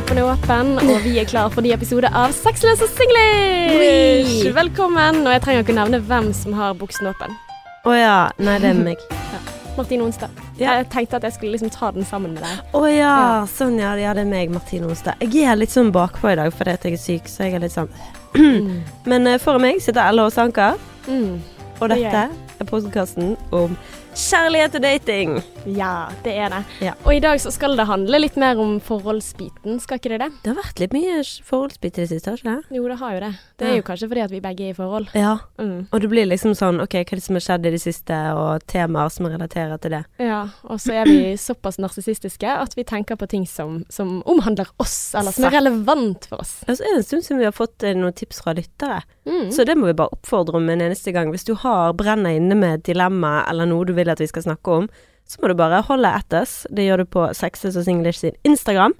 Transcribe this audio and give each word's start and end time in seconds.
Buksenappen 0.00 0.18
er 0.18 0.32
åpen, 0.32 0.68
og 0.94 1.02
vi 1.04 1.18
er 1.20 1.26
klare 1.28 1.50
for 1.52 1.60
ny 1.60 1.74
episode 1.74 2.08
av 2.16 2.32
Sexløse 2.32 2.86
singlish! 2.88 4.46
Velkommen. 4.56 5.18
Og 5.26 5.34
jeg 5.34 5.42
trenger 5.44 5.60
ikke 5.66 5.74
nevne 5.76 5.98
hvem 6.08 6.30
som 6.32 6.54
har 6.56 6.72
buksen 6.78 7.10
åpen. 7.10 7.34
Å 7.84 7.92
ja. 7.98 8.14
Nei, 8.40 8.54
det 8.62 8.70
er 8.70 8.80
meg. 8.80 9.02
Martine 9.76 10.06
Onstad. 10.06 10.32
Ja. 10.56 10.78
Jeg 10.78 10.88
tenkte 10.94 11.20
at 11.20 11.26
jeg 11.28 11.36
skulle 11.36 11.52
liksom 11.52 11.72
ta 11.74 11.90
den 11.92 12.08
sammen 12.08 12.32
med 12.32 12.40
deg. 12.46 12.64
Å 12.80 12.82
ja. 12.88 13.12
Sånn, 13.52 13.76
ja. 13.82 13.92
ja. 14.00 14.14
Det 14.16 14.24
er 14.24 14.30
meg, 14.32 14.54
Martine 14.56 14.88
Onstad. 14.88 15.20
Jeg 15.20 15.44
er 15.52 15.60
litt 15.60 15.76
sånn 15.76 15.92
bakpå 15.92 16.32
i 16.32 16.38
dag 16.40 16.56
fordi 16.56 16.78
jeg 16.78 16.96
er 16.96 17.04
syk, 17.04 17.28
så 17.28 17.44
jeg 17.50 17.58
er 17.60 17.66
litt 17.66 17.76
sånn 17.76 17.92
Men 19.10 19.28
eh, 19.34 19.36
foran 19.42 19.66
meg 19.66 19.84
sitter 19.84 20.06
Ella 20.08 20.30
Sanka, 20.32 20.72
Mm. 21.10 21.40
og 21.80 21.88
dette 21.92 22.24
er 22.60 22.68
podkasten 22.68 23.34
om 23.56 23.76
kjærlighet 24.20 24.74
og 24.76 24.82
dating. 24.84 25.30
Ja, 25.76 26.08
det 26.24 26.32
er 26.40 26.52
det. 26.52 26.60
Ja. 26.84 26.92
Og 27.06 27.14
i 27.14 27.20
dag 27.24 27.40
så 27.42 27.50
skal 27.52 27.76
det 27.78 27.86
handle 27.88 28.20
litt 28.20 28.36
mer 28.40 28.58
om 28.60 28.78
forholdsbiten, 28.84 29.78
skal 29.82 29.98
ikke 30.00 30.12
det 30.14 30.18
det? 30.22 30.28
Det 30.44 30.52
har 30.52 30.58
vært 30.60 30.80
litt 30.82 30.94
mye 30.96 31.20
forholdsbit 31.46 31.98
i 31.98 32.04
det 32.04 32.08
siste, 32.12 32.30
har 32.32 32.40
ikke 32.40 32.54
det? 32.56 32.76
Jo, 32.78 32.84
det 32.90 32.98
har 33.00 33.14
jo 33.16 33.20
det. 33.24 33.30
Det 33.60 33.66
er 33.66 33.70
Ja. 33.70 33.76
jo 33.80 33.82
kanskje 33.86 34.08
fordi 34.08 34.24
at 34.24 34.30
vi 34.30 34.40
begge 34.40 34.64
er 34.66 34.70
i 34.70 34.76
forhold. 34.76 35.08
Ja. 35.14 35.38
Mm. 35.58 35.86
Og 35.92 36.00
det 36.00 36.10
blir 36.10 36.26
liksom 36.28 36.54
sånn 36.56 36.80
OK, 36.82 36.94
hva 36.94 37.00
er 37.12 37.16
det 37.20 37.22
som 37.22 37.34
har 37.36 37.40
skjedd 37.46 37.66
i 37.66 37.70
det 37.70 37.80
siste, 37.80 38.18
og 38.36 38.66
temaer 38.66 39.08
som 39.10 39.26
relaterer 39.26 39.78
til 39.80 39.90
det. 39.90 40.04
Ja, 40.18 40.48
og 40.64 40.78
så 40.80 40.92
er 41.00 41.04
vi 41.04 41.36
såpass 41.36 41.78
narsissistiske 41.78 42.48
at 42.48 42.74
vi 42.76 42.84
tenker 42.84 43.16
på 43.16 43.28
ting 43.28 43.46
som, 43.46 43.84
som 43.90 44.22
omhandler 44.26 44.66
oss, 44.78 45.14
eller 45.14 45.32
som 45.32 45.44
er 45.44 45.50
relevant 45.60 46.26
for 46.28 46.40
oss. 46.40 46.64
Ja, 46.68 46.74
så 46.74 46.82
er 46.84 46.94
det 46.96 46.96
en 47.04 47.08
stund 47.08 47.24
siden 47.24 47.38
vi 47.38 47.44
har 47.48 47.52
fått 47.56 47.82
eh, 47.82 47.94
noen 47.94 48.12
tips 48.16 48.42
fra 48.42 48.52
lyttere. 48.56 49.02
Mm. 49.26 49.50
Så 49.52 49.64
det 49.64 49.76
må 49.78 49.86
vi 49.86 49.92
bare 49.94 50.12
oppfordre 50.12 50.56
om 50.56 50.68
en 50.68 50.80
eneste 50.80 51.12
gang. 51.12 51.30
Hvis 51.30 51.44
du 51.44 51.54
har 51.54 51.92
brenner 51.94 52.30
inne 52.36 52.56
med 52.56 52.80
et 52.80 52.84
dilemma 52.90 53.44
eller 53.48 53.66
noe 53.66 53.84
du 53.86 53.92
vil 53.94 54.09
at 54.12 54.20
vi 54.22 54.28
skal 54.30 54.42
snakke 54.46 54.76
om, 54.82 54.88
så 55.30 55.38
må 55.42 55.48
du 55.52 55.56
bare 55.58 55.82
holde 55.86 56.10
etters. 56.20 56.60
Det 56.74 56.88
gjør 56.88 57.04
du 57.04 57.10
på 57.16 57.26
Sexes 57.38 57.76
og 57.78 57.84
Singlish 57.86 58.20
sin 58.24 58.34
Instagram. 58.44 58.94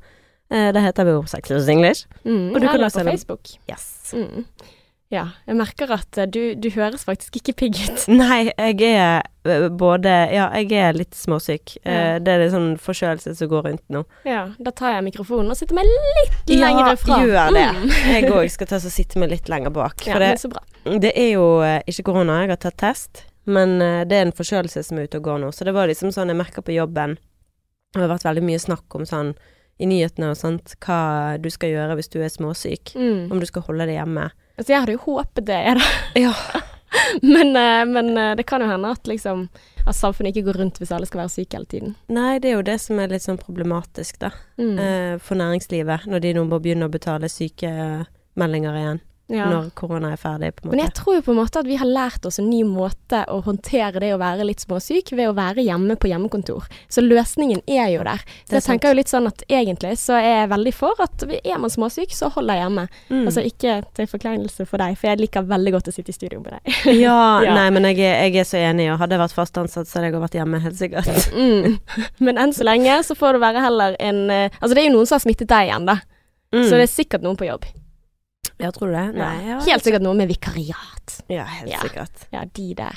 Eh, 0.51 0.69
det 0.75 0.83
heter 0.83 1.07
vi 1.09 1.17
jo 1.17 1.25
Sexes 1.31 1.63
og 1.63 1.67
Singlish. 1.67 2.07
Mm, 2.25 2.53
Og 2.55 2.61
du 2.61 2.67
kan 2.69 2.83
også 2.87 3.03
på 3.05 3.11
Facebook. 3.13 3.57
Yes. 3.71 4.13
Mm. 4.15 4.45
Ja, 5.11 5.25
jeg 5.43 5.57
merker 5.59 5.91
at 5.91 6.19
eh, 6.23 6.27
du, 6.31 6.55
du 6.55 6.69
høres 6.71 7.03
faktisk 7.03 7.41
ikke 7.41 7.53
pigg 7.65 7.79
ut. 7.83 8.05
Nei, 8.21 8.45
jeg 8.55 8.93
er 8.95 9.25
eh, 9.43 9.65
både 9.75 10.13
Ja, 10.31 10.45
jeg 10.55 10.71
er 10.79 10.95
litt 10.95 11.19
småsyk. 11.19 11.81
Ja. 11.83 12.21
Det 12.23 12.31
er 12.31 12.45
litt 12.45 12.55
sånn 12.55 12.69
forkjølelse 12.79 13.35
som 13.41 13.51
går 13.51 13.67
rundt 13.67 13.83
nå. 13.91 14.05
Ja, 14.23 14.45
da 14.63 14.71
tar 14.71 14.95
jeg 14.95 15.09
mikrofonen 15.09 15.51
og 15.51 15.59
sitter 15.59 15.75
meg 15.81 15.91
litt 15.91 16.55
lenger 16.55 16.95
fra. 17.03 17.19
gjør 17.27 17.51
det. 17.59 17.67
Mm. 17.81 17.91
Jeg 18.15 18.31
òg 18.31 18.53
skal 18.55 18.71
ta 18.71 18.79
og 18.79 18.95
sitte 18.95 19.19
meg 19.19 19.35
litt 19.35 19.51
lenger 19.51 19.75
bak. 19.75 19.99
Ja, 20.07 20.15
For 20.15 20.23
det, 20.23 20.31
er 20.37 20.43
så 20.47 20.53
bra. 20.55 20.63
Det 21.03 21.11
er 21.19 21.33
jo 21.35 21.49
ikke 21.91 22.07
korona, 22.13 22.45
jeg 22.45 22.55
har 22.55 22.63
tatt 22.69 22.79
test, 22.79 23.25
men 23.51 23.81
eh, 23.83 24.03
det 24.09 24.17
er 24.17 24.29
en 24.29 24.37
forkjølelse 24.37 24.85
som 24.87 24.99
er 24.99 25.09
ute 25.09 25.21
og 25.21 25.29
går 25.29 25.43
nå. 25.43 25.53
Så 25.55 25.67
det 25.67 25.75
var 25.77 25.91
liksom 25.91 26.13
sånn 26.15 26.33
jeg 26.33 26.39
merka 26.39 26.63
på 26.65 26.75
jobben 26.77 27.19
Det 27.95 28.03
har 28.03 28.13
vært 28.13 28.29
veldig 28.29 28.45
mye 28.47 28.63
snakk 28.63 28.99
om 28.99 29.07
sånn 29.09 29.35
i 29.81 29.87
nyhetene 29.89 30.29
og 30.35 30.37
sånt, 30.37 30.75
hva 30.85 31.39
du 31.41 31.49
skal 31.49 31.73
gjøre 31.73 31.95
hvis 31.97 32.11
du 32.13 32.19
er 32.21 32.29
småsyk. 32.29 32.93
Mm. 33.01 33.31
Om 33.33 33.41
du 33.41 33.47
skal 33.49 33.65
holde 33.65 33.87
deg 33.89 33.97
hjemme. 33.97 34.27
Altså, 34.59 34.75
jeg 34.75 34.83
hadde 34.83 34.97
jo 34.99 35.01
håpet 35.07 35.47
det, 35.49 35.57
jeg, 35.65 35.81
da. 35.81 36.21
Ja. 36.21 36.35
Men, 37.23 37.55
eh, 37.55 37.85
men 37.87 38.09
eh, 38.19 38.33
det 38.35 38.43
kan 38.51 38.65
jo 38.65 38.67
hende 38.67 38.89
at 38.91 39.07
liksom 39.07 39.45
at 39.87 39.95
samfunnet 39.95 40.35
ikke 40.35 40.49
går 40.49 40.57
rundt 40.59 40.81
hvis 40.81 40.91
alle 40.93 41.07
skal 41.07 41.21
være 41.23 41.31
syke 41.33 41.57
hele 41.57 41.69
tiden. 41.71 41.93
Nei, 42.11 42.41
det 42.43 42.51
er 42.51 42.57
jo 42.57 42.65
det 42.67 42.77
som 42.83 42.99
er 42.99 43.13
litt 43.13 43.23
sånn 43.23 43.39
problematisk, 43.39 44.19
da. 44.21 44.33
Mm. 44.59 45.21
For 45.23 45.39
næringslivet, 45.39 46.09
når 46.11 46.25
de 46.25 46.33
nå 46.37 46.43
må 46.51 46.59
begynne 46.59 46.91
å 46.91 46.93
betale 46.93 47.31
sykemeldinger 47.31 48.81
igjen. 48.83 49.01
Ja. 49.31 49.47
Når 49.51 49.71
korona 49.79 50.13
er 50.15 50.21
ferdig, 50.21 50.53
på 50.57 50.65
en 50.65 50.71
måte. 50.71 50.77
Men 50.77 50.85
jeg 50.85 50.95
tror 50.99 51.17
jo 51.17 51.25
på 51.29 51.35
en 51.35 51.39
måte 51.41 51.63
at 51.63 51.69
vi 51.69 51.79
har 51.79 51.87
lært 51.89 52.27
oss 52.27 52.41
en 52.43 52.49
ny 52.51 52.65
måte 52.67 53.23
å 53.31 53.41
håndtere 53.47 54.03
det 54.03 54.13
å 54.15 54.21
være 54.21 54.47
litt 54.49 54.65
småsyk 54.65 55.13
ved 55.15 55.31
å 55.31 55.37
være 55.39 55.65
hjemme 55.65 55.97
på 56.01 56.11
hjemmekontor. 56.11 56.67
Så 56.91 57.05
løsningen 57.05 57.63
er 57.71 57.93
jo 57.95 58.05
der. 58.07 58.25
Så 58.49 58.59
jeg 58.59 58.67
tenker 58.67 58.91
jo 58.91 58.99
litt 58.99 59.13
sånn 59.13 59.29
at 59.31 59.45
egentlig 59.49 59.95
så 60.03 60.19
er 60.19 60.43
jeg 60.43 60.51
veldig 60.55 60.75
for 60.75 61.05
at 61.05 61.25
er 61.41 61.63
man 61.63 61.73
småsyk, 61.73 62.13
så 62.17 62.31
hold 62.35 62.51
deg 62.51 62.63
hjemme. 62.63 62.87
Mm. 63.09 63.25
Altså 63.25 63.45
ikke 63.47 63.79
til 63.97 64.11
forkleinelse 64.11 64.67
for 64.67 64.83
deg, 64.83 64.99
for 64.99 65.13
jeg 65.13 65.23
liker 65.23 65.47
veldig 65.51 65.75
godt 65.79 65.91
å 65.93 65.95
sitte 65.95 66.13
i 66.13 66.19
studio 66.19 66.43
med 66.43 66.59
deg. 66.59 66.81
ja, 67.07 67.19
Ja. 67.47 67.55
nei, 67.57 67.69
men 67.75 67.87
jeg 67.91 67.99
jeg 68.01 68.37
er 68.41 68.47
så 68.49 68.59
enig, 68.61 68.91
og 68.93 68.99
hadde 69.01 69.17
jeg 69.17 69.23
vært 69.23 69.37
fast 69.37 69.59
ansatt, 69.61 69.89
så 69.89 69.99
hadde 69.99 70.11
jeg 70.11 70.23
vært 70.23 70.39
hjemme, 70.41 70.63
helt 70.67 70.79
sikkert. 70.81 71.29
Mm. 71.41 71.79
Men 72.21 72.39
enn 72.43 72.53
så 72.53 72.65
lenge 72.67 72.99
så 73.07 73.15
får 73.17 73.37
det 73.37 73.41
være 73.43 73.63
heller 73.65 73.95
en 74.03 74.19
eh, 74.33 74.57
Altså 74.61 74.75
det 74.75 74.83
er 74.83 74.89
jo 74.91 74.97
noen 74.97 75.09
som 75.09 75.17
har 75.17 75.23
smittet 75.23 75.49
deg 75.51 75.69
igjen, 75.71 75.87
da. 75.89 75.95
Mm. 76.55 76.65
Så 76.67 76.75
det 76.75 76.85
er 76.85 76.91
sikkert 76.93 77.25
noen 77.25 77.39
på 77.39 77.47
jobb. 77.47 77.65
Ja, 78.61 78.71
tror 78.77 78.91
du 78.91 78.95
det? 78.97 79.05
Nei, 79.17 79.35
ja. 79.49 79.59
Helt 79.65 79.85
sikkert 79.87 80.03
noe 80.05 80.15
med 80.19 80.29
vikariat. 80.29 81.15
Ja, 81.33 81.45
helt 81.45 81.71
Ja. 81.73 81.81
sikkert. 81.85 82.27
Ja, 82.33 82.45
de 82.45 82.75
der. 82.75 82.95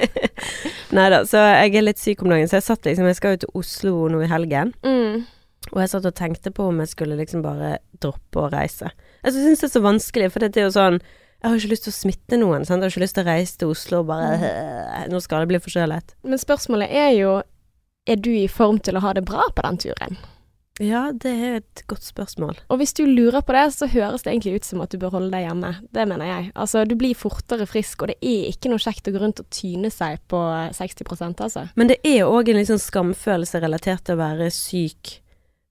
Nei 0.96 1.08
da, 1.12 1.20
så 1.28 1.40
jeg 1.62 1.74
er 1.78 1.84
litt 1.86 2.00
syk 2.02 2.22
om 2.24 2.32
dagen, 2.32 2.48
så 2.50 2.58
jeg 2.58 2.66
satt 2.66 2.86
liksom 2.88 3.06
Jeg 3.10 3.18
skal 3.18 3.36
jo 3.36 3.42
til 3.44 3.52
Oslo 3.60 3.94
nå 4.10 4.22
i 4.24 4.30
helgen, 4.30 4.72
Mm. 4.82 5.24
og 5.72 5.78
jeg 5.82 5.90
satt 5.92 6.06
og 6.08 6.14
tenkte 6.18 6.50
på 6.54 6.66
om 6.68 6.78
jeg 6.82 6.88
skulle 6.94 7.16
liksom 7.20 7.42
bare 7.44 7.78
droppe 8.00 8.42
å 8.46 8.50
reise. 8.52 8.90
Jeg 9.24 9.32
syns 9.36 9.60
det 9.60 9.68
er 9.70 9.74
så 9.78 9.82
vanskelig, 9.84 10.30
for 10.32 10.40
det 10.40 10.56
er 10.56 10.66
jo 10.68 10.74
sånn 10.74 11.00
Jeg 11.42 11.48
har 11.48 11.56
ikke 11.56 11.70
lyst 11.72 11.84
til 11.86 11.92
å 11.94 11.96
smitte 11.96 12.36
noen, 12.36 12.66
sant. 12.66 12.82
Jeg 12.82 12.90
har 12.90 12.92
ikke 12.92 13.00
lyst 13.06 13.14
til 13.16 13.24
å 13.24 13.30
reise 13.30 13.56
til 13.56 13.70
Oslo 13.72 14.00
og 14.02 14.06
bare 14.10 14.34
Mm. 14.36 15.08
Nå 15.14 15.20
skal 15.22 15.40
det 15.40 15.48
bli 15.48 15.58
forkjølet. 15.58 16.14
Men 16.24 16.38
spørsmålet 16.38 16.90
er 16.92 17.10
jo 17.16 17.42
Er 18.08 18.16
du 18.16 18.30
i 18.30 18.46
form 18.48 18.78
til 18.80 18.94
å 18.96 19.00
ha 19.00 19.12
det 19.14 19.24
bra 19.24 19.44
på 19.54 19.62
den 19.62 19.78
turen? 19.78 20.16
Ja, 20.80 21.10
det 21.12 21.30
er 21.44 21.56
et 21.60 21.82
godt 21.90 22.02
spørsmål. 22.06 22.56
Og 22.72 22.78
hvis 22.80 22.94
du 22.96 23.02
lurer 23.04 23.42
på 23.44 23.52
det, 23.52 23.66
så 23.76 23.86
høres 23.92 24.22
det 24.24 24.32
egentlig 24.32 24.54
ut 24.60 24.64
som 24.64 24.80
at 24.80 24.90
du 24.94 24.96
bør 25.02 25.12
holde 25.18 25.28
deg 25.34 25.44
hjemme. 25.44 25.74
Det 25.92 26.06
mener 26.08 26.24
jeg. 26.30 26.46
Altså, 26.56 26.86
du 26.88 26.94
blir 26.96 27.14
fortere 27.20 27.66
frisk, 27.68 28.00
og 28.02 28.08
det 28.08 28.16
er 28.24 28.48
ikke 28.48 28.70
noe 28.72 28.80
kjekt 28.80 29.10
å 29.10 29.12
gå 29.12 29.20
rundt 29.20 29.42
og 29.44 29.50
tyne 29.52 29.90
seg 29.92 30.22
på 30.32 30.40
60% 30.78 31.44
altså. 31.44 31.66
Men 31.76 31.92
det 31.92 31.98
er 32.08 32.24
òg 32.24 32.48
en 32.54 32.64
sånn 32.64 32.80
skamfølelse 32.80 33.60
relatert 33.60 34.06
til 34.08 34.16
å 34.16 34.22
være 34.22 34.48
syk, 34.56 35.18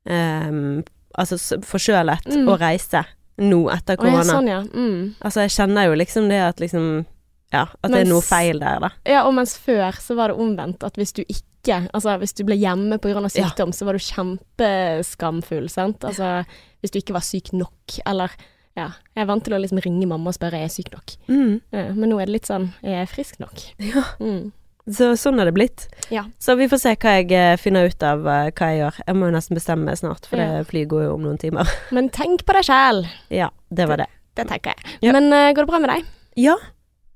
um, 0.09 0.83
altså 1.17 1.39
forkjølet, 1.65 2.25
Mm. 2.29 2.47
og 2.47 2.59
reise 2.61 3.03
nå 3.39 3.69
etter 3.73 3.95
korona. 3.97 4.23
ja, 4.23 4.23
sånn 4.29 4.47
ja. 4.47 4.61
Mm. 4.61 5.15
Altså, 5.21 5.41
jeg 5.47 5.49
kjenner 5.57 5.85
jo 5.89 5.95
liksom 5.95 6.29
det 6.29 6.41
at 6.43 6.59
liksom 6.59 7.05
Ja, 7.51 7.63
at 7.81 7.89
det 7.89 8.01
er 8.05 8.09
noe 8.11 8.21
feil 8.21 8.59
der, 8.59 8.79
da. 8.79 8.89
Ja, 9.09 9.23
og 9.25 9.33
mens 9.33 9.57
før 9.57 9.91
så 9.97 10.13
var 10.15 10.27
det 10.29 10.37
omvendt, 10.37 10.83
at 10.85 10.93
hvis 11.01 11.11
du 11.17 11.23
ikke 11.23 11.48
Altså 11.67 12.15
hvis 12.21 12.33
du 12.37 12.43
ble 12.47 12.55
hjemme 12.55 12.97
pga. 13.01 13.19
Ja. 13.19 13.29
sykdom, 13.29 13.73
så 13.75 13.85
var 13.85 13.93
du 13.93 13.99
kjempeskamfull, 13.99 15.69
sant. 15.69 16.03
Altså 16.07 16.43
hvis 16.79 16.91
du 16.93 16.99
ikke 17.01 17.13
var 17.17 17.25
syk 17.25 17.51
nok, 17.53 17.99
eller 18.05 18.31
Ja. 18.77 18.91
Jeg 19.15 19.23
er 19.23 19.27
vant 19.27 19.43
til 19.43 19.53
å 19.53 19.59
liksom 19.59 19.81
ringe 19.83 20.05
mamma 20.07 20.29
og 20.29 20.35
spørre 20.37 20.55
er 20.55 20.67
jeg 20.69 20.71
syk 20.71 20.91
nok. 20.93 21.15
Mm. 21.27 21.61
Ja, 21.73 21.91
men 21.93 22.09
nå 22.09 22.19
er 22.21 22.29
det 22.29 22.35
litt 22.37 22.47
sånn 22.47 22.69
er 22.83 23.01
jeg 23.01 23.09
frisk 23.11 23.39
nok? 23.41 23.59
Ja. 23.79 24.03
Mm. 24.21 24.51
Så 24.89 25.11
sånn 25.19 25.37
er 25.41 25.45
det 25.49 25.53
blitt. 25.53 25.87
Ja. 26.09 26.23
Så 26.39 26.55
vi 26.57 26.67
får 26.69 26.79
se 26.81 26.93
hva 26.95 27.11
jeg 27.19 27.33
eh, 27.35 27.57
finner 27.61 27.89
ut 27.91 28.01
av 28.05 28.23
eh, 28.25 28.47
hva 28.55 28.69
jeg 28.71 28.79
gjør. 28.79 29.01
Jeg 29.05 29.17
må 29.19 29.27
jo 29.27 29.35
nesten 29.35 29.57
bestemme 29.59 29.85
meg 29.85 29.99
snart, 29.99 30.25
for 30.25 30.39
Ja. 30.39 30.47
det 30.61 30.69
flyet 30.71 30.87
går 30.89 31.03
jo 31.09 31.13
om 31.17 31.21
noen 31.27 31.37
timer. 31.41 31.67
Men 31.91 32.07
tenk 32.09 32.45
på 32.47 32.55
deg 32.55 32.65
sjæl. 32.69 33.03
Ja, 33.29 33.49
det 33.69 33.89
var 33.89 33.97
det. 34.01 34.07
Det 34.39 34.47
tenker 34.47 34.71
jeg. 34.73 34.95
Ja. 35.09 35.11
Men 35.17 35.27
uh, 35.33 35.51
går 35.51 35.65
det 35.65 35.69
bra 35.73 35.79
med 35.83 35.91
deg? 35.91 36.07
Ja, 36.39 36.55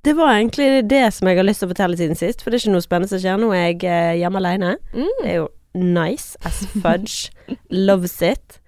det 0.04 0.14
var 0.18 0.34
egentlig 0.36 0.88
det 0.92 1.04
som 1.16 1.28
jeg 1.30 1.38
har 1.40 1.46
lyst 1.48 1.64
til 1.64 1.70
å 1.70 1.74
fortelle 1.74 1.98
siden 2.00 2.18
sist, 2.20 2.42
for 2.44 2.52
det 2.52 2.60
er 2.60 2.66
ikke 2.66 2.74
noe 2.76 2.84
spennende 2.86 3.12
som 3.14 3.22
skjer. 3.24 3.38
Nå 3.40 3.52
jeg 3.56 3.78
er 3.88 4.18
hjemme 4.20 4.42
alene. 4.42 4.74
Mm. 4.94 5.12
Det 5.22 5.30
er 5.32 5.38
jo 5.38 5.50
nice 5.80 6.38
as 6.46 6.64
fudge. 6.84 7.32
Loves 7.72 8.18
it. 8.22 8.60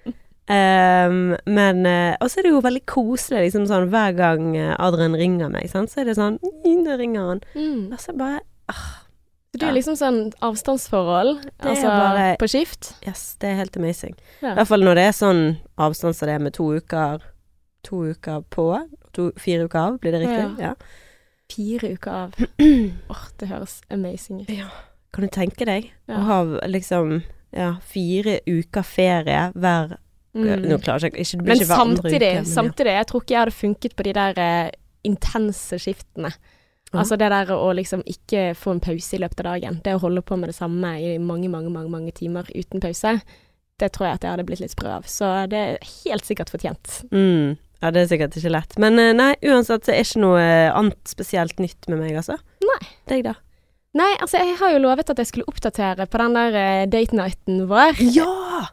Um, 0.46 1.34
men 1.50 1.80
eh, 1.90 2.14
Og 2.22 2.30
så 2.30 2.38
er 2.38 2.46
det 2.46 2.52
jo 2.52 2.60
veldig 2.62 2.84
koselig, 2.86 3.48
liksom 3.48 3.64
sånn 3.66 3.88
hver 3.90 4.12
gang 4.14 4.52
eh, 4.60 4.76
Adrian 4.78 5.16
ringer 5.18 5.50
meg, 5.50 5.72
sant? 5.72 5.90
så 5.90 6.04
er 6.04 6.12
det 6.12 6.14
sånn 6.20 6.36
Nå 6.44 6.98
ringer 7.00 7.32
han. 7.32 7.40
Mm. 7.58 7.88
Og 7.96 7.98
så 8.04 8.14
bare 8.14 8.44
Så 8.70 9.58
du 9.58 9.66
er 9.66 9.74
liksom 9.74 9.98
sånn 9.98 10.20
avstandsforhold, 10.46 11.48
altså 11.66 11.90
bare- 11.90 12.36
på 12.38 12.50
skift? 12.52 12.92
Yes, 13.08 13.24
det 13.42 13.50
er 13.56 13.58
helt 13.64 13.80
amazing. 13.82 14.14
I 14.44 14.52
hvert 14.54 14.70
fall 14.70 14.86
når 14.86 15.00
det 15.02 15.08
er 15.10 15.18
sånn 15.18 15.42
avstand 15.82 16.14
som 16.14 16.30
det 16.30 16.36
er 16.38 16.46
med 16.46 16.54
to 16.54 16.70
uker 16.78 17.26
To 17.90 18.04
uker 18.14 18.42
på, 18.50 18.68
to, 19.14 19.28
fire 19.38 19.66
uker 19.66 19.78
av, 19.82 19.98
blir 20.02 20.14
det 20.16 20.24
riktig? 20.28 20.62
Ja. 20.62 20.72
Fire 21.56 21.94
uker 21.96 22.12
av. 22.12 22.36
Åh, 23.16 23.26
det 23.40 23.48
høres 23.52 23.80
amazing 23.94 24.42
ut. 24.44 24.52
Kan 25.16 25.24
du 25.28 25.32
tenke 25.32 25.66
deg 25.66 25.92
Ja. 26.10 26.18
å 26.20 26.24
ha 26.28 26.40
liksom 26.68 27.22
ja, 27.56 27.76
fire 27.88 28.40
uker 28.48 28.84
ferie 28.84 29.52
hver 29.56 29.98
Mm. 30.36 30.66
Nå 30.68 30.76
klarer 30.84 31.06
jeg 31.08 31.14
ikke, 31.16 31.38
det 31.38 31.44
blir 31.46 31.48
Men 31.48 31.62
ikke 31.62 31.68
hver 31.70 31.82
andre 31.82 32.10
uke, 32.12 32.20
men 32.36 32.46
samtidig, 32.50 32.92
jeg 32.98 33.08
tror 33.08 33.22
ikke 33.24 33.32
jeg 33.32 33.40
hadde 33.40 33.56
funket 33.56 33.94
på 33.96 34.04
de 34.04 34.14
der 34.18 34.40
eh, 34.44 34.72
intense 35.08 35.78
skiftene. 35.80 36.32
Ja. 36.92 37.00
Altså 37.00 37.16
det 37.16 37.30
der 37.32 37.54
å 37.56 37.70
liksom 37.72 38.04
ikke 38.04 38.42
få 38.60 38.74
en 38.76 38.82
pause 38.84 39.16
i 39.16 39.20
løpet 39.24 39.40
av 39.40 39.48
dagen. 39.54 39.80
Det 39.86 39.94
å 39.96 40.02
holde 40.04 40.22
på 40.28 40.36
med 40.36 40.52
det 40.52 40.58
samme 40.58 40.92
i 41.00 41.14
mange, 41.24 41.48
mange, 41.48 41.72
mange, 41.72 41.88
mange 41.94 42.12
timer 42.20 42.52
uten 42.52 42.84
pause. 42.84 43.16
Det 43.80 43.90
tror 43.96 44.10
jeg 44.10 44.20
at 44.20 44.28
jeg 44.28 44.32
hadde 44.36 44.46
blitt 44.48 44.60
litt 44.66 44.76
sprø 44.76 44.92
av. 44.98 45.08
Så 45.08 45.32
det 45.52 45.62
er 45.64 45.90
helt 46.04 46.28
sikkert 46.28 46.52
fortjent. 46.52 46.98
Mm. 47.16 47.56
Ja, 47.86 47.92
det 47.94 48.02
er 48.02 48.08
sikkert 48.10 48.36
ikke 48.40 48.50
lett. 48.50 48.72
Men 48.82 48.98
eh, 48.98 49.14
nei, 49.14 49.36
uansett, 49.46 49.86
så 49.86 49.94
er 49.94 50.02
ikke 50.02 50.24
noe 50.24 50.42
eh, 50.42 50.74
annet 50.74 51.12
spesielt 51.12 51.60
nytt 51.62 51.86
med 51.92 52.00
meg, 52.02 52.16
altså. 52.18 52.40
Nei. 52.66 52.80
Deg, 53.12 53.28
da? 53.28 53.36
Nei, 53.96 54.10
altså 54.18 54.42
jeg 54.42 54.58
har 54.60 54.74
jo 54.74 54.82
lovet 54.84 55.12
at 55.14 55.22
jeg 55.22 55.30
skulle 55.30 55.48
oppdatere 55.48 56.08
på 56.10 56.20
den 56.20 56.34
der 56.36 56.58
uh, 56.58 56.82
date 56.92 57.16
nighten 57.16 57.62
vår. 57.70 58.02
Ja! 58.18 58.32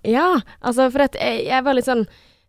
Ja, 0.08 0.28
altså 0.64 0.88
for 0.90 1.04
at 1.04 1.18
jeg, 1.20 1.44
jeg 1.50 1.66
var 1.66 1.76
litt 1.76 1.86
sånn 1.86 2.06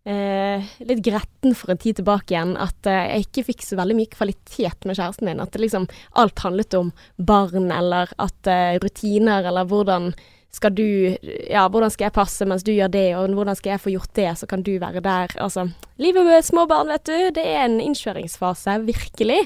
eh, 0.10 0.71
litt 0.88 1.04
gretten 1.06 1.54
for 1.60 1.74
en 1.74 1.81
tid 1.83 2.00
tilbake 2.00 2.33
igjen. 2.33 2.56
At 2.57 2.88
eh, 2.89 3.12
jeg 3.12 3.27
ikke 3.27 3.45
fikk 3.51 3.68
så 3.68 3.77
veldig 3.77 4.00
mye 4.00 4.13
kvalitet 4.15 4.88
med 4.88 4.98
kjæresten 4.98 5.27
min. 5.30 5.44
At 5.44 5.54
det 5.54 5.62
liksom 5.62 5.86
alt 6.24 6.42
handlet 6.48 6.80
om 6.80 6.89
barn, 7.19 7.68
eller 7.75 8.15
at 8.24 8.50
rutiner, 8.81 9.51
eller 9.51 9.69
hvordan 9.69 10.13
skal 10.54 10.74
du 10.76 11.18
Ja, 11.50 11.66
hvordan 11.72 11.92
skal 11.92 12.08
jeg 12.08 12.16
passe 12.16 12.46
mens 12.46 12.64
du 12.66 12.72
gjør 12.74 12.92
det, 12.94 13.08
og 13.18 13.34
hvordan 13.34 13.58
skal 13.58 13.74
jeg 13.74 13.82
få 13.82 13.94
gjort 13.94 14.14
det, 14.18 14.30
så 14.38 14.48
kan 14.50 14.62
du 14.66 14.72
være 14.82 15.02
der. 15.04 15.34
Altså, 15.42 15.66
livet 16.02 16.28
med 16.28 16.46
små 16.46 16.66
barn, 16.70 16.92
vet 16.94 17.06
du, 17.10 17.16
det 17.36 17.44
er 17.44 17.66
en 17.66 17.80
innkjøringsfase, 17.82 18.76
virkelig. 18.86 19.40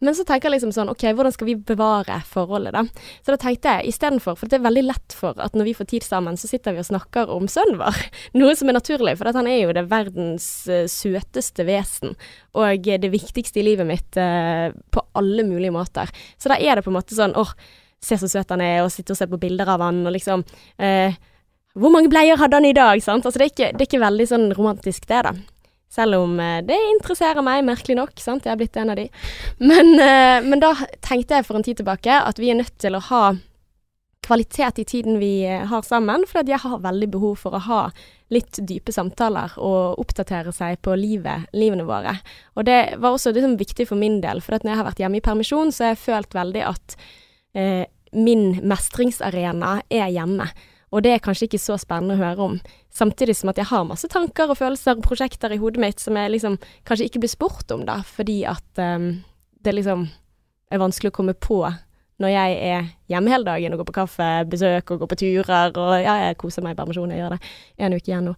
Men 0.00 0.16
så 0.16 0.24
tenker 0.24 0.48
jeg 0.48 0.56
liksom 0.56 0.72
sånn, 0.76 0.92
OK, 0.92 1.04
hvordan 1.12 1.34
skal 1.36 1.50
vi 1.50 1.56
bevare 1.68 2.20
forholdet, 2.28 2.76
da? 2.76 3.10
Så 3.20 3.34
da 3.34 3.40
tenkte 3.40 3.76
jeg 3.76 3.92
istedenfor, 3.92 4.38
for 4.40 4.50
det 4.50 4.58
er 4.58 4.66
veldig 4.66 4.86
lett 4.88 5.16
for 5.16 5.36
at 5.44 5.56
når 5.56 5.68
vi 5.68 5.76
får 5.76 5.90
tid 5.92 6.08
sammen, 6.08 6.40
så 6.40 6.50
sitter 6.50 6.76
vi 6.76 6.82
og 6.84 6.88
snakker 6.88 7.32
om 7.34 7.48
sønnen 7.50 7.80
vår. 7.82 8.00
Noe 8.40 8.56
som 8.56 8.72
er 8.72 8.78
naturlig, 8.78 9.18
for 9.20 9.36
han 9.36 9.50
er 9.50 9.60
jo 9.66 9.76
det 9.76 9.86
verdens 9.92 10.48
uh, 10.70 10.84
søteste 10.90 11.68
vesen. 11.68 12.16
Og 12.56 12.88
det 12.88 13.12
viktigste 13.12 13.60
i 13.60 13.68
livet 13.68 13.88
mitt 13.88 14.20
uh, 14.20 14.72
på 14.72 15.08
alle 15.18 15.44
mulige 15.44 15.74
måter. 15.74 16.12
Så 16.40 16.52
da 16.52 16.56
er 16.56 16.78
det 16.78 16.86
på 16.86 16.92
en 16.92 17.00
måte 17.02 17.16
sånn 17.16 17.36
åh, 17.36 17.52
se 18.04 18.18
så 18.20 18.30
søt 18.30 18.52
han 18.54 18.62
er, 18.64 18.82
og 18.84 18.92
sitte 18.92 19.14
og 19.14 19.20
se 19.20 19.28
på 19.30 19.40
bilder 19.40 19.70
av 19.74 19.84
han, 19.84 20.04
og 20.06 20.14
liksom 20.14 20.44
eh, 20.78 21.16
Hvor 21.74 21.90
mange 21.90 22.12
bleier 22.12 22.38
hadde 22.38 22.60
han 22.60 22.68
i 22.68 22.76
dag? 22.76 23.02
Sant? 23.02 23.26
Altså, 23.26 23.40
det 23.40 23.48
er, 23.48 23.52
ikke, 23.52 23.72
det 23.74 23.82
er 23.82 23.90
ikke 23.90 24.04
veldig 24.04 24.28
sånn 24.30 24.48
romantisk, 24.54 25.08
det, 25.10 25.24
da. 25.26 25.34
Selv 25.94 26.18
om 26.24 26.38
eh, 26.42 26.60
det 26.66 26.76
interesserer 26.96 27.44
meg, 27.46 27.64
merkelig 27.66 27.98
nok. 27.98 28.14
Sant? 28.22 28.46
Jeg 28.46 28.54
er 28.54 28.60
blitt 28.60 28.78
en 28.80 28.92
av 28.94 28.98
de. 28.98 29.08
Men, 29.62 29.92
eh, 30.02 30.38
men, 30.42 30.60
da 30.62 30.74
tenkte 31.04 31.38
jeg 31.38 31.46
for 31.46 31.58
en 31.58 31.66
tid 31.66 31.80
tilbake 31.80 32.20
at 32.20 32.40
vi 32.40 32.50
er 32.50 32.58
nødt 32.58 32.74
til 32.82 32.98
å 32.98 33.02
ha 33.10 33.24
kvalitet 34.24 34.80
i 34.80 34.86
tiden 34.88 35.18
vi 35.20 35.44
eh, 35.46 35.66
har 35.70 35.84
sammen, 35.86 36.24
for 36.26 36.46
jeg 36.48 36.62
har 36.62 36.82
veldig 36.82 37.10
behov 37.12 37.38
for 37.44 37.54
å 37.54 37.62
ha 37.68 37.80
litt 38.32 38.58
dype 38.66 38.92
samtaler 38.94 39.52
og 39.60 40.00
oppdatere 40.02 40.52
seg 40.54 40.80
på 40.82 40.96
livet, 40.98 41.46
livene 41.54 41.86
våre. 41.86 42.16
Og 42.56 42.66
det 42.66 42.96
var 42.98 43.14
også 43.14 43.34
liksom 43.34 43.58
viktig 43.60 43.86
for 43.90 44.00
min 44.00 44.20
del, 44.24 44.40
for 44.42 44.56
når 44.56 44.72
jeg 44.72 44.80
har 44.80 44.88
vært 44.88 45.02
hjemme 45.04 45.20
i 45.20 45.26
permisjon, 45.26 45.70
så 45.70 45.86
har 45.86 45.94
jeg 45.94 46.06
følt 46.06 46.34
veldig 46.34 46.64
at 46.72 46.96
eh, 47.54 47.84
min 48.14 48.60
mestringsarena 48.62 49.80
er 49.92 50.08
hjemme. 50.14 50.48
Og 50.94 51.02
det 51.02 51.10
er 51.10 51.22
kanskje 51.22 51.48
ikke 51.48 51.58
så 51.58 51.76
spennende 51.80 52.14
å 52.14 52.22
høre 52.22 52.44
om. 52.44 52.58
Samtidig 52.94 53.34
som 53.38 53.50
at 53.50 53.58
jeg 53.58 53.66
har 53.66 53.86
masse 53.88 54.08
tanker 54.10 54.52
og 54.52 54.60
følelser 54.60 54.94
og 54.94 55.06
prosjekter 55.06 55.54
i 55.54 55.58
hodet 55.58 55.82
mitt 55.82 56.02
som 56.02 56.14
jeg 56.18 56.30
liksom 56.36 56.58
kanskje 56.86 57.08
ikke 57.08 57.24
blir 57.24 57.32
spurt 57.32 57.74
om, 57.74 57.82
da, 57.88 57.98
fordi 58.06 58.44
at 58.46 58.82
um, 58.82 59.08
det 59.66 59.74
liksom 59.74 60.06
er 60.70 60.82
vanskelig 60.82 61.10
å 61.10 61.16
komme 61.18 61.34
på 61.34 61.64
når 62.22 62.30
jeg 62.30 62.58
er 62.62 62.90
hjemme 63.10 63.32
hele 63.32 63.46
dagen 63.46 63.74
og 63.74 63.80
går 63.80 63.88
på 63.88 63.96
kaffebesøk 63.96 64.92
og 64.94 65.00
går 65.02 65.10
på 65.10 65.18
turer 65.18 65.78
og 65.80 65.94
ja, 65.98 66.14
jeg 66.28 66.36
koser 66.38 66.62
meg 66.64 66.76
i 66.76 66.78
permisjon, 66.78 67.10
jeg 67.10 67.22
gjør 67.22 67.34
det 67.34 67.40
en 67.86 67.96
uke 67.96 68.10
igjen 68.10 68.28
nå. 68.28 68.34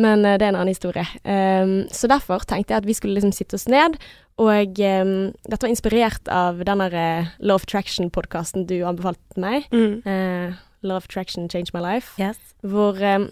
Men 0.00 0.24
uh, 0.24 0.36
det 0.40 0.46
er 0.46 0.52
en 0.52 0.60
annen 0.60 0.72
historie. 0.72 1.04
Um, 1.24 1.74
så 1.92 2.08
derfor 2.10 2.46
tenkte 2.48 2.74
jeg 2.74 2.82
at 2.82 2.88
vi 2.88 2.96
skulle 2.96 3.18
liksom 3.18 3.34
sitte 3.36 3.58
oss 3.58 3.68
ned, 3.68 3.98
og 4.40 4.80
um, 4.80 5.12
dette 5.44 5.60
var 5.66 5.72
inspirert 5.74 6.30
av 6.32 6.62
den 6.64 6.84
der 6.84 6.96
uh, 6.96 7.34
Love 7.44 7.68
Traction-podkasten 7.68 8.64
du 8.70 8.78
anbefalte 8.88 9.42
meg. 9.42 9.68
Mm. 9.74 10.00
Uh, 10.06 10.56
Love 10.86 11.10
Traction 11.10 11.50
Change 11.50 11.74
My 11.74 11.82
Life. 11.84 12.14
Yes. 12.22 12.40
Hvor 12.62 12.96
um, 12.96 13.28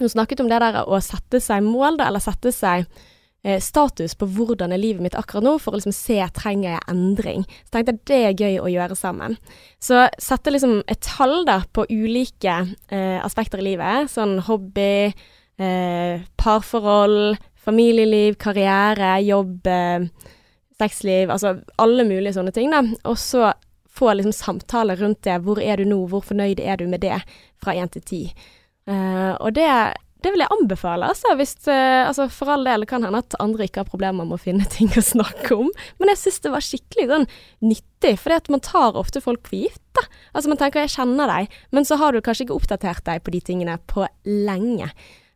hun 0.00 0.12
snakket 0.12 0.42
om 0.42 0.50
det 0.50 0.60
der 0.60 0.82
å 0.84 1.00
sette 1.04 1.40
seg 1.40 1.64
mål, 1.64 2.00
da, 2.00 2.10
eller 2.10 2.20
sette 2.24 2.52
seg 2.52 2.84
Eh, 2.86 3.11
status 3.42 4.12
på 4.14 4.26
hvordan 4.36 4.70
er 4.70 4.78
livet 4.78 5.02
mitt 5.02 5.16
akkurat 5.18 5.42
nå, 5.42 5.56
for 5.58 5.74
å 5.74 5.80
liksom 5.80 5.94
se 5.96 6.18
trenger 6.36 6.76
jeg 6.76 6.84
endring. 6.92 7.46
Så 7.66 7.74
tenkte 7.74 7.92
jeg 7.92 8.02
det 8.06 8.18
er 8.22 8.44
gøy 8.44 8.58
å 8.62 8.70
gjøre 8.70 8.98
sammen. 8.98 9.34
Så 9.82 10.04
sette 10.22 10.52
liksom 10.54 10.76
et 10.86 11.02
tall 11.02 11.42
da 11.48 11.58
på 11.74 11.88
ulike 11.90 12.54
eh, 12.94 13.18
aspekter 13.18 13.58
i 13.58 13.72
livet, 13.72 14.12
sånn 14.12 14.36
hobby, 14.46 15.10
eh, 15.58 16.22
parforhold, 16.38 17.40
familieliv, 17.62 18.38
karriere, 18.42 19.16
jobb, 19.26 19.66
eh, 19.66 20.06
sexliv, 20.78 21.30
altså 21.30 21.56
alle 21.82 22.06
mulige 22.06 22.36
sånne 22.38 22.54
ting, 22.54 22.70
da. 22.70 22.84
Og 23.10 23.18
så 23.18 23.52
få 23.92 24.14
liksom 24.14 24.32
samtaler 24.32 24.96
rundt 24.96 25.22
det. 25.26 25.42
Hvor 25.44 25.60
er 25.60 25.76
du 25.76 25.86
nå, 25.88 26.00
hvor 26.08 26.24
fornøyd 26.24 26.60
er 26.60 26.80
du 26.80 26.86
med 26.88 27.04
det, 27.04 27.20
fra 27.62 27.74
én 27.76 27.90
til 27.92 28.02
ti. 28.06 28.22
Uh, 28.88 29.36
og 29.38 29.52
det 29.54 29.68
det 30.22 30.32
vil 30.32 30.42
jeg 30.44 30.52
anbefale, 30.54 31.08
altså. 31.12 31.34
Hvis, 31.38 31.54
uh, 31.66 32.08
altså 32.08 32.28
for 32.32 32.52
all 32.54 32.66
del 32.66 32.86
kan 32.88 33.04
hende 33.06 33.22
at 33.22 33.36
andre 33.42 33.66
ikke 33.66 33.82
har 33.82 33.90
problemer 33.90 34.26
med 34.26 34.38
å 34.38 34.42
finne 34.42 34.66
ting 34.76 34.92
å 34.96 35.04
snakke 35.04 35.56
om, 35.56 35.70
men 36.00 36.12
jeg 36.12 36.22
syns 36.22 36.44
det 36.44 36.52
var 36.54 36.66
skikkelig 36.66 37.08
sånn 37.10 37.26
nyttig, 37.64 38.14
for 38.20 38.52
man 38.52 38.64
tar 38.64 38.98
ofte 38.98 39.22
folk 39.24 39.44
for 39.48 39.58
gitt, 39.58 39.82
da. 39.98 40.06
Altså 40.32 40.52
man 40.52 40.60
tenker 40.60 40.80
'jeg 40.80 40.94
kjenner 40.96 41.28
deg', 41.28 41.58
men 41.70 41.84
så 41.84 41.98
har 42.00 42.12
du 42.12 42.20
kanskje 42.20 42.46
ikke 42.46 42.56
oppdatert 42.56 43.04
deg 43.04 43.22
på 43.22 43.34
de 43.34 43.40
tingene 43.40 43.76
på 43.86 44.06
lenge. 44.24 44.88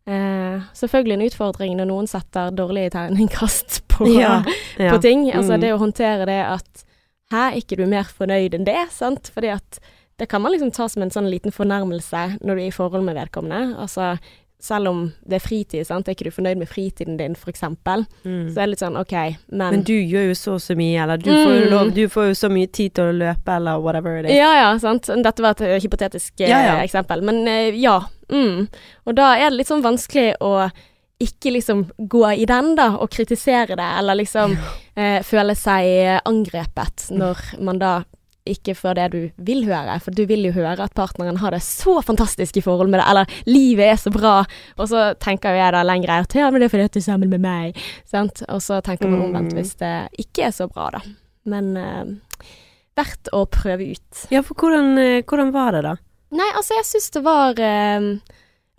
Uh, 0.07 0.63
selvfølgelig 0.79 1.17
en 1.17 1.27
utfordring 1.27 1.77
når 1.77 1.89
noen 1.91 2.07
setter 2.07 2.53
dårlige 2.55 2.95
terningkast 2.95 3.83
på, 3.93 4.07
ja, 4.15 4.43
ja. 4.79 4.95
på 4.95 5.03
ting. 5.03 5.27
Altså 5.35 5.59
mm. 5.59 5.61
det 5.61 5.75
å 5.75 5.83
håndtere 5.83 6.27
det 6.31 6.43
at 6.47 6.87
'hæ, 7.31 7.51
er 7.51 7.59
ikke 7.59 7.77
du 7.77 7.87
mer 7.91 8.07
fornøyd 8.07 8.55
enn 8.55 8.67
det', 8.67 8.91
sant? 8.95 9.31
Fordi 9.35 9.51
at 9.59 9.81
det 10.17 10.31
kan 10.31 10.41
man 10.43 10.53
liksom 10.53 10.71
ta 10.73 10.89
som 10.89 11.03
en 11.05 11.13
sånn 11.13 11.29
liten 11.29 11.53
fornærmelse 11.53 12.39
når 12.41 12.55
du 12.55 12.63
er 12.63 12.71
i 12.71 12.75
forhold 12.75 13.05
med 13.05 13.19
vedkommende. 13.19 13.77
Altså, 13.83 14.15
selv 14.63 14.89
om 14.89 15.01
det 15.29 15.37
er 15.37 15.45
fritid, 15.45 15.85
sant? 15.87 16.09
er 16.09 16.17
ikke 16.17 16.31
du 16.31 16.35
fornøyd 16.35 16.59
med 16.61 16.69
fritiden 16.71 17.19
din, 17.21 17.37
f.eks., 17.37 17.63
mm. 17.67 17.77
så 18.25 18.57
er 18.57 18.63
det 18.63 18.71
litt 18.73 18.83
sånn 18.83 18.97
OK, 18.99 19.15
men 19.53 19.75
Men 19.75 19.85
du 19.87 19.95
gjør 19.95 20.31
jo 20.31 20.39
så 20.39 20.57
og 20.57 20.65
så 20.65 20.77
mye, 20.79 20.97
eller 21.03 21.21
du, 21.21 21.31
mm. 21.31 21.45
får 21.45 21.69
lov, 21.73 21.93
du 21.97 22.03
får 22.13 22.31
jo 22.31 22.39
så 22.41 22.51
mye 22.53 22.71
tid 22.73 22.97
til 22.97 23.11
å 23.11 23.17
løpe, 23.21 23.59
eller 23.59 23.85
whatever 23.85 24.19
it 24.21 24.31
is. 24.31 24.37
Ja 24.39 24.51
ja, 24.57 24.73
sant. 24.81 25.11
Dette 25.13 25.45
var 25.45 25.57
et 25.57 25.65
uh, 25.67 25.77
hypotetisk 25.83 26.41
uh, 26.41 26.49
ja, 26.49 26.63
ja. 26.65 26.77
eksempel, 26.85 27.25
men 27.27 27.45
uh, 27.45 27.77
ja. 27.77 28.01
Mm. 28.33 28.67
Og 29.07 29.17
da 29.19 29.35
er 29.37 29.51
det 29.51 29.61
litt 29.61 29.71
sånn 29.71 29.85
vanskelig 29.85 30.33
å 30.43 30.69
ikke 31.23 31.53
liksom 31.55 31.87
gå 31.97 32.25
i 32.43 32.49
den, 32.49 32.75
da, 32.77 32.91
og 33.01 33.13
kritisere 33.13 33.77
det, 33.79 33.87
eller 34.01 34.19
liksom 34.19 34.53
føle 35.25 35.55
seg 35.57 36.21
angrepet 36.29 37.07
når 37.09 37.41
man 37.65 37.81
da 37.81 37.93
ikke 38.49 38.75
for 38.79 38.97
det 38.99 39.09
du 39.13 39.19
vil 39.49 39.65
høre, 39.69 39.99
for 40.03 40.15
du 40.17 40.25
vil 40.29 40.47
jo 40.49 40.55
høre 40.57 40.77
at 40.85 40.95
partneren 40.97 41.41
har 41.43 41.55
det 41.55 41.63
så 41.67 41.99
fantastisk 42.05 42.59
i 42.61 42.65
forhold 42.65 42.91
med 42.93 43.01
det, 43.01 43.07
eller 43.11 43.37
livet 43.49 43.93
er 43.93 44.01
så 44.01 44.13
bra, 44.15 44.37
og 44.77 44.91
så 44.91 45.09
tenker 45.23 45.57
jeg 45.59 45.75
da 45.75 45.83
lenger 45.87 46.15
at 46.21 46.39
ja, 46.39 46.51
men 46.51 46.63
det 46.63 46.69
er 46.69 46.75
fordi 46.75 46.89
at 46.89 46.97
du 46.97 47.01
er 47.03 47.09
sammen 47.09 47.33
med 47.33 47.45
meg, 47.45 47.81
sant, 48.09 48.45
og 48.49 48.63
så 48.65 48.81
tenker 48.85 49.11
man 49.11 49.29
omvendt 49.29 49.55
mm. 49.55 49.61
hvis 49.61 49.77
det 49.83 49.95
ikke 50.27 50.49
er 50.49 50.57
så 50.57 50.69
bra, 50.71 50.91
da. 50.97 51.05
Men 51.47 51.73
uh, 51.79 52.43
verdt 52.99 53.31
å 53.37 53.45
prøve 53.51 53.93
ut. 53.95 54.27
Ja, 54.35 54.43
for 54.47 54.59
hvordan, 54.59 54.97
uh, 54.99 55.23
hvordan 55.23 55.53
var 55.55 55.77
det, 55.77 55.85
da? 55.87 55.97
Nei, 56.37 56.49
altså, 56.59 56.75
jeg 56.79 56.89
syns 56.89 57.13
det 57.15 57.23
var 57.27 57.61
uh, 57.61 58.09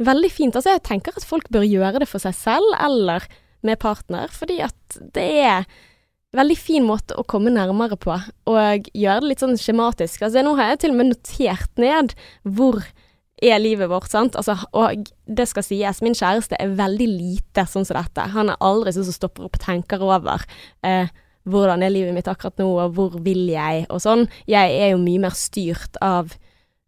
veldig 0.04 0.32
fint. 0.34 0.58
Altså, 0.58 0.76
jeg 0.76 0.84
tenker 0.88 1.16
at 1.16 1.28
folk 1.28 1.48
bør 1.54 1.68
gjøre 1.68 2.04
det 2.04 2.10
for 2.12 2.24
seg 2.24 2.36
selv, 2.36 2.68
eller 2.84 3.28
med 3.66 3.80
partner, 3.82 4.32
fordi 4.34 4.60
at 4.66 5.00
det 5.16 5.30
er 5.44 5.70
veldig 6.36 6.58
fin 6.60 6.86
måte 6.86 7.16
å 7.18 7.26
komme 7.28 7.54
nærmere 7.54 7.98
på, 8.00 8.16
og 8.52 8.90
gjøre 8.92 9.24
det 9.24 9.32
litt 9.32 9.44
sånn 9.44 9.60
skjematisk. 9.60 10.26
Altså, 10.26 10.44
nå 10.44 10.56
har 10.60 10.74
jeg 10.74 10.84
til 10.84 10.96
og 10.96 11.00
med 11.00 11.12
notert 11.14 11.82
ned 11.82 12.16
hvor 12.44 12.82
er 13.44 13.62
livet 13.62 13.90
vårt, 13.92 14.10
sant. 14.12 14.36
Altså, 14.40 14.58
og 14.76 15.08
det 15.26 15.46
skal 15.50 15.66
sies, 15.66 16.02
min 16.02 16.18
kjæreste 16.18 16.58
er 16.60 16.74
veldig 16.78 17.08
lite 17.12 17.68
sånn 17.70 17.86
som 17.88 18.00
dette. 18.00 18.26
Han 18.34 18.52
er 18.52 18.60
aldri 18.66 18.96
sånn 18.96 19.08
som 19.08 19.16
stopper 19.16 19.48
opp 19.48 19.60
og 19.60 19.64
tenker 19.64 20.04
over 20.04 20.46
eh, 20.88 21.14
hvordan 21.48 21.86
er 21.86 21.94
livet 21.94 22.18
mitt 22.18 22.30
akkurat 22.30 22.58
nå, 22.60 22.68
og 22.82 22.98
hvor 22.98 23.20
vil 23.24 23.46
jeg, 23.52 23.86
og 23.94 24.02
sånn. 24.04 24.26
Jeg 24.50 24.74
er 24.82 24.94
jo 24.96 25.02
mye 25.04 25.28
mer 25.28 25.38
styrt 25.38 26.00
av 26.04 26.34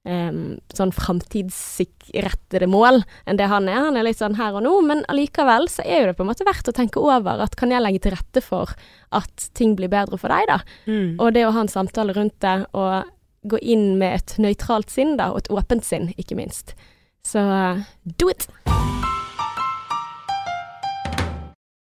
um, 0.09 0.39
sånn 0.75 0.91
framtidsrettede 0.95 2.67
mål 2.69 3.03
enn 3.29 3.39
det 3.39 3.49
han 3.51 3.69
er. 3.69 3.83
Han 3.85 3.99
er 3.99 4.07
litt 4.07 4.19
sånn 4.19 4.39
her 4.39 4.57
og 4.57 4.65
nå, 4.65 4.73
men 4.87 5.05
allikevel 5.11 5.69
så 5.71 5.85
er 5.85 6.01
jo 6.01 6.09
det 6.09 6.17
på 6.17 6.25
en 6.25 6.31
måte 6.31 6.47
verdt 6.47 6.71
å 6.71 6.75
tenke 6.75 7.03
over 7.03 7.45
at 7.45 7.55
kan 7.59 7.73
jeg 7.73 7.83
legge 7.85 8.03
til 8.05 8.15
rette 8.17 8.43
for 8.45 8.73
at 9.15 9.49
ting 9.57 9.77
blir 9.77 9.91
bedre 9.91 10.19
for 10.19 10.33
deg, 10.33 10.49
da? 10.49 10.59
Mm. 10.89 11.17
Og 11.19 11.33
det 11.37 11.45
å 11.47 11.53
ha 11.55 11.65
en 11.65 11.71
samtale 11.71 12.15
rundt 12.17 12.39
det, 12.43 12.57
og 12.73 13.09
gå 13.49 13.61
inn 13.61 13.93
med 14.01 14.19
et 14.19 14.35
nøytralt 14.41 14.91
sinn, 14.91 15.15
da, 15.19 15.31
og 15.31 15.43
et 15.43 15.53
åpent 15.53 15.85
sinn, 15.85 16.11
ikke 16.19 16.37
minst. 16.39 16.75
Så 17.25 17.41
do 18.19 18.31
it! 18.31 18.49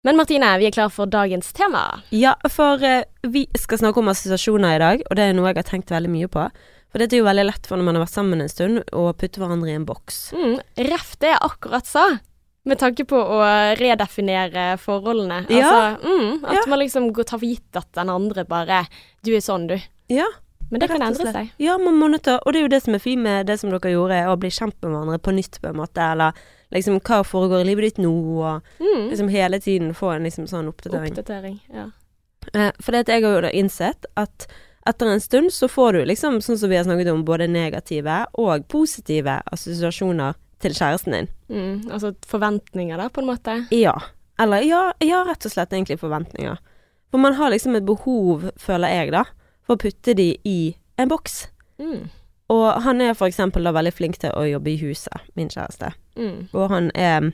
Men 0.04 0.18
Martine, 0.20 0.50
vi 0.60 0.68
er 0.68 0.76
klar 0.76 0.90
for 0.92 1.08
dagens 1.08 1.54
tema. 1.56 2.02
Ja, 2.12 2.34
for 2.52 2.82
uh, 2.84 3.06
vi 3.24 3.46
skal 3.56 3.80
snakke 3.80 4.02
om 4.02 4.12
assosiasjoner 4.12 4.76
i 4.76 4.82
dag, 4.82 5.04
og 5.08 5.16
det 5.16 5.30
er 5.30 5.38
noe 5.38 5.48
jeg 5.54 5.62
har 5.62 5.70
tenkt 5.70 5.94
veldig 5.96 6.12
mye 6.12 6.32
på. 6.32 6.44
For 6.94 7.02
det 7.02 7.10
er 7.10 7.24
jo 7.24 7.26
veldig 7.26 7.48
lett 7.48 7.66
for 7.66 7.80
når 7.80 7.88
man 7.88 7.98
har 7.98 8.04
vært 8.06 8.14
sammen 8.14 8.44
en 8.44 8.52
stund, 8.52 8.84
å 8.94 9.08
putte 9.18 9.42
hverandre 9.42 9.72
i 9.72 9.80
en 9.80 9.88
boks. 9.88 10.20
Mm, 10.38 10.60
Ref 10.92 11.16
det 11.24 11.32
jeg 11.32 11.42
akkurat 11.42 11.90
sa. 11.90 12.04
Med 12.70 12.80
tanke 12.80 13.04
på 13.10 13.18
å 13.18 13.40
redefinere 13.80 14.78
forholdene. 14.80 15.42
Ja. 15.50 15.72
Altså, 15.74 16.12
mm, 16.14 16.46
at 16.46 16.60
ja. 16.60 16.68
man 16.70 16.80
liksom 16.84 17.10
går 17.18 17.26
tar 17.32 17.42
for 17.42 17.50
gitt 17.50 17.82
at 17.82 17.90
den 17.98 18.14
andre 18.14 18.46
bare 18.48 18.86
Du 19.26 19.34
er 19.34 19.42
sånn, 19.44 19.66
du. 19.72 19.76
Ja. 20.14 20.30
Men 20.70 20.84
det 20.84 20.92
kan 20.94 21.04
endre 21.06 21.34
seg. 21.34 21.50
Ja, 21.62 21.80
man 21.82 21.98
må 21.98 22.08
nødt 22.14 22.24
til 22.26 22.38
Og 22.38 22.54
det 22.54 22.62
er 22.62 22.68
jo 22.68 22.72
det 22.72 22.82
som 22.86 22.96
er 22.96 23.02
fint 23.04 23.26
med 23.26 23.50
det 23.50 23.58
som 23.62 23.74
dere 23.74 23.92
gjorde, 23.92 24.22
å 24.30 24.38
bli 24.40 24.54
kjent 24.54 24.78
med 24.80 24.94
hverandre 24.94 25.20
på 25.22 25.34
nytt, 25.36 25.60
på 25.62 25.74
en 25.74 25.82
måte. 25.82 26.06
Eller 26.14 26.38
liksom 26.74 27.02
hva 27.02 27.24
foregår 27.26 27.66
i 27.66 27.72
livet 27.72 27.90
ditt 27.90 28.04
nå, 28.06 28.14
og 28.38 28.62
mm. 28.82 29.10
liksom 29.12 29.34
hele 29.34 29.60
tiden 29.62 29.92
få 29.98 30.14
en 30.16 30.30
liksom 30.30 30.46
sånn 30.50 30.70
oppdatering. 30.72 31.14
Oppdatering, 31.14 31.58
ja. 31.74 31.90
Eh, 32.54 32.72
for 32.80 32.94
det 32.94 33.06
at 33.06 33.12
jeg 33.14 33.26
har 33.26 33.36
jo 33.38 33.44
da 33.46 33.52
innsett 33.54 34.08
at 34.20 34.48
etter 34.86 35.10
en 35.10 35.22
stund 35.22 35.54
så 35.54 35.68
får 35.72 35.94
du 35.94 36.06
liksom, 36.06 36.42
sånn 36.44 36.60
som 36.60 36.72
vi 36.72 36.78
har 36.78 36.88
snakket 36.88 37.12
om, 37.14 37.24
både 37.28 37.48
negative 37.48 38.24
og 38.40 38.66
positive 38.72 39.40
assosiasjoner 39.54 40.36
til 40.64 40.76
kjæresten 40.76 41.16
din. 41.16 41.30
Mm, 41.52 41.92
altså 41.92 42.14
forventninger, 42.28 43.00
da, 43.00 43.10
på 43.12 43.24
en 43.24 43.30
måte? 43.32 43.58
Ja. 43.76 43.96
Eller 44.40 44.66
ja, 44.68 44.84
ja, 45.04 45.24
rett 45.28 45.46
og 45.46 45.54
slett 45.54 45.74
egentlig 45.76 46.00
forventninger. 46.02 46.60
For 47.12 47.22
man 47.22 47.38
har 47.38 47.54
liksom 47.54 47.78
et 47.78 47.86
behov, 47.88 48.50
føler 48.60 48.92
jeg, 48.96 49.14
da, 49.14 49.26
for 49.64 49.78
å 49.78 49.84
putte 49.84 50.16
de 50.18 50.34
i 50.48 50.60
en 51.00 51.12
boks. 51.12 51.46
Mm. 51.80 52.10
Og 52.54 52.66
han 52.86 53.02
er 53.02 53.16
for 53.18 53.30
eksempel 53.30 53.66
da 53.66 53.74
veldig 53.76 53.94
flink 53.96 54.20
til 54.22 54.34
å 54.36 54.46
jobbe 54.48 54.74
i 54.74 54.80
huset, 54.82 55.32
min 55.40 55.52
kjæreste. 55.52 55.94
Mm. 56.20 56.50
Og 56.52 56.68
han 56.74 56.92
er 56.96 57.32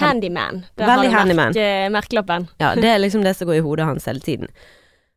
Handyman. 0.00 0.62
Veldig 0.80 1.10
har 1.10 1.18
handyman. 1.18 1.52
merke, 1.52 1.90
merkelappen. 1.92 2.46
Ja, 2.62 2.72
det 2.78 2.88
er 2.88 3.02
liksom 3.02 3.22
det 3.26 3.34
som 3.36 3.50
går 3.50 3.58
i 3.58 3.64
hodet 3.64 3.88
hans 3.88 4.06
hele 4.08 4.22
tiden. 4.24 4.48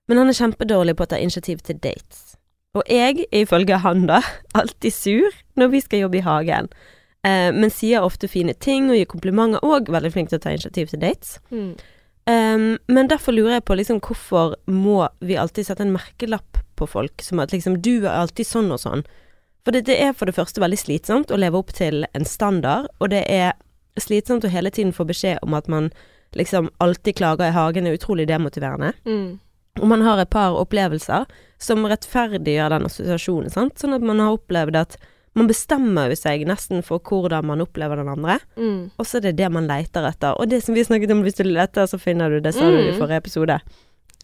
Men 0.07 0.21
han 0.21 0.31
er 0.31 0.37
kjempedårlig 0.37 0.95
på 0.97 1.07
å 1.07 1.11
ta 1.11 1.19
initiativ 1.19 1.63
til 1.67 1.79
dates. 1.83 2.37
Og 2.77 2.85
jeg 2.91 3.25
er 3.27 3.43
ifølge 3.43 3.79
han 3.83 4.05
da 4.09 4.21
alltid 4.59 4.93
sur 4.93 5.41
når 5.59 5.73
vi 5.73 5.83
skal 5.83 6.05
jobbe 6.05 6.21
i 6.21 6.25
hagen. 6.25 6.71
Eh, 7.25 7.51
men 7.55 7.73
sier 7.73 8.05
ofte 8.05 8.29
fine 8.31 8.53
ting 8.53 8.91
og 8.91 8.99
gir 8.99 9.09
komplimenter, 9.09 9.63
og 9.65 9.91
veldig 9.91 10.13
flink 10.13 10.31
til 10.31 10.39
å 10.39 10.43
ta 10.43 10.53
initiativ 10.53 10.91
til 10.93 11.03
dates. 11.03 11.37
Mm. 11.51 11.75
Um, 12.27 12.73
men 12.91 13.07
derfor 13.07 13.31
lurer 13.31 13.57
jeg 13.57 13.63
på 13.69 13.77
liksom 13.79 14.01
hvorfor 14.03 14.57
må 14.67 15.05
vi 15.23 15.37
alltid 15.39 15.69
sette 15.69 15.85
en 15.85 15.93
merkelapp 15.95 16.59
på 16.75 16.87
folk, 16.91 17.23
som 17.23 17.39
at 17.39 17.53
liksom 17.55 17.79
du 17.81 18.01
er 18.01 18.17
alltid 18.17 18.49
sånn 18.49 18.67
og 18.75 18.81
sånn. 18.83 19.05
For 19.63 19.75
det, 19.75 19.85
det 19.87 19.95
er 20.03 20.11
for 20.15 20.27
det 20.27 20.35
første 20.35 20.61
veldig 20.63 20.79
slitsomt 20.79 21.31
å 21.31 21.39
leve 21.39 21.59
opp 21.59 21.71
til 21.75 22.03
en 22.11 22.27
standard, 22.27 22.91
og 22.99 23.13
det 23.15 23.23
er 23.31 23.55
slitsomt 23.99 24.45
å 24.45 24.51
hele 24.51 24.71
tiden 24.71 24.93
få 24.95 25.07
beskjed 25.07 25.39
om 25.43 25.55
at 25.57 25.71
man 25.71 25.89
liksom 26.35 26.69
alltid 26.83 27.17
klager 27.17 27.47
i 27.47 27.55
hagen, 27.55 27.87
er 27.87 27.95
utrolig 27.95 28.27
demotiverende. 28.27 28.91
Mm. 29.07 29.39
Og 29.81 29.87
man 29.87 30.01
har 30.01 30.19
et 30.21 30.29
par 30.33 30.55
opplevelser 30.57 31.25
som 31.59 31.85
rettferdiggjør 31.89 32.69
den 32.75 32.85
assosiasjonen, 32.89 33.49
sant. 33.53 33.77
Sånn 33.81 33.95
at 33.97 34.01
man 34.05 34.19
har 34.23 34.35
opplevd 34.37 34.75
at 34.79 34.97
man 35.37 35.47
bestemmer 35.49 36.09
jo 36.09 36.15
seg 36.17 36.47
nesten 36.49 36.81
for 36.85 36.97
hvordan 36.99 37.45
man 37.45 37.61
opplever 37.61 37.99
den 37.99 38.09
andre. 38.09 38.39
Mm. 38.57 38.89
Og 38.97 39.05
så 39.05 39.19
er 39.19 39.27
det 39.27 39.35
det 39.37 39.51
man 39.53 39.67
leter 39.69 40.07
etter. 40.09 40.33
Og 40.41 40.49
det 40.49 40.63
som 40.65 40.73
vi 40.73 40.85
snakket 40.85 41.11
om, 41.13 41.21
hvis 41.25 41.37
du 41.37 41.43
leter, 41.45 41.85
så 41.85 41.99
finner 42.01 42.29
du 42.33 42.39
det, 42.41 42.55
sa 42.57 42.65
du 42.65 42.77
i 42.79 42.91
Mm. 42.91 42.97
forrige 42.97 43.17
episode. 43.21 43.59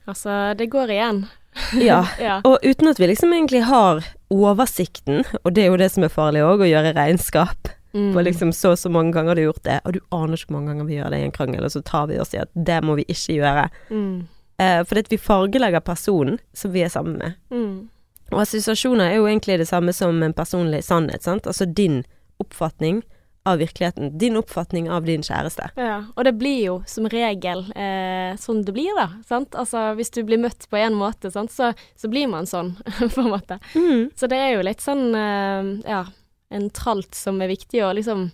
Altså, 0.08 0.58
det 0.58 0.70
går 0.74 0.90
igjen. 0.90 1.26
Ja. 1.78 2.00
ja. 2.20 2.42
Og 2.50 2.58
uten 2.66 2.88
at 2.90 2.98
vi 2.98 3.06
liksom 3.08 3.30
egentlig 3.32 3.64
har 3.70 4.02
oversikten, 4.34 5.24
og 5.44 5.54
det 5.54 5.64
er 5.64 5.70
jo 5.70 5.78
det 5.78 5.92
som 5.94 6.04
er 6.04 6.10
farlig 6.10 6.42
òg, 6.42 6.64
å 6.66 6.70
gjøre 6.72 6.96
regnskap 6.98 7.74
Mm. 7.94 8.08
For 8.16 8.24
liksom 8.26 8.50
så 8.58 8.72
og 8.74 8.78
så 8.82 8.90
mange 8.90 9.14
ganger 9.14 9.36
du 9.36 9.42
har 9.44 9.54
gjort 9.54 9.64
det, 9.68 9.76
og 9.86 9.94
du 9.94 10.00
aner 10.18 10.34
ikke 10.34 10.48
hvor 10.50 10.56
mange 10.58 10.72
ganger 10.72 10.86
vi 10.88 10.96
gjør 10.98 11.12
det 11.14 11.18
i 11.20 11.26
en 11.28 11.32
krangel, 11.36 11.64
og 11.64 11.70
så 11.70 11.82
tar 11.86 12.08
vi 12.10 12.16
oss 12.18 12.32
i 12.34 12.40
at 12.42 12.50
det 12.58 12.80
må 12.82 12.96
vi 12.98 13.04
ikke 13.06 13.36
gjøre. 13.38 13.68
Mm. 13.94 14.16
Eh, 14.62 14.84
fordi 14.86 15.06
at 15.06 15.12
vi 15.12 15.22
fargelegger 15.22 15.84
personen 15.86 16.40
som 16.54 16.74
vi 16.74 16.84
er 16.86 16.92
sammen 16.94 17.18
med. 17.18 17.40
Mm. 17.54 17.90
Og 18.34 18.42
assosiasjoner 18.44 19.12
er 19.12 19.20
jo 19.20 19.28
egentlig 19.30 19.60
det 19.62 19.70
samme 19.70 19.94
som 19.94 20.22
en 20.24 20.36
personlig 20.36 20.84
sannhet, 20.86 21.26
sant. 21.26 21.50
Altså 21.50 21.66
din 21.66 22.02
oppfatning 22.42 23.02
av 23.46 23.60
virkeligheten. 23.60 24.18
Din 24.18 24.38
oppfatning 24.40 24.90
av 24.92 25.04
din 25.06 25.24
kjæreste. 25.24 25.70
Ja, 25.76 25.98
og 26.16 26.26
det 26.26 26.36
blir 26.40 26.60
jo 26.62 26.76
som 26.88 27.10
regel 27.12 27.66
eh, 27.76 28.38
sånn 28.40 28.64
det 28.64 28.76
blir, 28.76 28.94
da. 28.98 29.10
Sant? 29.28 29.58
Altså, 29.60 29.92
hvis 29.98 30.14
du 30.16 30.22
blir 30.28 30.42
møtt 30.42 30.70
på 30.72 30.80
en 30.80 30.96
måte, 30.98 31.32
sant, 31.34 31.52
så, 31.52 31.74
så 32.00 32.10
blir 32.12 32.30
man 32.32 32.48
sånn, 32.50 32.76
på 33.16 33.26
en 33.26 33.34
måte. 33.34 33.60
Så 34.16 34.30
det 34.32 34.40
er 34.40 34.56
jo 34.56 34.64
litt 34.66 34.84
sånn, 34.84 35.10
eh, 35.18 35.74
ja, 35.90 36.06
en 36.54 36.70
tralt 36.74 37.18
som 37.18 37.42
er 37.44 37.52
viktig 37.52 37.84
å 37.84 37.92
liksom 37.98 38.30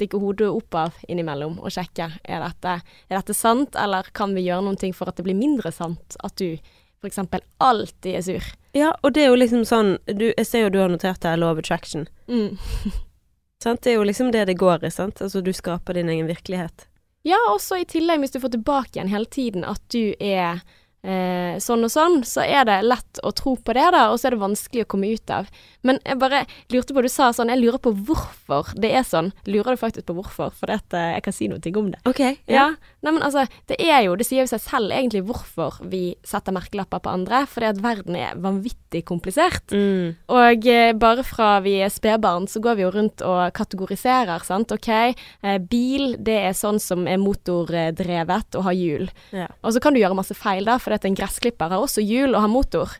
stikke 0.00 0.20
hodet 0.22 0.48
opp 0.48 0.74
av 0.74 1.00
innimellom 1.06 1.58
og 1.60 1.70
sjekke. 1.74 2.08
Er 2.24 2.42
dette, 2.42 2.80
er 3.08 3.18
dette 3.20 3.36
sant, 3.36 3.76
eller 3.78 4.08
kan 4.16 4.34
vi 4.34 4.48
gjøre 4.48 4.64
noen 4.66 4.80
ting 4.80 4.96
for 4.96 5.12
at 5.12 5.20
det 5.20 5.26
blir 5.28 5.38
mindre 5.38 5.72
sant 5.74 6.16
at 6.24 6.34
du 6.40 6.56
f.eks. 7.00 7.20
alltid 7.58 8.16
er 8.16 8.24
sur? 8.24 8.48
Ja, 8.76 8.90
og 9.02 9.14
det 9.14 9.24
er 9.24 9.30
jo 9.32 9.38
liksom 9.38 9.64
sånn 9.66 9.96
du, 10.06 10.30
Jeg 10.30 10.46
ser 10.46 10.66
jo 10.66 10.72
du 10.72 10.78
har 10.82 10.90
notert 10.92 11.24
her 11.26 11.42
of 11.44 11.58
Attraction. 11.58 12.08
Mm. 12.28 12.58
Sant? 13.62 13.82
Det 13.84 13.92
er 13.92 13.98
jo 13.98 14.04
liksom 14.08 14.30
det 14.32 14.46
det 14.48 14.56
går 14.56 14.86
i, 14.88 14.90
sant. 14.90 15.20
Altså 15.20 15.42
du 15.44 15.52
skaper 15.52 15.98
din 15.98 16.08
egen 16.08 16.28
virkelighet. 16.30 16.86
Ja, 17.28 17.36
også 17.50 17.76
i 17.76 17.84
tillegg, 17.84 18.22
hvis 18.22 18.32
du 18.32 18.40
får 18.40 18.54
tilbake 18.54 18.96
igjen 18.96 19.10
hele 19.12 19.28
tiden 19.28 19.66
at 19.68 19.82
du 19.92 20.14
er 20.16 20.62
eh, 21.02 21.58
sånn 21.62 21.86
og 21.86 21.92
sånn, 21.92 22.20
så 22.26 22.44
er 22.44 22.66
det 22.68 22.80
lett 22.86 23.20
å 23.26 23.32
tro 23.36 23.56
på 23.56 23.74
det, 23.76 23.86
da, 23.94 24.08
og 24.10 24.20
så 24.20 24.28
er 24.28 24.36
det 24.36 24.42
vanskelig 24.44 24.84
å 24.86 24.90
komme 24.94 25.12
ut 25.14 25.32
av. 25.34 25.50
Men 25.86 26.00
jeg 26.04 26.20
bare 26.20 26.42
lurte 26.72 26.96
på, 26.96 27.04
du 27.04 27.08
sa 27.12 27.30
sånn, 27.32 27.52
jeg 27.52 27.62
lurer 27.62 27.80
på 27.82 27.92
hvorfor 27.96 28.72
det 28.80 28.92
er 28.98 29.06
sånn. 29.06 29.32
Lurer 29.48 29.76
du 29.76 29.80
faktisk 29.80 30.08
på 30.10 30.16
hvorfor? 30.18 30.52
For 30.56 30.72
at, 30.74 30.92
eh, 30.96 31.14
jeg 31.16 31.24
kan 31.26 31.36
si 31.36 31.48
noe 31.48 31.76
om 31.80 31.90
det. 31.92 32.00
Ok, 32.08 32.22
Ja. 32.50 32.74
Nei, 33.00 33.14
men 33.16 33.22
altså, 33.24 33.46
det 33.70 33.78
er 33.80 34.02
jo, 34.04 34.14
det 34.16 34.26
sier 34.28 34.44
jo 34.44 34.50
seg 34.50 34.60
selv 34.60 34.92
egentlig 34.92 35.22
hvorfor 35.24 35.78
vi 35.88 36.16
setter 36.26 36.52
merkelapper 36.52 37.00
på 37.00 37.12
andre, 37.14 37.46
fordi 37.48 37.70
at 37.70 37.80
verden 37.80 38.16
er 38.18 38.36
vanvittig 38.36 39.06
komplisert. 39.08 39.72
Mm. 39.72 40.16
Og 40.28 40.66
eh, 40.68 40.92
bare 40.92 41.24
fra 41.24 41.62
vi 41.64 41.78
er 41.80 41.88
spedbarn, 41.88 42.44
så 42.50 42.60
går 42.60 42.76
vi 42.76 42.84
jo 42.84 42.90
rundt 42.92 43.24
og 43.24 43.54
kategoriserer, 43.56 44.44
sant. 44.44 44.74
Ok, 44.76 44.90
eh, 44.92 45.58
bil, 45.64 46.18
det 46.20 46.36
er 46.50 46.58
sånn 46.58 46.80
som 46.82 47.06
er 47.08 47.16
motordrevet 47.22 48.58
og 48.58 48.66
har 48.68 48.76
hjul. 48.76 49.08
Ja. 49.32 49.48
Og 49.64 49.72
så 49.72 49.80
kan 49.80 49.96
du 49.96 50.02
gjøre 50.02 50.18
masse 50.18 50.36
feil, 50.36 50.68
da, 50.68 50.76
for 50.82 50.89
en 50.90 51.16
gressklipper 51.18 51.72
har 51.72 51.84
også 51.84 52.04
hjul 52.04 52.34
og 52.34 52.44
har 52.44 52.52
motor. 52.52 52.96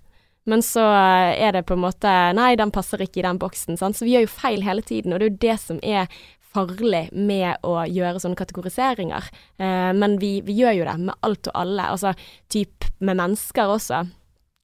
Men 0.49 0.63
så 0.65 0.83
eh, 0.83 1.37
er 1.43 1.55
det 1.57 1.67
på 1.69 1.77
en 1.77 1.85
måte 1.85 2.11
Nei, 2.37 2.55
den 2.59 2.73
passer 2.75 3.03
ikke 3.03 3.23
i 3.23 3.27
den 3.27 3.41
boksen. 3.41 3.79
Sant? 3.81 3.99
Så 3.99 4.07
vi 4.07 4.17
gjør 4.17 4.27
jo 4.27 4.35
feil 4.35 4.65
hele 4.67 4.85
tiden, 4.87 5.13
og 5.13 5.21
det 5.21 5.27
er 5.27 5.33
jo 5.33 5.43
det 5.47 5.57
som 5.63 5.83
er 5.83 6.21
farlig 6.51 7.05
med 7.15 7.63
å 7.67 7.77
gjøre 7.87 8.23
sånne 8.23 8.39
kategoriseringer. 8.39 9.29
Eh, 9.61 9.91
men 9.97 10.19
vi, 10.23 10.39
vi 10.47 10.59
gjør 10.63 10.81
jo 10.81 10.89
det 10.89 10.97
med 11.03 11.27
alt 11.27 11.51
og 11.53 11.61
alle. 11.63 11.91
Altså 11.95 12.15
typ 12.51 12.89
med 12.99 13.21
mennesker 13.21 13.77
også. 13.77 14.05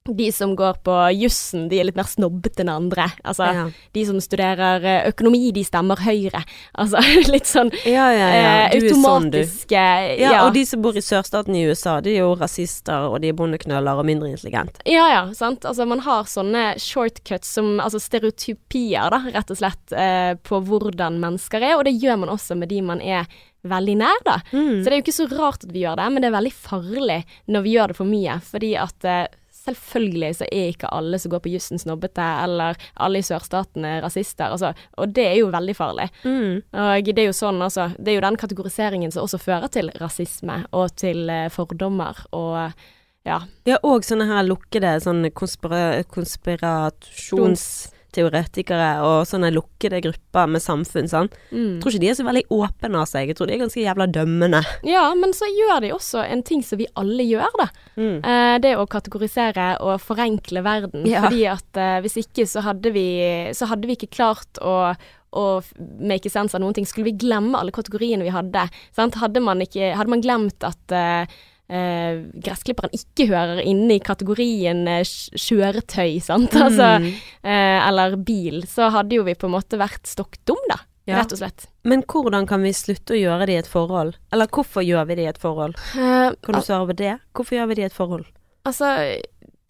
De 0.06 0.28
som 0.32 0.54
går 0.56 0.78
på 0.86 0.94
jussen, 1.20 1.68
de 1.68 1.80
er 1.80 1.84
litt 1.88 1.96
mer 1.98 2.06
snobbete 2.08 2.62
enn 2.64 2.70
andre. 2.72 3.08
Altså, 3.24 3.48
Ja. 3.52 3.64
de 3.92 4.04
som 4.06 4.20
studerer 4.20 4.84
eh, 4.84 5.08
økonomi, 5.10 5.52
de 5.52 5.64
stemmer 5.64 5.96
Høyre. 5.96 6.44
Altså 6.78 7.00
litt 7.32 7.46
sånn 7.48 7.70
Ja, 7.86 8.06
ja, 8.12 8.28
ja. 8.28 8.50
eh, 8.68 8.78
Du 8.80 8.88
sånn, 8.90 9.04
automatiske 9.04 10.18
Ja, 10.20 10.44
og 10.46 10.52
de 10.54 10.64
som 10.68 10.82
bor 10.82 10.96
i 10.96 11.02
sørstaten 11.04 11.56
i 11.56 11.64
USA, 11.68 12.00
de 12.00 12.14
er 12.16 12.20
jo 12.24 12.34
rasister, 12.38 13.08
og 13.10 13.20
de 13.22 13.28
er 13.32 13.36
bondeknøller 13.38 13.96
og 13.98 14.04
mindre 14.06 14.28
intelligente. 14.30 14.80
Ja, 14.86 15.06
ja, 15.12 15.22
sant. 15.34 15.64
Altså, 15.64 15.86
man 15.88 16.00
har 16.04 16.24
sånne 16.30 16.74
shortcuts 16.78 17.48
som 17.56 17.76
Altså 17.80 17.98
stereotypier, 18.00 19.10
da, 19.10 19.20
rett 19.34 19.50
og 19.50 19.58
slett, 19.58 19.92
eh, 19.92 20.34
på 20.46 20.60
hvordan 20.66 21.18
mennesker 21.22 21.62
er, 21.62 21.76
og 21.78 21.84
det 21.88 21.96
gjør 22.00 22.18
man 22.24 22.32
også 22.34 22.56
med 22.58 22.68
de 22.68 22.80
man 22.82 23.00
er 23.00 23.26
veldig 23.66 23.96
nær, 23.98 24.20
da. 24.24 24.36
Mm. 24.52 24.82
Så 24.82 24.84
det 24.86 24.92
er 24.92 25.00
jo 25.00 25.04
ikke 25.04 25.16
så 25.16 25.26
rart 25.32 25.64
at 25.66 25.72
vi 25.74 25.82
gjør 25.82 25.96
det, 25.98 26.06
men 26.12 26.22
det 26.22 26.28
er 26.30 26.36
veldig 26.36 26.52
farlig 26.54 27.18
når 27.50 27.64
vi 27.64 27.72
gjør 27.74 27.88
det 27.92 27.96
for 27.98 28.06
mye, 28.10 28.36
fordi 28.46 28.72
at 28.78 29.04
eh, 29.10 29.26
Selvfølgelig 29.66 30.32
så 30.40 30.48
er 30.48 30.72
ikke 30.72 30.90
alle 30.94 31.18
som 31.20 31.32
går 31.34 31.42
på 31.44 31.52
jussen 31.52 31.80
snobbete, 31.82 32.26
eller 32.46 32.78
alle 33.02 33.20
i 33.20 33.26
sørstatene 33.26 33.96
rasister, 34.04 34.52
altså, 34.54 34.72
og 34.96 35.14
det 35.16 35.26
er 35.32 35.38
jo 35.40 35.52
veldig 35.54 35.76
farlig. 35.76 36.08
Mm. 36.24 36.62
Og 36.70 37.10
det 37.10 37.24
er 37.24 37.30
jo 37.30 37.36
sånn, 37.36 37.62
altså, 37.64 37.90
det 37.98 38.12
er 38.12 38.20
jo 38.20 38.26
den 38.26 38.38
kategoriseringen 38.40 39.14
som 39.14 39.26
også 39.26 39.42
fører 39.42 39.72
til 39.72 39.90
rasisme 40.00 40.62
og 40.76 40.94
til 40.98 41.26
eh, 41.32 41.48
fordommer 41.52 42.26
og 42.36 42.70
ja. 43.26 43.40
Ja, 43.66 43.80
og 43.82 44.06
sånne 44.06 44.28
her 44.28 44.46
lukkede 44.46 44.92
sånne 45.02 45.32
konspira 45.34 46.90
konspirasjonsteoretikere 48.16 48.90
og 49.04 49.26
sånne 49.28 49.50
lukkede 49.54 50.00
grupper 50.04 50.48
med 50.50 50.62
samfunn, 50.62 51.08
sant. 51.08 51.34
Mm. 51.50 51.76
Jeg 51.76 51.82
tror 51.82 51.92
ikke 51.92 52.02
de 52.04 52.10
er 52.10 52.18
så 52.18 52.26
veldig 52.26 52.44
åpne 52.50 53.00
av 53.00 53.08
seg, 53.10 53.30
jeg 53.30 53.36
tror 53.38 53.48
de 53.48 53.56
er 53.56 53.62
ganske 53.64 53.82
jævla 53.82 54.06
dømmende. 54.12 54.62
Ja, 54.86 55.04
men 55.14 55.34
så 55.36 55.48
gjør 55.50 55.82
de 55.84 55.92
også 55.94 56.24
en 56.24 56.42
ting 56.46 56.62
som 56.64 56.80
vi 56.80 56.88
alle 56.96 57.26
gjør, 57.26 57.50
da. 57.60 57.68
Mm. 57.96 58.16
Eh, 58.22 58.54
det 58.64 58.76
å 58.76 58.86
kategorisere 58.90 59.76
og 59.84 60.00
forenkle 60.02 60.62
verden. 60.66 61.06
Ja. 61.08 61.26
Fordi 61.26 61.46
at 61.50 61.80
eh, 61.80 62.00
hvis 62.04 62.18
ikke 62.24 62.46
så 62.48 62.64
hadde 62.66 62.92
vi, 62.94 63.06
så 63.56 63.68
hadde 63.70 63.88
vi 63.88 63.98
ikke 63.98 64.14
klart 64.16 64.62
å 64.62 64.94
og 65.36 65.66
make 66.00 66.30
sense 66.32 66.56
av 66.56 66.62
noen 66.62 66.72
ting. 66.72 66.86
Skulle 66.88 67.10
vi 67.10 67.18
glemme 67.26 67.58
alle 67.58 67.74
kategoriene 67.74 68.24
vi 68.24 68.32
hadde? 68.32 68.62
Sant? 68.96 69.18
Hadde, 69.20 69.42
man 69.44 69.60
ikke, 69.60 69.90
hadde 69.98 70.08
man 70.08 70.22
glemt 70.24 70.64
at 70.64 70.94
eh, 70.96 71.34
eh, 71.68 72.22
gressklipperen 72.42 72.92
ikke 72.94 73.26
hører 73.30 73.62
inne 73.66 73.96
i 73.96 74.02
kategorien 74.02 74.86
eh, 74.88 75.02
kjøretøy, 75.04 76.20
sant? 76.22 76.54
Altså, 76.54 76.90
Mm. 77.00 77.12
eh, 77.44 77.88
eller 77.88 78.16
bil, 78.16 78.62
så 78.66 78.90
hadde 78.90 79.16
jo 79.16 79.24
vi 79.24 79.34
på 79.34 79.46
en 79.48 79.54
måte 79.56 79.78
vært 79.78 80.06
stokk 80.06 80.36
dum, 80.46 80.60
da. 80.68 80.78
Ja. 81.06 81.20
Rett 81.20 81.32
og 81.32 81.38
slett. 81.38 81.66
Men 81.84 82.02
hvordan 82.02 82.48
kan 82.48 82.62
vi 82.62 82.72
slutte 82.74 83.14
å 83.14 83.20
gjøre 83.20 83.46
det 83.46 83.54
i 83.54 83.58
et 83.62 83.68
forhold? 83.70 84.16
Eller 84.32 84.48
hvorfor 84.50 84.82
gjør 84.82 85.06
vi 85.06 85.14
det 85.14 85.22
i 85.26 85.28
et 85.30 85.38
forhold? 85.38 85.76
Eh, 85.94 86.32
Kan 86.42 86.54
du 86.54 86.60
svare 86.60 86.86
på 86.88 86.96
det? 86.98 87.12
Hvorfor 87.32 87.54
gjør 87.60 87.68
vi 87.68 87.74
det 87.78 87.82
i 87.84 87.86
et 87.86 87.94
forhold? 87.94 88.24
Altså, 88.66 88.88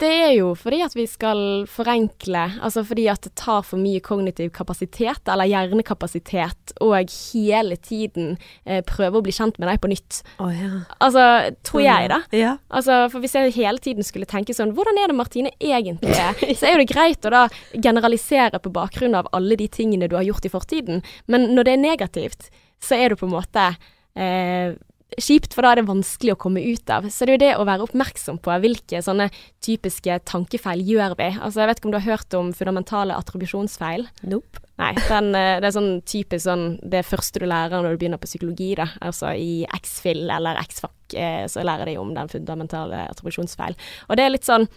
det 0.02 0.08
er 0.12 0.32
jo 0.36 0.50
fordi 0.58 0.82
at 0.84 0.92
vi 0.96 1.06
skal 1.08 1.38
forenkle, 1.72 2.42
altså 2.60 2.82
fordi 2.84 3.06
at 3.08 3.22
det 3.24 3.32
tar 3.40 3.62
for 3.64 3.80
mye 3.80 4.02
kognitiv 4.04 4.50
kapasitet, 4.52 5.22
eller 5.32 5.48
hjernekapasitet, 5.48 6.74
og 6.84 7.12
hele 7.32 7.78
tiden 7.80 8.34
eh, 8.66 8.82
prøve 8.84 9.20
å 9.20 9.24
bli 9.24 9.32
kjent 9.32 9.56
med 9.56 9.70
deg 9.70 9.80
på 9.80 9.88
nytt. 9.88 10.20
Oh, 10.42 10.52
ja. 10.52 10.82
Altså, 11.00 11.24
tror 11.64 11.84
jeg, 11.86 12.10
da. 12.12 12.20
Ja. 12.36 12.52
Altså, 12.68 12.98
for 13.12 13.24
hvis 13.24 13.38
jeg 13.38 13.54
hele 13.56 13.80
tiden 13.80 14.04
skulle 14.04 14.28
tenke 14.28 14.54
sånn 14.56 14.74
Hvordan 14.76 14.98
er 15.00 15.08
det 15.08 15.16
Martine 15.16 15.52
egentlig 15.56 16.12
er? 16.12 16.36
Så 16.58 16.68
er 16.68 16.76
jo 16.76 16.82
det 16.82 16.90
greit 16.92 17.24
å 17.24 17.32
da 17.32 17.46
generalisere 17.72 18.60
på 18.60 18.72
bakgrunn 18.74 19.16
av 19.16 19.30
alle 19.36 19.56
de 19.56 19.68
tingene 19.72 20.10
du 20.10 20.18
har 20.18 20.26
gjort 20.26 20.44
i 20.44 20.52
fortiden. 20.52 21.00
Men 21.30 21.54
når 21.56 21.68
det 21.68 21.72
er 21.72 21.84
negativt, 21.86 22.50
så 22.82 22.98
er 22.98 23.12
du 23.12 23.20
på 23.20 23.28
en 23.28 23.36
måte 23.38 23.64
eh, 24.18 24.76
kjipt, 25.14 25.54
for 25.54 25.62
da 25.62 25.72
er 25.72 25.80
det 25.80 25.88
vanskelig 25.88 26.34
å 26.34 26.40
komme 26.40 26.62
ut 26.66 26.90
av. 26.90 27.06
Så 27.12 27.24
det 27.26 27.34
er 27.34 27.36
jo 27.36 27.44
det 27.44 27.52
å 27.60 27.66
være 27.68 27.86
oppmerksom 27.86 28.40
på 28.42 28.54
hvilke 28.62 29.00
sånne 29.04 29.28
typiske 29.64 30.18
tankefeil 30.28 30.82
gjør 30.86 31.16
vi. 31.18 31.30
Altså, 31.38 31.62
jeg 31.62 31.70
vet 31.70 31.80
ikke 31.80 31.90
om 31.90 31.94
du 31.94 32.00
har 32.00 32.08
hørt 32.10 32.38
om 32.38 32.52
fundamentale 32.56 33.16
attribusjonsfeil? 33.16 34.08
Nope. 34.26 34.62
Nei, 34.76 34.90
den, 35.06 35.30
eh, 35.34 35.56
det 35.62 35.70
er 35.70 35.72
sånn 35.72 36.02
typisk 36.04 36.44
sånn 36.44 36.66
det 36.84 37.00
første 37.08 37.40
du 37.40 37.46
lærer 37.48 37.80
når 37.80 37.94
du 37.94 38.02
begynner 38.02 38.20
på 38.20 38.28
psykologi, 38.28 38.74
da. 38.76 38.90
Altså 39.00 39.32
i 39.32 39.64
X-FIL 39.78 40.26
eller 40.28 40.58
X-FAC, 40.66 41.16
eh, 41.16 41.46
så 41.48 41.64
lærer 41.64 41.88
de 41.88 41.96
om 42.02 42.12
den 42.12 42.28
fundamentale 42.28 43.06
attribusjonsfeil. 43.06 43.78
Og 44.10 44.18
det 44.18 44.26
er 44.26 44.34
litt 44.34 44.48
sånn 44.48 44.68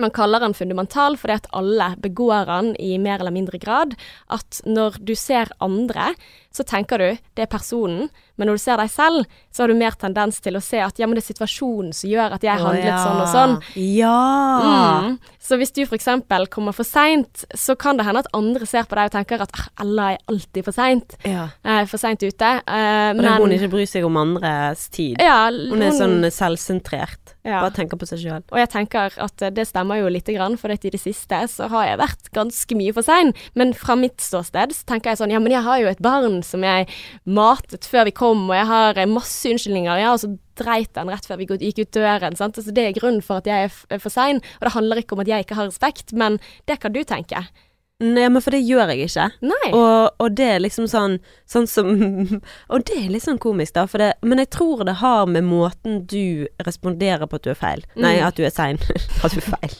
Man 0.00 0.14
kaller 0.14 0.42
den 0.42 0.54
fundamental 0.56 1.18
fordi 1.20 1.38
at 1.38 1.50
alle 1.54 1.92
begår 2.02 2.48
den 2.50 2.72
i 2.82 2.96
mer 2.98 3.20
eller 3.20 3.34
mindre 3.34 3.60
grad. 3.62 3.94
At 4.32 4.60
når 4.66 4.98
du 5.00 5.14
ser 5.18 5.52
andre, 5.64 6.12
så 6.54 6.62
tenker 6.66 7.02
du 7.02 7.08
det 7.34 7.44
er 7.46 7.50
personen, 7.50 8.08
men 8.38 8.48
når 8.48 8.58
du 8.58 8.62
ser 8.62 8.78
deg 8.78 8.90
selv, 8.90 9.30
så 9.54 9.62
har 9.62 9.70
du 9.70 9.78
mer 9.78 9.94
tendens 9.98 10.40
til 10.42 10.58
å 10.58 10.62
se 10.62 10.80
at 10.82 10.98
ja, 10.98 11.06
men 11.06 11.18
det 11.18 11.24
er 11.24 11.28
situasjonen 11.32 11.94
som 11.94 12.10
gjør 12.10 12.34
at 12.36 12.46
jeg 12.46 12.62
handlet 12.62 12.88
ja. 12.88 12.98
sånn 13.02 13.22
og 13.22 13.30
sånn. 13.30 13.54
Ja. 13.78 15.02
Mm. 15.04 15.16
Så 15.42 15.58
hvis 15.60 15.74
du 15.74 15.82
f.eks. 15.84 16.08
kommer 16.54 16.74
for 16.74 16.86
seint, 16.86 17.44
så 17.54 17.76
kan 17.78 17.98
det 17.98 18.06
hende 18.08 18.24
at 18.24 18.30
andre 18.34 18.66
ser 18.70 18.88
på 18.90 18.98
deg 18.98 19.10
og 19.10 19.16
tenker 19.16 19.44
at 19.44 19.54
«Ah, 19.58 19.68
Ella 19.84 20.12
er 20.14 20.22
alltid 20.30 20.66
for 20.66 20.74
seint. 20.74 21.18
ja. 21.26 21.48
Eh, 21.64 21.84
for 21.90 22.00
seint 22.00 22.22
ute. 22.22 22.50
Eh, 22.60 23.10
da 23.18 23.36
må 23.36 23.46
hun 23.46 23.54
ikke 23.56 23.70
bryr 23.74 23.88
seg 23.88 24.06
om 24.06 24.18
andres 24.20 24.88
tid. 24.94 25.22
ja, 25.22 25.46
Hun 25.50 25.82
er 25.82 25.94
sånn 25.94 26.18
selvsentrert. 26.34 27.23
Ja. 27.44 27.58
Bare 27.60 27.74
tenker 27.76 27.98
på 28.00 28.06
seg 28.08 28.22
sjøl. 28.22 28.44
Og 28.54 28.56
jeg 28.56 28.70
tenker 28.72 29.12
at 29.20 29.42
eh, 29.44 29.52
det 29.52 29.66
stemmer 29.68 29.98
jo 30.00 30.08
lite 30.12 30.32
grann, 30.32 30.56
for 30.60 30.72
i 30.72 30.78
det 30.80 31.00
siste 31.00 31.42
så 31.52 31.68
har 31.68 31.90
jeg 31.90 32.00
vært 32.00 32.30
ganske 32.36 32.78
mye 32.78 32.94
for 32.96 33.04
sein. 33.04 33.34
Men 33.52 33.74
fra 33.76 33.98
mitt 34.00 34.24
ståsted 34.24 34.72
så 34.72 34.86
tenker 34.88 35.12
jeg 35.12 35.20
sånn, 35.20 35.34
ja 35.34 35.42
men 35.44 35.52
jeg 35.52 35.66
har 35.66 35.82
jo 35.82 35.90
et 35.90 36.00
barn 36.04 36.40
som 36.46 36.64
jeg 36.64 36.88
matet 37.28 37.84
før 37.90 38.08
vi 38.08 38.14
kom, 38.16 38.46
og 38.48 38.56
jeg 38.56 38.70
har 38.72 39.00
eh, 39.00 39.10
masse 39.10 39.52
unnskyldninger, 39.52 40.00
ja, 40.00 40.14
og 40.16 40.22
så 40.24 40.32
dreit 40.56 40.94
den 40.96 41.12
rett 41.12 41.28
før 41.28 41.42
vi 41.42 41.50
gikk 41.50 41.82
ut 41.82 41.92
døren, 41.98 42.38
sant. 42.38 42.56
Så 42.56 42.72
det 42.72 42.88
er 42.88 42.96
grunnen 42.96 43.20
for 43.24 43.42
at 43.42 43.50
jeg 43.50 43.68
er 43.68 44.00
for 44.00 44.14
sein, 44.14 44.40
og 44.56 44.64
det 44.64 44.74
handler 44.78 45.02
ikke 45.02 45.18
om 45.18 45.24
at 45.26 45.32
jeg 45.34 45.44
ikke 45.44 45.60
har 45.60 45.68
respekt, 45.68 46.16
men 46.16 46.40
det 46.70 46.80
kan 46.80 46.96
du 46.96 47.02
tenke. 47.04 47.44
Nei, 48.02 48.24
men 48.28 48.42
for 48.42 48.50
det 48.50 48.58
gjør 48.66 48.90
jeg 48.90 49.06
ikke. 49.06 49.24
Nei. 49.46 49.68
Og, 49.70 50.16
og 50.18 50.32
det 50.34 50.46
er 50.56 50.62
liksom 50.64 50.88
sånn 50.90 51.12
Sånn 51.46 51.68
som 51.70 51.92
Og 52.74 52.82
det 52.88 52.96
er 52.98 53.12
litt 53.14 53.22
sånn 53.22 53.38
komisk, 53.38 53.76
da. 53.76 53.84
Det, 53.86 54.08
men 54.26 54.42
jeg 54.42 54.50
tror 54.50 54.82
det 54.88 54.96
har 54.98 55.28
med 55.30 55.46
måten 55.46 56.00
du 56.10 56.48
responderer 56.66 57.28
på 57.30 57.38
at 57.38 57.46
du 57.46 57.52
er 57.54 57.60
feil. 57.60 57.84
Nei, 57.94 58.16
Mm. 58.18 58.26
at 58.26 58.34
du 58.40 58.42
er 58.44 58.50
sein. 58.54 58.80
at 59.24 59.30
du 59.30 59.38
er 59.38 59.46
feil. 59.46 59.76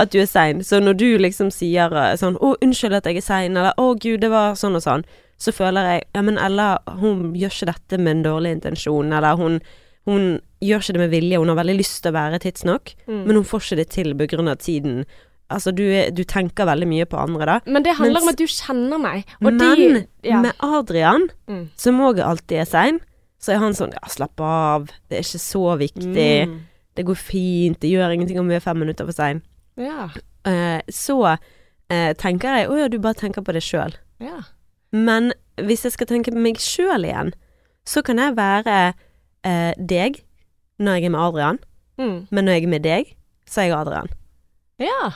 At 0.00 0.10
du 0.14 0.18
er 0.22 0.30
sein. 0.30 0.64
Så 0.64 0.80
når 0.80 0.96
du 1.02 1.08
liksom 1.20 1.52
sier 1.52 1.92
eh, 1.92 2.16
sånn 2.16 2.38
'Å, 2.40 2.54
unnskyld 2.64 2.96
at 2.96 3.04
jeg 3.10 3.20
er 3.20 3.28
sein', 3.28 3.56
eller 3.56 3.76
'Å, 3.76 3.92
gud, 4.00 4.20
det 4.24 4.30
var 4.32 4.56
sånn 4.56 4.76
og 4.80 4.82
sånn', 4.82 5.04
så 5.38 5.52
føler 5.52 5.84
jeg 5.92 6.02
Ja, 6.14 6.22
men 6.22 6.38
Ella, 6.38 6.78
hun 7.00 7.34
gjør 7.34 7.52
ikke 7.52 7.72
dette 7.74 7.98
med 8.00 8.16
en 8.16 8.22
dårlig 8.24 8.56
intensjon, 8.56 9.12
eller 9.12 9.36
hun 9.36 9.60
hun 10.08 10.40
gjør 10.64 10.80
ikke 10.80 10.92
det 10.96 11.00
med 11.04 11.10
vilje, 11.12 11.38
hun 11.38 11.48
har 11.52 11.56
veldig 11.60 11.76
lyst 11.76 12.02
til 12.02 12.10
å 12.10 12.16
være 12.16 12.38
tidsnok, 12.40 12.94
Mm. 13.06 13.26
men 13.26 13.36
hun 13.36 13.44
får 13.44 13.60
ikke 13.60 13.76
det 13.76 13.88
til 13.90 14.48
av 14.48 14.56
tiden. 14.58 15.04
Altså, 15.50 15.72
du, 15.74 15.82
du 16.14 16.22
tenker 16.24 16.66
veldig 16.68 16.86
mye 16.88 17.06
på 17.10 17.18
andre, 17.18 17.46
da. 17.46 17.56
Men 17.66 17.82
det 17.82 17.96
handler 17.98 18.20
Mens, 18.20 18.22
om 18.22 18.32
at 18.32 18.38
du 18.38 18.46
kjenner 18.46 19.00
meg. 19.02 19.24
Men 19.42 19.58
de, 19.58 20.02
ja. 20.28 20.40
med 20.44 20.52
Adrian, 20.62 21.28
Mm. 21.50 21.64
som 21.76 21.98
òg 22.06 22.20
alltid 22.22 22.60
er 22.62 22.68
sein, 22.70 23.00
så 23.40 23.54
er 23.54 23.58
han 23.62 23.72
sånn 23.74 23.92
Ja, 23.96 24.06
slapp 24.12 24.38
av, 24.44 24.86
det 25.08 25.18
er 25.18 25.24
ikke 25.24 25.40
så 25.42 25.64
viktig. 25.80 26.28
Mm. 26.48 26.58
Det 26.94 27.04
går 27.08 27.16
fint, 27.18 27.80
det 27.80 27.90
gjør 27.90 28.12
ingenting 28.14 28.38
om 28.38 28.48
vi 28.48 28.54
er 28.58 28.60
fem 28.64 28.78
minutter 28.78 29.06
for 29.08 29.16
sein. 29.16 29.42
Ja. 29.80 30.08
Uh, 30.46 30.80
så 30.88 31.16
uh, 31.34 32.12
tenker 32.16 32.54
jeg 32.60 32.68
Å 32.70 32.76
ja, 32.78 32.86
du 32.88 32.98
bare 32.98 33.14
tenker 33.18 33.42
på 33.44 33.52
det 33.56 33.62
sjøl. 33.66 33.94
ja. 34.20 34.40
Men 34.92 35.32
hvis 35.60 35.84
jeg 35.86 35.92
skal 35.94 36.08
tenke 36.10 36.32
på 36.34 36.40
meg 36.42 36.56
sjøl 36.58 37.04
igjen, 37.06 37.28
så 37.86 38.02
kan 38.02 38.18
jeg 38.18 38.34
være 38.36 38.78
uh, 39.46 39.72
deg 39.78 40.18
når 40.82 40.96
jeg 40.98 41.04
er 41.10 41.12
med 41.14 41.20
Adrian, 41.20 41.58
Mm. 42.00 42.26
men 42.30 42.44
når 42.44 42.52
jeg 42.56 42.62
er 42.64 42.72
med 42.72 42.82
deg, 42.82 43.10
så 43.46 43.60
er 43.60 43.66
jeg 43.68 43.76
Adrian. 43.76 44.08
Ja. 44.80 45.10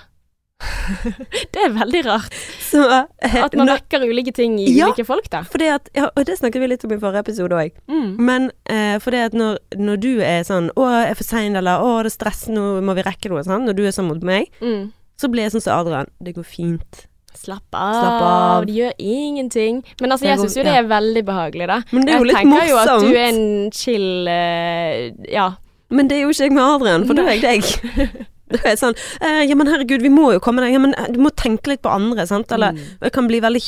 det 1.55 1.61
er 1.65 1.73
veldig 1.75 2.01
rart 2.07 2.35
Så 2.61 2.83
eh, 2.85 3.37
at 3.45 3.55
man 3.57 3.67
når- 3.69 3.79
vekker 3.81 4.05
ulike 4.09 4.33
ting 4.35 4.59
i 4.61 4.69
Ja. 4.77 4.89
ulike 4.91 5.05
folk, 5.07 5.29
da. 5.31 5.43
fordi 5.43 5.69
at, 5.75 5.89
ja, 5.95 6.09
og 6.17 6.25
det 6.27 6.39
snakket 6.39 6.61
vi 6.61 6.67
litt 6.73 6.85
om 6.85 6.93
i 6.93 6.99
forrige 7.03 7.25
episode 7.27 7.53
òg. 7.59 7.73
Mm. 7.89 8.11
Men 8.19 8.51
eh, 8.71 8.99
fordi 8.99 9.23
at 9.27 9.33
når, 9.33 9.59
når 9.77 9.97
du 10.01 10.13
er 10.21 10.43
sånn 10.45 10.71
'Å, 10.77 10.91
jeg 10.91 11.11
er 11.11 11.15
for 11.15 11.25
sein', 11.25 11.57
eller 11.57 11.79
'Å, 11.81 12.03
det 12.03 12.13
er 12.13 12.17
stress, 12.19 12.47
nå 12.49 12.81
må 12.83 12.95
vi 12.95 13.03
rekke 13.03 13.29
noe', 13.31 13.45
sånn, 13.45 13.65
når 13.67 13.75
du 13.77 13.85
er 13.87 13.91
sånn 13.93 14.09
mot 14.09 14.23
meg, 14.23 14.49
Mm. 14.61 14.93
så 15.21 15.29
blir 15.31 15.43
jeg 15.49 15.53
sånn 15.53 15.63
som 15.63 15.79
Adrian. 15.81 16.07
Det 16.23 16.35
går 16.35 16.45
fint. 16.45 17.07
Slapp 17.35 17.67
av. 17.75 17.95
Slapp 17.95 18.23
av. 18.23 18.67
De 18.67 18.73
gjør 18.73 18.93
ingenting. 18.99 19.83
Men 20.01 20.11
altså, 20.13 20.25
jeg 20.27 20.39
syns 20.39 20.55
jo 20.57 20.63
det 20.63 20.73
er 20.79 20.85
veldig 20.87 21.25
behagelig, 21.27 21.67
da. 21.67 21.83
Men 21.93 22.05
det 22.07 22.15
er 22.15 22.19
jo 22.19 22.25
jeg 22.25 22.31
litt 22.31 22.37
tenker 22.37 22.69
jo 22.69 22.77
at 22.79 23.01
du 23.03 23.11
er 23.11 23.29
en 23.29 23.71
chill 23.75 24.29
uh, 24.29 25.33
Ja. 25.33 25.49
Men 25.91 26.09
det 26.09 26.17
er 26.17 26.23
jo 26.23 26.29
ikke 26.31 26.45
jeg 26.47 26.53
med 26.53 26.63
Adrian, 26.63 27.05
for 27.07 27.15
da 27.15 27.23
er 27.27 27.35
jeg 27.35 27.43
deg. 27.43 28.17
Da 28.55 28.71
er 28.71 28.77
sånn 28.81 28.95
eh, 29.21 29.43
'Ja, 29.49 29.55
men 29.59 29.67
herregud, 29.73 30.03
vi 30.03 30.13
må 30.13 30.33
jo 30.35 30.41
komme 30.41 30.61
der. 30.65 30.71
Ja, 30.75 30.79
men 30.79 30.95
du 31.13 31.19
må 31.21 31.31
tenke 31.35 31.73
litt 31.75 31.83
på 31.83 31.91
andre', 31.93 32.27
sant? 32.31 32.53
Eller 32.53 32.73
Mm. 32.73 32.83
jeg 33.03 33.13
kan 33.13 33.27
bli 33.29 33.41
veldig 33.41 33.63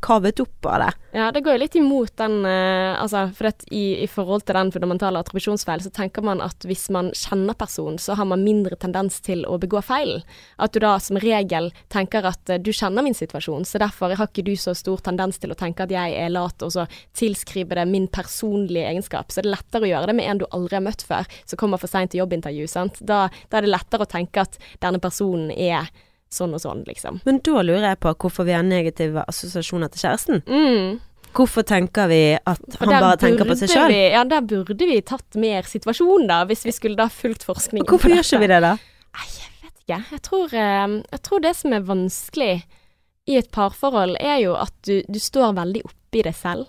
kavet 0.00 0.40
opp 0.40 0.66
av 0.66 0.78
det. 0.80 0.92
Ja, 1.12 1.28
det 1.32 1.40
går 1.40 1.56
jo 1.56 1.60
litt 1.62 1.76
imot 1.78 2.16
den 2.18 2.44
eh, 2.46 2.94
Altså, 2.98 3.28
for 3.34 3.50
i, 3.74 4.02
i 4.02 4.06
forhold 4.10 4.44
til 4.46 4.56
den 4.58 4.72
fundamentale 4.74 5.20
attribusjonsfeilen, 5.22 5.84
så 5.84 5.92
tenker 5.94 6.24
man 6.26 6.42
at 6.44 6.64
hvis 6.66 6.88
man 6.94 7.10
kjenner 7.16 7.56
personen, 7.58 7.98
så 7.98 8.16
har 8.18 8.26
man 8.28 8.42
mindre 8.44 8.76
tendens 8.80 9.20
til 9.24 9.44
å 9.46 9.58
begå 9.60 9.80
feil. 9.84 10.22
At 10.58 10.74
du 10.74 10.80
da 10.82 10.96
som 11.02 11.20
regel 11.22 11.70
tenker 11.92 12.26
at 12.28 12.50
eh, 12.50 12.60
du 12.60 12.72
kjenner 12.74 13.06
min 13.06 13.16
situasjon, 13.16 13.66
så 13.68 13.80
derfor 13.82 14.16
har 14.18 14.30
ikke 14.30 14.46
du 14.46 14.54
så 14.58 14.74
stor 14.78 15.02
tendens 15.04 15.38
til 15.38 15.54
å 15.54 15.58
tenke 15.58 15.86
at 15.86 15.94
jeg 15.94 16.16
er 16.18 16.34
lat, 16.34 16.58
og 16.64 16.74
så 16.74 16.88
tilskrive 17.16 17.78
det 17.78 17.86
min 17.88 18.08
personlige 18.10 18.90
egenskap. 18.90 19.30
Så 19.30 19.42
det 19.42 19.48
er 19.52 19.56
lettere 19.58 19.86
å 19.86 19.92
gjøre 19.92 20.10
det 20.10 20.18
med 20.18 20.30
en 20.30 20.42
du 20.42 20.48
aldri 20.50 20.80
har 20.80 20.84
møtt 20.84 21.06
før, 21.06 21.28
som 21.46 21.60
kommer 21.60 21.80
for 21.80 21.90
seint 21.90 22.12
til 22.12 22.24
jobbintervju, 22.24 22.66
sant. 22.70 23.00
Da, 23.00 23.26
da 23.48 23.60
er 23.60 23.66
det 23.66 23.74
lettere 23.74 24.04
å 24.04 24.10
tenke 24.10 24.44
at 24.44 24.58
denne 24.82 25.02
personen 25.02 25.52
er 25.54 25.88
sånn 26.30 26.54
og 26.54 26.60
sånn, 26.60 26.82
liksom. 26.86 27.20
Men 27.24 27.38
da 27.44 27.62
lurer 27.64 27.86
jeg 27.92 28.00
på 28.04 28.12
hvorfor 28.14 28.44
vi 28.48 28.52
har 28.56 28.62
negative 28.66 29.24
assosiasjoner 29.28 29.88
til 29.92 30.02
kjæresten. 30.04 30.42
Mm. 30.46 30.98
Hvorfor 31.36 31.62
tenker 31.68 32.08
vi 32.08 32.20
at 32.36 32.78
han 32.80 32.88
bare 32.88 33.16
tenker 33.20 33.44
på 33.48 33.54
seg 33.60 33.70
sjøl? 33.70 33.92
Ja, 33.94 34.24
der 34.24 34.40
burde 34.48 34.76
vi 34.88 35.00
tatt 35.04 35.36
mer 35.38 35.62
situasjon, 35.68 36.26
da, 36.30 36.42
hvis 36.48 36.64
vi 36.66 36.72
skulle 36.72 36.96
da 36.96 37.06
fulgt 37.12 37.44
forskningen 37.46 37.86
Hvorfor 37.88 38.10
gjør 38.12 38.24
ikke 38.24 38.40
vi 38.44 38.48
det, 38.54 38.60
da? 38.64 38.72
Nei, 39.18 39.28
jeg 39.36 39.52
vet 39.62 39.74
ikke. 39.84 40.00
Jeg 40.14 40.22
tror, 40.28 40.54
eh, 40.56 40.96
jeg 41.12 41.22
tror 41.28 41.44
det 41.44 41.54
som 41.56 41.72
er 41.76 41.84
vanskelig 41.88 42.50
i 43.28 43.36
et 43.36 43.50
parforhold, 43.52 44.16
er 44.20 44.38
jo 44.46 44.54
at 44.56 44.72
du, 44.88 45.02
du 45.08 45.18
står 45.20 45.52
veldig 45.60 45.84
oppi 45.84 46.22
det 46.24 46.34
selv. 46.36 46.66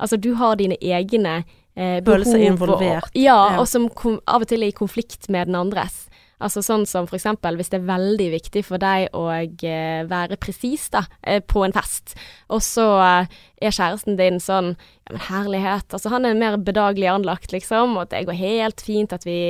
Altså, 0.00 0.16
du 0.18 0.32
har 0.34 0.56
dine 0.58 0.74
egne 0.82 1.44
eh, 1.76 2.00
behov 2.02 2.18
Følelser 2.24 2.38
og- 2.40 2.46
involvert. 2.50 3.10
Ja, 3.14 3.38
Ja. 3.54 3.60
og 3.60 3.68
som 3.68 3.88
kom, 3.88 4.18
av 4.26 4.42
og 4.42 4.48
til 4.48 4.62
er 4.62 4.72
i 4.72 4.72
konflikt 4.72 5.28
med 5.30 5.46
den 5.46 5.54
andres. 5.54 6.08
Altså 6.40 6.62
sånn 6.64 6.86
som 6.88 7.08
for 7.08 7.18
eksempel 7.18 7.58
hvis 7.58 7.72
det 7.72 7.80
er 7.80 7.88
veldig 7.90 8.28
viktig 8.36 8.62
for 8.66 8.80
deg 8.82 9.10
å 9.16 9.26
eh, 9.34 10.04
være 10.08 10.38
presis 10.40 10.88
da, 10.94 11.04
eh, 11.22 11.42
på 11.44 11.64
en 11.66 11.74
fest, 11.76 12.16
og 12.48 12.62
så 12.64 12.86
eh, 13.04 13.34
er 13.60 13.76
kjæresten 13.76 14.16
din 14.20 14.40
sånn 14.42 14.74
Ja, 14.74 15.14
men 15.14 15.26
herlighet. 15.26 15.92
Altså 15.92 16.12
han 16.12 16.24
er 16.24 16.38
mer 16.38 16.56
bedagelig 16.60 17.10
anlagt, 17.12 17.52
liksom, 17.52 17.98
og 18.00 18.10
det 18.12 18.24
går 18.28 18.40
helt 18.40 18.80
fint 18.84 19.12
at 19.16 19.26
vi 19.28 19.40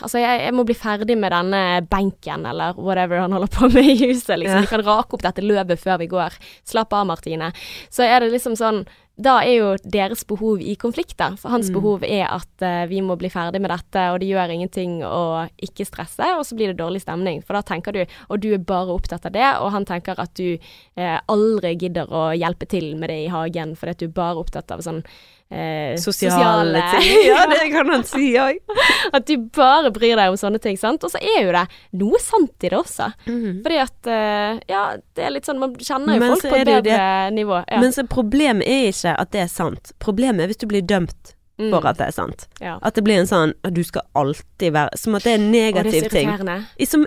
Altså, 0.00 0.16
jeg, 0.22 0.38
jeg 0.40 0.54
må 0.56 0.62
bli 0.64 0.72
ferdig 0.72 1.18
med 1.20 1.34
denne 1.34 1.82
benken, 1.90 2.46
eller 2.48 2.78
whatever 2.80 3.20
han 3.20 3.34
holder 3.36 3.50
på 3.52 3.68
med 3.74 3.90
i 3.92 3.96
huset, 4.06 4.38
liksom. 4.40 4.64
Vi 4.64 4.70
kan 4.70 4.84
rake 4.86 5.16
opp 5.16 5.24
dette 5.26 5.44
løvet 5.44 5.82
før 5.82 5.98
vi 6.00 6.08
går. 6.08 6.38
Slapp 6.64 6.96
av, 6.96 7.04
Martine. 7.10 7.50
Så 7.92 8.06
er 8.06 8.24
det 8.24 8.30
liksom 8.32 8.56
sånn 8.56 8.86
Da 9.20 9.34
er 9.44 9.52
jo 9.58 9.70
deres 9.84 10.22
behov 10.24 10.62
i 10.64 10.72
konflikt, 10.80 11.18
da. 11.20 11.34
For 11.36 11.52
hans 11.52 11.68
Mm. 11.68 11.74
behov 11.76 12.04
er 12.08 12.24
at 12.32 12.62
uh, 12.64 12.86
vi 12.88 13.02
må 13.04 13.18
bli 13.20 13.28
ferdig 13.28 13.60
med 13.60 13.70
dette, 13.70 14.04
og 14.12 14.20
det 14.22 14.30
gjør 14.30 14.54
ingenting 14.54 15.02
å 15.04 15.46
ikke 15.60 15.84
stresse, 15.84 16.24
og 16.38 16.46
så 16.48 16.56
blir 16.56 16.72
det 16.72 16.80
dårlig 16.80 17.02
stemning. 17.04 17.42
For 17.44 17.52
da 17.58 17.62
tenker 17.62 17.92
du 17.92 18.06
Og 18.30 18.40
du 18.40 18.52
er 18.54 18.58
bare 18.58 18.94
opptatt 18.94 19.26
av 19.26 19.32
det, 19.32 19.44
og 19.60 19.70
han 19.72 19.84
tenker 19.84 20.18
at 20.18 20.32
du 20.34 20.56
uh, 20.56 21.18
aldri 21.28 21.76
gidder 21.76 22.08
å 22.08 22.30
hjelpe 22.32 22.66
til 22.66 22.96
med 22.96 23.10
det 23.10 23.26
i 23.26 23.28
hagen, 23.28 23.76
fordi 23.76 23.90
at 23.90 23.98
du 23.98 24.06
er 24.06 24.16
bare 24.16 24.40
opptatt 24.40 24.70
av 24.70 24.80
sånn 24.80 25.04
eh, 25.50 25.96
Sosiale 26.00 26.82
ting. 26.94 27.08
Ja, 27.30 27.46
det 27.50 27.70
kan 27.72 27.88
han 27.90 28.04
si 28.04 28.32
òg. 28.38 28.58
At 29.16 29.26
du 29.26 29.36
bare 29.56 29.90
bryr 29.94 30.16
deg 30.16 30.30
om 30.30 30.36
sånne 30.40 30.60
ting, 30.62 30.76
sant. 30.78 31.02
Og 31.04 31.10
så 31.10 31.18
er 31.20 31.42
jo 31.46 31.52
det 31.56 31.66
noe 32.00 32.20
sant 32.22 32.54
i 32.64 32.68
det 32.70 32.78
også. 32.78 33.10
Fordi 33.26 33.80
at 33.82 34.06
eh, 34.06 34.60
Ja, 34.70 34.84
det 35.16 35.26
er 35.26 35.34
litt 35.34 35.48
sånn 35.48 35.58
Man 35.62 35.74
kjenner 35.80 36.14
jo 36.16 36.20
Men 36.22 36.36
folk 36.36 36.46
på 36.50 36.56
et 36.60 36.66
det 36.70 36.78
bedre 36.84 37.30
nivå. 37.34 37.64
Ja. 37.66 37.80
Men 37.82 37.92
så 37.96 38.06
problemet 38.08 38.66
er 38.70 38.88
ikke 38.92 39.16
at 39.18 39.30
det 39.34 39.44
er 39.46 39.52
sant. 39.52 39.92
Problemet 39.98 40.44
er 40.46 40.52
hvis 40.52 40.62
du 40.62 40.66
blir 40.70 40.82
dømt 40.86 41.36
Mm. 41.60 41.74
for 41.74 41.84
at 41.90 41.98
det 41.98 42.06
er 42.06 42.14
sant. 42.16 42.46
ja. 42.64 42.78
At 42.80 42.94
det 42.96 43.02
blir 43.04 43.18
en 43.20 43.26
sånn 43.28 43.50
at 43.68 43.74
du 43.76 43.82
skal 43.84 44.00
alltid 44.16 44.72
være 44.72 44.96
Som 44.96 45.18
at 45.18 45.26
det 45.26 45.34
er 45.34 45.36
en 45.36 45.48
Og 45.50 45.52
det 45.52 45.60
er 45.60 45.74
negativ 45.74 46.06
ting. 46.08 46.30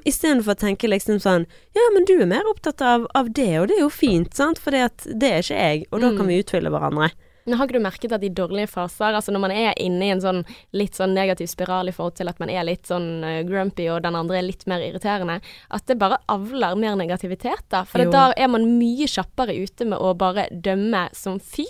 Istedenfor 0.05 0.53
å 0.53 0.59
tenke 0.61 0.85
liksom 0.91 1.17
sånn 1.23 1.47
Ja, 1.73 1.81
men 1.95 2.05
du 2.05 2.19
er 2.21 2.29
mer 2.29 2.45
opptatt 2.51 2.83
av, 2.85 3.07
av 3.17 3.31
det, 3.33 3.47
og 3.59 3.67
det 3.71 3.79
er 3.79 3.81
jo 3.87 3.89
fint, 3.89 4.29
sant, 4.37 4.59
for 4.61 4.69
det 4.69 4.83
er 4.85 5.41
ikke 5.41 5.57
jeg, 5.57 5.85
og 5.91 6.01
da 6.03 6.11
Mm. 6.11 6.17
kan 6.17 6.27
vi 6.29 6.37
utfylle 6.43 6.69
hverandre. 6.69 7.09
Men 7.45 7.57
har 7.59 7.67
ikke 7.67 7.79
du 7.79 7.83
merket 7.83 8.15
at 8.15 8.23
i 8.23 8.31
dårlige 8.31 8.71
faser, 8.71 9.17
altså 9.17 9.33
når 9.35 9.43
man 9.43 9.55
er 9.55 9.73
inne 9.81 10.07
i 10.07 10.13
en 10.13 10.23
sånn 10.23 10.43
litt 10.77 10.95
sånn 10.99 11.15
negativ 11.15 11.49
spiral 11.51 11.91
i 11.91 11.95
forhold 11.95 12.15
til 12.19 12.31
at 12.31 12.39
man 12.39 12.51
er 12.53 12.63
litt 12.67 12.87
sånn 12.89 13.25
eh, 13.27 13.41
grumpy 13.47 13.89
og 13.91 14.03
den 14.05 14.17
andre 14.19 14.39
er 14.39 14.47
litt 14.47 14.63
mer 14.69 14.83
irriterende, 14.85 15.41
at 15.73 15.85
det 15.89 15.99
bare 15.99 16.21
avler 16.31 16.79
mer 16.79 16.95
negativitet 16.99 17.67
da? 17.73 17.83
For 17.89 18.05
da 18.13 18.29
er 18.37 18.49
man 18.51 18.69
mye 18.79 19.09
kjappere 19.11 19.55
ute 19.59 19.89
med 19.89 19.99
å 19.99 20.15
bare 20.17 20.47
dømme 20.51 21.09
som 21.17 21.39
fy. 21.43 21.67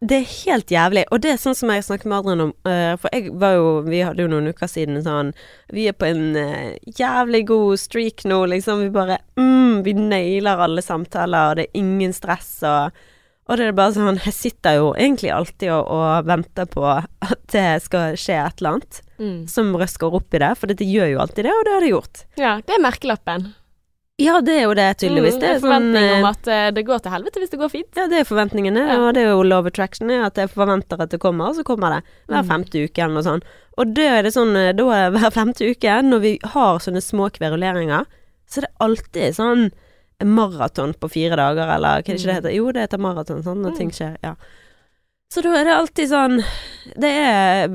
Det 0.00 0.16
er 0.16 0.30
helt 0.46 0.70
jævlig, 0.72 1.02
og 1.12 1.20
det 1.20 1.34
er 1.34 1.40
sånn 1.42 1.56
som 1.58 1.68
jeg 1.74 1.84
snakket 1.84 2.08
med 2.08 2.22
Adrian 2.22 2.42
om, 2.46 2.52
eh, 2.70 2.94
for 2.96 3.12
jeg 3.12 3.34
var 3.36 3.58
jo, 3.58 3.66
vi 3.84 3.98
hadde 4.00 4.24
jo 4.24 4.30
noen 4.32 4.48
uker 4.48 4.70
siden 4.70 5.02
sånn, 5.04 5.34
vi 5.76 5.90
er 5.90 5.92
på 5.92 6.08
en 6.08 6.38
eh, 6.40 6.78
jævlig 6.96 7.42
god 7.50 7.82
streak 7.82 8.24
nå, 8.24 8.38
liksom, 8.48 8.86
vi 8.86 8.94
bare, 8.94 9.18
mm, 9.36 9.82
vi 9.84 9.92
nailer 9.98 10.62
alle 10.64 10.80
samtaler, 10.80 11.50
og 11.50 11.60
det 11.60 11.66
er 11.66 11.82
ingen 11.82 12.16
stress, 12.16 12.48
og, 12.64 12.96
Og 13.50 13.58
det 13.58 13.64
er 13.66 13.72
bare 13.74 13.92
sånn 13.96 14.20
Jeg 14.22 14.34
sitter 14.36 14.76
jo 14.78 14.90
egentlig 14.94 15.32
alltid 15.34 15.72
og, 15.74 15.88
og 15.90 16.26
venter 16.28 16.68
på 16.70 16.84
at 16.86 17.40
det 17.50 17.66
skal 17.82 18.14
skje 18.20 18.36
et 18.46 18.60
eller 18.62 18.76
annet 18.78 19.00
Mm. 19.20 19.42
som 19.52 19.74
røsker 19.76 20.14
opp 20.16 20.32
i 20.32 20.38
det, 20.40 20.54
for 20.56 20.70
det 20.70 20.78
gjør 20.80 21.10
jo 21.12 21.18
alltid 21.20 21.44
det, 21.44 21.52
og 21.52 21.64
det 21.66 21.72
har 21.74 21.82
det 21.84 21.88
gjort. 21.90 22.20
Ja, 22.40 22.52
det 22.64 22.72
er 22.72 22.80
merkelappen. 22.80 23.42
Ja, 24.16 24.38
det 24.40 24.54
er 24.54 24.62
jo 24.64 24.72
det, 24.78 24.86
tydeligvis. 25.02 25.34
Mm, 25.36 25.40
det 25.42 25.48
er 25.50 25.58
sånn 25.58 25.66
forventning 25.66 26.06
sånn, 26.08 26.22
om 26.22 26.28
at 26.30 26.48
eh, 26.48 26.70
det 26.76 26.84
går 26.88 27.02
til 27.04 27.12
helvete 27.12 27.40
hvis 27.42 27.52
det 27.52 27.58
går 27.60 27.70
fint. 27.74 27.90
Ja, 28.00 28.06
det 28.08 28.18
er 28.22 28.24
forventningene, 28.30 28.86
Ja. 28.88 28.96
og 29.04 29.12
det 29.18 29.26
er 29.26 29.28
jo 29.34 29.42
love 29.44 29.68
attraction, 29.68 30.08
at 30.24 30.40
jeg 30.40 30.48
forventer 30.54 31.00
at 31.04 31.10
det 31.12 31.20
kommer, 31.20 31.50
og 31.52 31.56
så 31.60 31.64
kommer 31.68 31.92
det 31.98 32.00
hver 32.32 32.40
Mm. 32.44 32.48
femte 32.48 32.80
uke 32.86 33.02
eller 33.04 33.14
noe 33.18 33.28
sånt. 33.28 33.44
Og 33.76 33.92
da 33.92 34.08
er 34.16 34.22
det 34.22 34.32
sånn, 34.32 34.56
eh, 34.56 34.72
da 34.72 34.88
er 35.02 35.10
hver 35.18 35.30
femte 35.36 35.68
uke, 35.68 36.00
når 36.08 36.20
vi 36.24 36.32
har 36.56 36.78
sånne 36.80 37.02
små 37.04 37.28
kveruleringer, 37.36 38.06
så 38.48 38.58
er 38.58 38.66
det 38.68 38.72
alltid 38.80 39.36
sånn 39.36 39.70
maraton 40.24 40.92
på 40.94 41.08
fire 41.10 41.36
dager, 41.36 41.68
eller 41.68 41.88
hva 41.88 41.98
er 41.98 42.02
det 42.02 42.16
ikke 42.18 42.26
det 42.26 42.34
heter? 42.40 42.54
Jo, 42.56 42.72
det 42.72 42.82
heter 42.88 42.98
maraton, 42.98 43.42
sånn, 43.42 43.62
når 43.64 43.72
Mm. 43.72 43.76
ting 43.78 43.90
skjer, 43.90 44.16
ja. 44.22 44.34
Så 45.32 45.42
da 45.42 45.52
er 45.54 45.64
det 45.64 45.74
alltid 45.76 46.08
sånn 46.10 46.40
Det 46.98 47.06
er, 47.08 47.68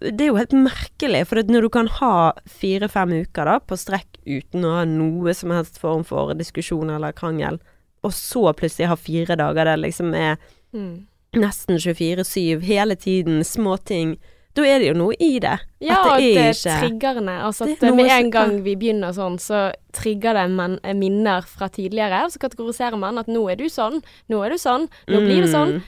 det 0.00 0.20
er 0.20 0.28
jo 0.30 0.36
helt 0.38 0.52
merkelig, 0.56 1.26
for 1.26 1.36
når 1.42 1.60
du 1.62 1.68
kan 1.68 1.86
ha 2.00 2.32
fire-fem 2.48 3.10
uker 3.26 3.44
da 3.44 3.58
på 3.60 3.76
strekk 3.76 4.16
uten 4.24 4.64
å 4.64 4.70
ha 4.78 4.84
noe 4.88 5.34
som 5.34 5.50
helst 5.50 5.76
form 5.78 6.04
for 6.04 6.32
diskusjon 6.34 6.88
eller 6.90 7.12
krangel, 7.12 7.58
og 8.02 8.12
så 8.12 8.54
plutselig 8.56 8.88
ha 8.88 8.96
fire 8.96 9.36
dager 9.36 9.64
der 9.64 9.76
liksom 9.76 10.14
er 10.14 10.38
Mm. 10.72 11.04
nesten 11.34 11.76
24-7 11.76 12.62
hele 12.62 12.94
tiden, 12.96 13.40
småting, 13.44 14.16
da 14.52 14.64
er 14.68 14.82
det 14.82 14.90
jo 14.90 14.96
noe 14.98 15.16
i 15.16 15.38
det. 15.40 15.54
Ja, 15.80 15.96
at 15.96 16.06
og 16.06 16.14
at 16.14 16.20
det 16.20 16.32
det 16.36 16.44
er 16.44 16.72
er 16.74 16.82
triggerne. 16.84 17.36
Altså 17.46 17.66
at 17.70 17.84
er 17.88 17.94
med 17.96 18.10
en 18.12 18.30
gang 18.34 18.54
vi 18.64 18.74
begynner 18.76 19.14
sånn, 19.16 19.38
så 19.40 19.70
trigger 19.96 20.36
det 20.36 20.46
men, 20.52 20.78
eh, 20.84 20.96
minner 20.96 21.46
fra 21.48 21.70
tidligere. 21.72 22.24
Og 22.26 22.34
så 22.34 22.42
kategoriserer 22.42 22.98
man 23.00 23.20
at 23.22 23.30
nå 23.32 23.46
er 23.50 23.56
du 23.56 23.68
sånn, 23.72 24.02
nå 24.28 24.42
er 24.44 24.52
du 24.52 24.60
sånn, 24.60 24.88
nå 25.08 25.22
blir 25.24 25.46
det 25.46 25.52
sånn. 25.54 25.78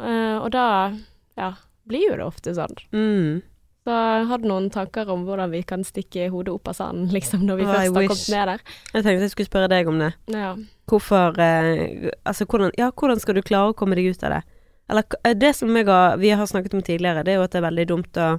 Uh, 0.00 0.40
og 0.42 0.48
da, 0.56 0.94
ja, 1.38 1.52
blir 1.86 2.08
jo 2.08 2.16
det 2.16 2.24
ofte 2.24 2.54
sånn. 2.56 2.72
Mm. 2.96 3.42
Så 3.84 3.92
har 4.28 4.40
du 4.40 4.48
noen 4.48 4.70
tanker 4.72 5.10
om 5.12 5.26
hvordan 5.26 5.52
vi 5.52 5.60
kan 5.68 5.84
stikke 5.84 6.30
hodet 6.32 6.54
opp 6.54 6.70
av 6.72 6.78
sanden, 6.78 7.10
liksom, 7.16 7.44
når 7.44 7.60
vi 7.60 7.66
Oh, 7.68 7.74
først 7.74 7.84
har 7.84 8.08
kommet 8.08 8.32
ned 8.32 8.50
der? 8.54 8.64
Jeg 8.94 9.04
tenkte 9.04 9.28
jeg 9.28 9.34
skulle 9.34 9.50
spørre 9.52 9.68
deg 9.68 9.92
om 9.92 10.00
det. 10.00 10.14
Ja. 10.32 10.54
Hvorfor 10.88 11.36
eh, 11.40 12.10
Altså, 12.24 12.48
hvordan, 12.48 12.72
ja, 12.80 12.88
hvordan 12.90 13.20
skal 13.20 13.36
du 13.36 13.44
klare 13.44 13.74
å 13.74 13.76
komme 13.76 14.00
deg 14.00 14.08
ut 14.08 14.24
av 14.24 14.38
det? 14.38 14.42
Eller 14.88 15.04
eh, 15.24 15.34
det 15.34 15.54
som 15.56 15.74
har, 15.76 16.16
vi 16.20 16.30
har 16.30 16.46
snakket 16.46 16.74
om 16.74 16.82
tidligere, 16.82 17.24
det 17.24 17.32
er 17.34 17.36
jo 17.40 17.44
at 17.46 17.52
det 17.52 17.58
er 17.62 17.68
veldig 17.70 17.86
dumt 17.88 18.16
å 18.20 18.34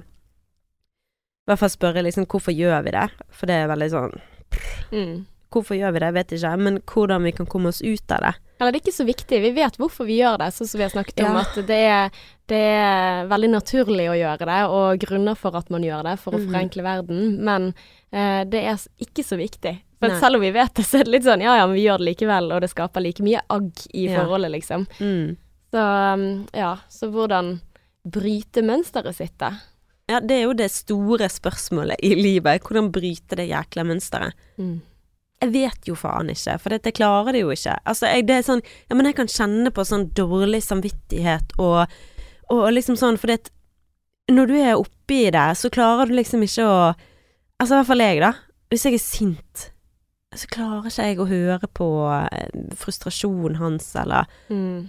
i 1.46 1.50
hvert 1.52 1.60
fall 1.62 1.70
spørre 1.70 2.02
liksom 2.02 2.26
hvorfor 2.26 2.54
gjør 2.54 2.80
vi 2.86 2.90
det? 2.96 3.06
For 3.30 3.46
det 3.50 3.54
er 3.62 3.68
veldig 3.70 3.90
sånn 3.92 4.16
Mm. 4.92 5.24
Hvorfor 5.52 5.76
gjør 5.78 5.92
vi 5.94 6.00
det, 6.02 6.08
vet 6.14 6.32
ikke, 6.36 6.50
men 6.58 6.76
hvordan 6.86 7.22
vi 7.26 7.32
kan 7.34 7.46
komme 7.50 7.68
oss 7.70 7.80
ut 7.82 8.12
av 8.14 8.20
det. 8.22 8.32
Eller 8.60 8.72
det 8.72 8.78
er 8.80 8.84
ikke 8.84 8.94
så 8.96 9.06
viktig. 9.06 9.38
Vi 9.42 9.50
vet 9.56 9.76
hvorfor 9.78 10.06
vi 10.08 10.16
gjør 10.20 10.38
det, 10.42 10.48
sånn 10.54 10.68
som 10.70 10.78
vi 10.78 10.84
har 10.86 10.92
snakket 10.92 11.20
om. 11.22 11.36
Ja. 11.36 11.42
At 11.42 11.66
det 11.68 11.78
er, 11.90 12.10
det 12.50 12.60
er 12.76 13.26
veldig 13.30 13.50
naturlig 13.52 14.06
å 14.10 14.16
gjøre 14.18 14.48
det, 14.48 14.58
og 14.78 14.98
grunner 15.02 15.38
for 15.38 15.56
at 15.58 15.70
man 15.70 15.82
gjør 15.86 16.02
det, 16.08 16.14
for 16.22 16.32
å 16.36 16.40
Mhm. 16.40 16.48
forenkle 16.50 16.82
verden. 16.86 17.44
Men 17.44 17.68
eh, 18.12 18.44
det 18.44 18.62
er 18.64 18.78
ikke 19.02 19.24
så 19.26 19.36
viktig. 19.38 19.74
Men 20.00 20.18
selv 20.20 20.36
om 20.36 20.42
vi 20.42 20.50
vet 20.52 20.74
det, 20.74 20.84
så 20.84 21.00
er 21.00 21.04
det 21.04 21.12
litt 21.14 21.24
sånn 21.26 21.42
ja 21.42 21.56
ja, 21.56 21.66
men 21.66 21.74
vi 21.76 21.84
gjør 21.86 21.98
det 21.98 22.08
likevel, 22.10 22.52
og 22.52 22.60
det 22.60 22.70
skaper 22.70 23.00
like 23.02 23.22
mye 23.22 23.40
agg 23.50 23.70
i 23.94 24.06
Ja. 24.08 24.20
forholdet, 24.24 24.50
liksom. 24.52 24.86
Mm. 25.00 25.36
Så 25.76 25.82
um, 26.16 26.46
ja, 26.56 26.76
så 26.88 27.10
hvordan 27.12 27.58
bryte 28.06 28.62
mønsteret 28.64 29.16
sitt, 29.18 29.34
da? 29.42 29.50
Ja, 30.08 30.20
det 30.22 30.36
er 30.38 30.44
jo 30.46 30.54
det 30.56 30.70
store 30.72 31.26
spørsmålet 31.28 32.00
i 32.06 32.14
livet. 32.16 32.62
Hvordan 32.64 32.92
bryte 32.94 33.36
det 33.36 33.48
jækla 33.50 33.84
mønsteret? 33.84 34.36
Mm. 34.56 34.78
Jeg 35.42 35.52
vet 35.52 35.88
jo 35.90 35.96
faen 35.98 36.30
ikke, 36.32 36.54
for 36.62 36.72
dette 36.72 36.94
klarer 36.96 37.36
det 37.36 37.42
jo 37.42 37.50
ikke. 37.52 37.74
Altså, 37.84 38.08
jeg, 38.08 38.24
det 38.30 38.38
er 38.38 38.46
sånn 38.46 38.62
Ja, 38.88 38.96
men 38.96 39.10
jeg 39.10 39.18
kan 39.18 39.28
kjenne 39.28 39.72
på 39.74 39.84
sånn 39.84 40.06
dårlig 40.16 40.62
samvittighet 40.64 41.52
og, 41.60 41.92
og 42.54 42.62
liksom 42.72 42.96
sånn, 42.96 43.18
for 43.20 43.34
at 43.34 43.50
Når 44.32 44.48
du 44.48 44.54
er 44.56 44.80
oppi 44.80 45.26
det, 45.34 45.44
så 45.60 45.68
klarer 45.68 46.08
du 46.08 46.16
liksom 46.16 46.46
ikke 46.46 46.64
å 46.64 46.78
Altså, 47.60 47.74
i 47.74 47.76
hvert 47.76 47.90
fall 47.90 48.04
jeg, 48.06 48.22
da. 48.24 48.32
Hvis 48.72 48.86
jeg 48.88 48.96
er 48.96 49.02
sint, 49.04 49.66
så 50.36 50.48
klarer 50.52 50.88
ikke 50.88 51.04
jeg 51.10 51.20
å 51.20 51.28
høre 51.30 51.68
på 51.72 51.86
eh, 52.12 52.50
frustrasjonen 52.76 53.56
hans, 53.60 53.86
eller 53.96 54.28
Mm. 54.52 54.88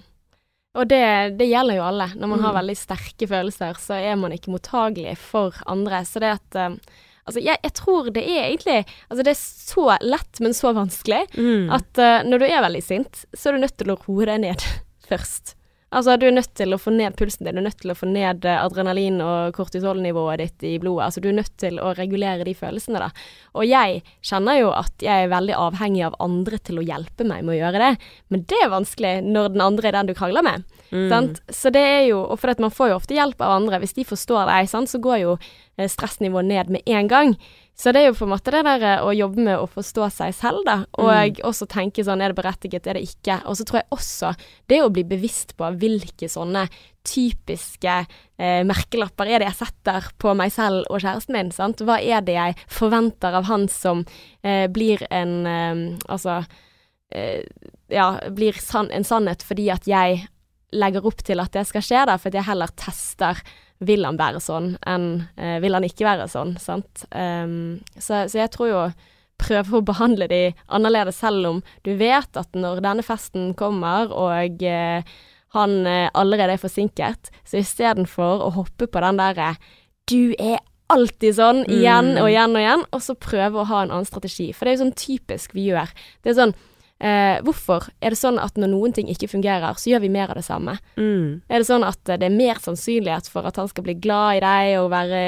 Og 0.77 0.85
det, 0.91 1.01
det 1.39 1.47
gjelder 1.49 1.79
jo 1.79 1.85
alle. 1.87 2.07
Når 2.15 2.29
man 2.35 2.43
har 2.45 2.53
Mm. 2.53 2.59
veldig 2.61 2.77
sterke 2.77 3.27
følelser, 3.27 3.79
så 3.81 3.97
er 3.97 4.15
man 4.15 4.31
ikke 4.35 4.51
mottagelig 4.53 5.15
for 5.17 5.55
andre. 5.65 6.03
Så 6.05 6.21
det 6.23 6.35
at 6.37 6.57
um, 6.71 6.79
Altså, 7.27 7.41
jeg, 7.43 7.59
jeg 7.59 7.73
tror 7.75 8.05
det 8.15 8.21
er 8.23 8.45
egentlig 8.45 8.85
Altså, 9.11 9.23
det 9.25 9.31
er 9.33 9.39
så 9.41 9.97
lett, 9.99 10.39
men 10.39 10.53
så 10.55 10.71
vanskelig, 10.77 11.25
mm. 11.35 11.65
at 11.75 11.99
uh, 11.99 12.21
når 12.23 12.39
du 12.39 12.45
er 12.47 12.61
veldig 12.63 12.83
sint, 12.85 13.25
så 13.35 13.49
er 13.49 13.57
du 13.57 13.65
nødt 13.65 13.75
til 13.81 13.91
å 13.91 13.97
roe 14.05 14.25
deg 14.29 14.39
ned 14.45 14.63
først. 15.09 15.55
Altså, 15.87 16.17
du 16.19 16.25
er 16.27 16.33
nødt 16.35 16.51
til 16.59 16.75
å 16.75 16.79
få 16.81 16.91
ned 16.91 17.15
pulsen 17.15 17.47
din, 17.47 17.55
du 17.55 17.61
er 17.61 17.65
nødt 17.69 17.79
til 17.79 17.93
å 17.93 17.95
få 17.95 18.09
ned 18.11 18.43
eh, 18.43 18.59
adrenalin- 18.59 19.21
og 19.23 19.55
kortisolnivået 19.55 20.41
ditt 20.41 20.65
i 20.67 20.73
blodet. 20.83 21.05
Altså, 21.05 21.23
du 21.23 21.29
er 21.31 21.37
nødt 21.37 21.53
til 21.63 21.79
å 21.79 21.93
regulere 21.95 22.43
de 22.43 22.55
følelsene, 22.59 22.99
da. 23.05 23.07
Og 23.55 23.63
jeg 23.69 24.01
kjenner 24.19 24.59
jo 24.59 24.73
at 24.75 25.05
jeg 25.05 25.27
er 25.27 25.31
veldig 25.31 25.55
avhengig 25.55 26.03
av 26.09 26.17
andre 26.23 26.59
til 26.59 26.81
å 26.81 26.83
hjelpe 26.83 27.23
meg 27.29 27.47
med 27.47 27.55
å 27.55 27.61
gjøre 27.61 27.85
det, 27.85 27.93
men 28.27 28.43
det 28.51 28.59
er 28.65 28.73
vanskelig 28.75 29.13
når 29.29 29.55
den 29.55 29.63
andre 29.63 29.87
er 29.87 29.97
den 29.99 30.11
du 30.11 30.15
krangler 30.17 30.43
med. 30.43 30.67
Mm. 30.91 31.07
Sant? 31.11 31.39
Så 31.53 31.71
det 31.73 31.83
er 31.83 32.03
jo, 32.09 32.23
og 32.25 32.39
for 32.41 32.53
at 32.53 32.61
man 32.63 32.73
får 32.73 32.91
jo 32.91 32.97
ofte 32.99 33.17
hjelp 33.17 33.41
av 33.43 33.57
andre, 33.59 33.79
hvis 33.83 33.95
de 33.97 34.07
forstår 34.07 34.49
deg, 34.49 34.69
sant, 34.71 34.91
så 34.91 35.01
går 35.03 35.21
jo 35.23 35.37
eh, 35.37 35.87
stressnivået 35.91 36.49
ned 36.49 36.75
med 36.77 36.93
en 36.97 37.11
gang. 37.11 37.37
Så 37.77 37.91
det 37.93 38.01
er 38.01 38.07
jo 38.07 38.15
på 38.17 38.25
en 38.25 38.31
måte 38.33 38.49
det 38.53 38.63
der 38.65 38.83
eh, 38.89 39.05
å 39.05 39.13
jobbe 39.13 39.43
med 39.45 39.61
å 39.61 39.69
forstå 39.69 40.09
seg 40.15 40.35
selv, 40.37 40.63
da, 40.65 40.79
og 40.97 41.41
også 41.45 41.67
tenke 41.69 42.05
sånn, 42.05 42.23
er 42.25 42.33
det 42.33 42.39
berettiget, 42.39 42.87
er 42.89 42.97
det 42.97 43.05
ikke? 43.05 43.41
Og 43.45 43.59
så 43.59 43.67
tror 43.67 43.83
jeg 43.83 43.91
også 43.93 44.31
det 44.71 44.79
å 44.81 44.91
bli 44.93 45.03
bevisst 45.07 45.53
på 45.59 45.69
hvilke 45.77 46.29
sånne 46.31 46.65
typiske 47.07 47.93
eh, 48.37 48.63
merkelapper 48.67 49.29
er 49.29 49.41
det 49.41 49.51
jeg 49.51 49.59
setter 49.61 50.09
på 50.19 50.33
meg 50.37 50.51
selv 50.55 50.87
og 50.89 51.03
kjæresten 51.03 51.37
min, 51.37 51.51
sant? 51.55 51.83
Hva 51.85 51.99
er 52.01 52.25
det 52.25 52.37
jeg 52.37 52.57
forventer 52.65 53.37
av 53.37 53.47
han 53.51 53.67
som 53.71 54.03
eh, 54.41 54.65
blir 54.73 55.05
en, 55.13 55.37
eh, 55.47 55.83
altså, 56.09 56.41
eh, 57.13 57.45
ja, 57.93 58.09
blir 58.33 58.57
sann, 58.61 58.91
en 58.91 59.07
sannhet 59.07 59.45
fordi 59.45 59.69
at 59.73 59.87
jeg 59.87 60.25
legger 60.75 61.05
opp 61.07 61.23
til 61.23 61.39
at 61.39 61.53
det 61.55 61.65
skal 61.69 61.85
skje, 61.85 62.05
da, 62.09 62.17
for 62.19 62.31
at 62.31 62.39
jeg 62.39 62.49
heller 62.49 62.73
tester 62.75 63.39
vil 63.87 64.03
han 64.07 64.17
være 64.17 64.41
sånn 64.41 64.71
enn 64.89 65.27
eh, 65.37 65.59
vil 65.63 65.77
han 65.77 65.85
ikke 65.85 66.07
være 66.07 66.25
sånn, 66.31 66.55
sant. 66.59 67.05
Um, 67.13 67.77
så, 67.93 68.25
så 68.25 68.41
jeg 68.41 68.51
tror 68.55 68.71
jo 68.71 68.81
prøve 69.37 69.77
å 69.77 69.85
behandle 69.85 70.27
de 70.31 70.41
annerledes, 70.73 71.19
selv 71.21 71.45
om 71.51 71.59
du 71.85 71.93
vet 71.99 72.39
at 72.39 72.57
når 72.57 72.81
denne 72.81 73.05
festen 73.05 73.51
kommer 73.57 74.09
og 74.09 74.63
eh, 74.65 75.05
han 75.55 75.75
eh, 75.87 76.07
allerede 76.17 76.57
er 76.57 76.61
forsinket, 76.61 77.29
så 77.47 77.61
istedenfor 77.61 78.43
å 78.47 78.53
hoppe 78.57 78.89
på 78.89 79.03
den 79.05 79.21
derre 79.21 79.53
du 80.09 80.33
er 80.39 80.57
alltid 80.91 81.35
sånn, 81.35 81.65
igjen 81.67 82.13
Mm. 82.15 82.21
og 82.21 82.29
igjen 82.31 82.55
og 82.55 82.61
igjen, 82.61 82.83
og 82.95 83.01
så 83.03 83.13
prøve 83.19 83.59
å 83.59 83.67
ha 83.67 83.83
en 83.83 83.91
annen 83.91 84.07
strategi. 84.07 84.53
For 84.55 84.65
det 84.65 84.71
er 84.71 84.77
jo 84.77 84.83
sånn 84.85 84.95
typisk 84.95 85.53
vi 85.53 85.67
gjør. 85.67 85.91
Det 86.23 86.31
er 86.31 86.37
sånn 86.37 86.53
Eh, 86.97 87.37
hvorfor 87.45 87.85
er 88.01 88.13
det 88.13 88.17
sånn 88.17 88.39
at 88.41 88.55
når 88.57 88.71
noen 88.71 88.93
ting 88.95 89.09
ikke 89.11 89.27
fungerer, 89.29 89.77
så 89.77 89.91
gjør 89.91 90.01
vi 90.01 90.09
mer 90.09 90.31
av 90.33 90.39
det 90.39 90.45
samme? 90.47 90.73
Mm. 90.97 91.43
Er 91.45 91.61
det 91.61 91.67
sånn 91.69 91.85
at 91.85 92.09
eh, 92.09 92.17
det 92.17 92.25
er 92.29 92.33
mer 92.33 92.57
sannsynlighet 92.63 93.29
for 93.29 93.45
at 93.45 93.59
han 93.61 93.69
skal 93.69 93.85
bli 93.85 93.93
glad 94.01 94.39
i 94.39 94.41
deg 94.41 94.71
og 94.79 94.89
være 94.95 95.19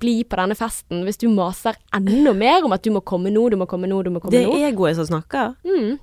blid 0.00 0.28
på 0.30 0.38
denne 0.38 0.54
festen, 0.58 1.02
hvis 1.06 1.18
du 1.18 1.26
maser 1.34 1.74
enda 1.96 2.34
mer 2.36 2.62
om 2.68 2.76
at 2.76 2.86
du 2.86 2.92
må 2.94 3.02
komme 3.02 3.32
nå, 3.34 3.48
du 3.50 3.58
må 3.58 3.66
komme 3.70 3.90
nå, 3.90 3.98
du 4.06 4.12
må 4.14 4.22
komme 4.22 4.36
Det 4.36 4.44
nå? 4.46 4.54
er 4.60 4.70
egoet 4.70 5.00
som 5.00 5.08
snakker. 5.10 5.56
Mm. 5.66 5.98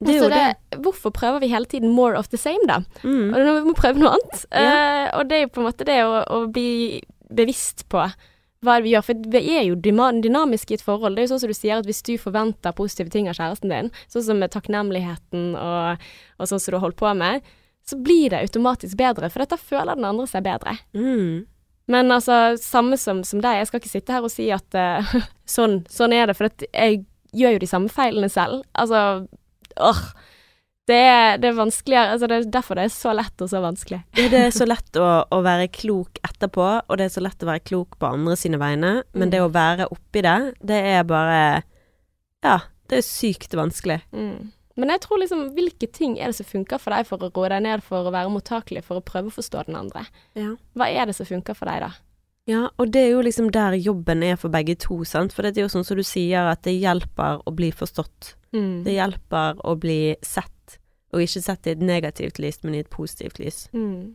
Det 0.00 0.14
altså 0.16 0.28
det, 0.32 0.78
hvorfor 0.80 1.12
prøver 1.12 1.42
vi 1.42 1.50
hele 1.52 1.68
tiden 1.68 1.92
more 1.92 2.16
of 2.16 2.28
the 2.32 2.38
same, 2.40 2.64
da? 2.68 2.78
Mm. 3.04 3.32
Og 3.34 3.40
vi 3.48 3.64
må 3.68 3.74
prøve 3.76 4.00
noe 4.00 4.14
annet. 4.16 4.44
Ja. 4.48 4.68
Eh, 4.68 5.06
og 5.18 5.28
det 5.28 5.36
er 5.36 5.42
jo 5.46 5.54
på 5.56 5.60
en 5.60 5.68
måte 5.68 5.88
det 5.88 5.98
å, 6.04 6.20
å 6.24 6.38
bli 6.52 7.00
bevisst 7.30 7.84
på 7.92 8.04
hva 8.64 8.76
er 8.76 8.82
det 8.82 8.88
vi 8.88 8.94
gjør. 8.94 9.06
For 9.06 9.30
vi 9.32 9.54
er 9.56 9.64
jo 9.68 9.78
dynamiske 9.80 10.74
i 10.74 10.78
et 10.78 10.84
forhold. 10.84 11.16
Det 11.16 11.22
er 11.22 11.28
jo 11.28 11.32
sånn 11.34 11.44
som 11.44 11.52
du 11.52 11.56
sier 11.56 11.80
at 11.80 11.88
hvis 11.88 12.02
du 12.06 12.14
forventer 12.20 12.76
positive 12.76 13.12
ting 13.12 13.30
av 13.30 13.38
kjæresten 13.38 13.72
din, 13.72 13.88
sånn 14.12 14.26
som 14.26 14.42
med 14.42 14.52
takknemligheten 14.54 15.54
og, 15.56 16.10
og 16.38 16.50
sånn 16.50 16.60
som 16.60 16.74
du 16.74 16.78
har 16.78 16.84
holdt 16.84 17.00
på 17.00 17.14
med, 17.16 17.46
så 17.88 17.96
blir 17.98 18.30
det 18.30 18.42
automatisk 18.44 18.98
bedre, 19.00 19.30
for 19.32 19.42
dette 19.42 19.58
føler 19.58 19.96
den 19.98 20.06
andre 20.06 20.26
seg 20.30 20.44
bedre. 20.46 20.76
Mm. 20.94 21.46
Men 21.90 22.12
altså, 22.14 22.54
samme 22.60 22.98
som, 23.00 23.24
som 23.26 23.40
deg, 23.42 23.58
jeg 23.58 23.70
skal 23.70 23.80
ikke 23.82 23.94
sitte 23.94 24.14
her 24.14 24.26
og 24.26 24.32
si 24.32 24.50
at 24.54 24.76
uh, 24.78 25.14
sånn, 25.56 25.80
sånn 25.90 26.14
er 26.14 26.30
det, 26.30 26.36
for 26.38 26.52
jeg 26.68 27.02
gjør 27.36 27.56
jo 27.56 27.62
de 27.64 27.70
samme 27.70 27.92
feilene 27.92 28.30
selv. 28.30 28.62
Altså, 28.78 29.24
åh. 29.80 30.04
Det 30.90 30.98
er, 31.06 31.36
det 31.38 31.50
er 31.52 31.56
vanskeligere, 31.58 32.12
altså 32.16 32.28
det 32.30 32.36
er 32.40 32.46
derfor 32.58 32.78
det 32.80 32.84
er 32.88 32.92
så 32.94 33.12
lett 33.14 33.44
og 33.44 33.50
så 33.52 33.60
vanskelig. 33.62 34.00
Det 34.18 34.40
er 34.40 34.50
så 34.54 34.66
lett 34.66 34.98
å, 34.98 35.08
å 35.30 35.40
være 35.46 35.68
klok 35.72 36.18
etterpå, 36.26 36.66
og 36.82 36.98
det 36.98 37.06
er 37.06 37.12
så 37.14 37.22
lett 37.24 37.42
å 37.46 37.50
være 37.52 37.62
klok 37.70 37.98
på 38.00 38.08
andre 38.10 38.36
sine 38.40 38.58
vegne, 38.60 38.94
men 39.14 39.28
Mm. 39.28 39.32
det 39.34 39.40
å 39.44 39.50
være 39.54 39.86
oppi 39.94 40.22
det, 40.26 40.36
det 40.62 40.80
er 40.96 41.04
bare 41.06 41.42
Ja, 42.42 42.58
det 42.88 42.98
er 43.02 43.06
sykt 43.06 43.54
vanskelig. 43.54 44.00
Mm. 44.16 44.50
Men 44.80 44.88
jeg 44.94 45.00
tror 45.04 45.18
liksom, 45.20 45.42
hvilke 45.54 45.86
ting 45.92 46.14
er 46.18 46.30
det 46.32 46.36
som 46.38 46.46
funker 46.48 46.78
for 46.80 46.94
deg 46.94 47.04
for 47.06 47.20
å 47.20 47.28
roe 47.34 47.48
deg 47.52 47.62
ned, 47.66 47.82
for 47.84 48.06
å 48.08 48.12
være 48.14 48.30
mottakelig, 48.32 48.82
for 48.86 48.96
å 48.98 49.04
prøve 49.04 49.28
å 49.28 49.34
forstå 49.34 49.66
den 49.66 49.76
andre? 49.76 50.06
Ja. 50.38 50.54
Hva 50.74 50.88
er 50.88 51.10
det 51.10 51.16
som 51.18 51.28
funker 51.28 51.54
for 51.58 51.68
deg, 51.68 51.82
da? 51.84 51.90
Ja, 52.48 52.62
og 52.80 52.88
det 52.90 53.02
er 53.04 53.10
jo 53.12 53.20
liksom 53.22 53.50
der 53.52 53.76
jobben 53.78 54.24
er 54.24 54.38
for 54.40 54.48
begge 54.50 54.74
to, 54.80 55.02
sant. 55.04 55.34
For 55.36 55.44
det 55.44 55.58
er 55.58 55.66
jo 55.68 55.72
sånn 55.74 55.84
som 55.86 55.98
du 56.00 56.02
sier, 56.02 56.48
at 56.50 56.62
det 56.64 56.72
hjelper 56.80 57.42
å 57.46 57.52
bli 57.54 57.68
forstått. 57.76 58.32
Mm. 58.56 58.80
Det 58.86 58.96
hjelper 58.96 59.60
å 59.68 59.76
bli 59.78 60.16
sett. 60.24 60.50
Og 61.12 61.20
ikke 61.20 61.42
sett 61.42 61.62
det 61.62 61.70
i 61.70 61.76
et 61.78 61.86
negativt 61.86 62.38
lys, 62.38 62.60
men 62.62 62.74
i 62.74 62.78
et 62.84 62.90
positivt 62.90 63.38
lys. 63.38 63.68
Mm. 63.72 64.14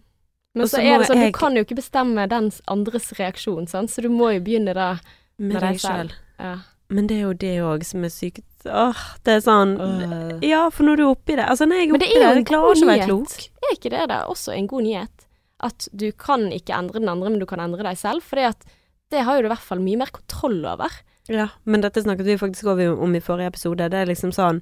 Men 0.56 0.68
så 0.68 0.78
så 0.78 0.84
er 0.84 1.00
det 1.00 1.08
sånn, 1.10 1.18
jeg- 1.24 1.34
du 1.34 1.38
kan 1.40 1.56
jo 1.56 1.64
ikke 1.66 1.76
bestemme 1.76 2.30
den 2.30 2.52
andres 2.68 3.12
reaksjon, 3.20 3.68
sant, 3.68 3.90
så 3.90 4.02
du 4.02 4.10
må 4.10 4.34
jo 4.34 4.40
begynne 4.40 4.74
da 4.74 5.00
Med 5.38 5.54
med 5.54 5.62
deg 5.62 5.80
selv. 5.80 6.10
sjøl. 6.10 6.12
Ja. 6.40 6.56
Men 6.90 7.08
det 7.08 7.18
er 7.18 7.22
jo 7.22 7.34
det 7.34 7.58
òg 7.66 7.84
som 7.84 8.04
er 8.04 8.10
sykt 8.10 8.44
Åh, 8.66 8.96
det 9.24 9.34
er 9.34 9.42
sånn 9.42 10.42
Ja, 10.44 10.70
for 10.70 10.84
når 10.84 10.98
du 10.98 11.04
er 11.04 11.16
oppi 11.16 11.36
det 11.36 11.46
Altså, 11.50 11.66
når 11.68 11.76
jeg 11.82 11.90
er 11.90 11.94
oppi 11.94 12.00
det, 12.00 12.10
jeg 12.14 12.46
klarer 12.46 12.76
ikke 12.76 12.86
å 12.86 12.88
være 12.88 13.06
klok. 13.06 13.50
Er 13.66 13.76
ikke 13.76 13.90
det 13.90 14.08
da 14.10 14.26
også 14.26 14.54
en 14.56 14.68
god 14.68 14.84
nyhet? 14.84 15.26
At 15.62 15.88
du 15.96 16.12
kan 16.12 16.52
ikke 16.52 16.74
endre 16.78 17.00
den 17.00 17.10
andre, 17.10 17.30
men 17.32 17.40
du 17.40 17.46
kan 17.46 17.60
endre 17.60 17.82
deg 17.84 17.98
selv. 17.98 18.22
For 18.22 18.36
det 18.36 19.24
har 19.24 19.36
jo 19.36 19.42
du 19.42 19.48
i 19.48 19.56
hvert 19.56 19.60
fall 19.66 19.80
mye 19.80 19.98
mer 19.98 20.08
kontroll 20.14 20.66
over. 20.66 20.90
Ja, 21.28 21.48
men 21.66 21.82
dette 21.82 22.04
snakket 22.04 22.26
vi 22.26 22.38
faktisk 22.38 22.66
om 23.02 23.16
i 23.16 23.20
forrige 23.20 23.48
episode. 23.54 23.90
Det 23.90 23.94
er 23.94 24.06
liksom 24.06 24.32
sånn 24.32 24.62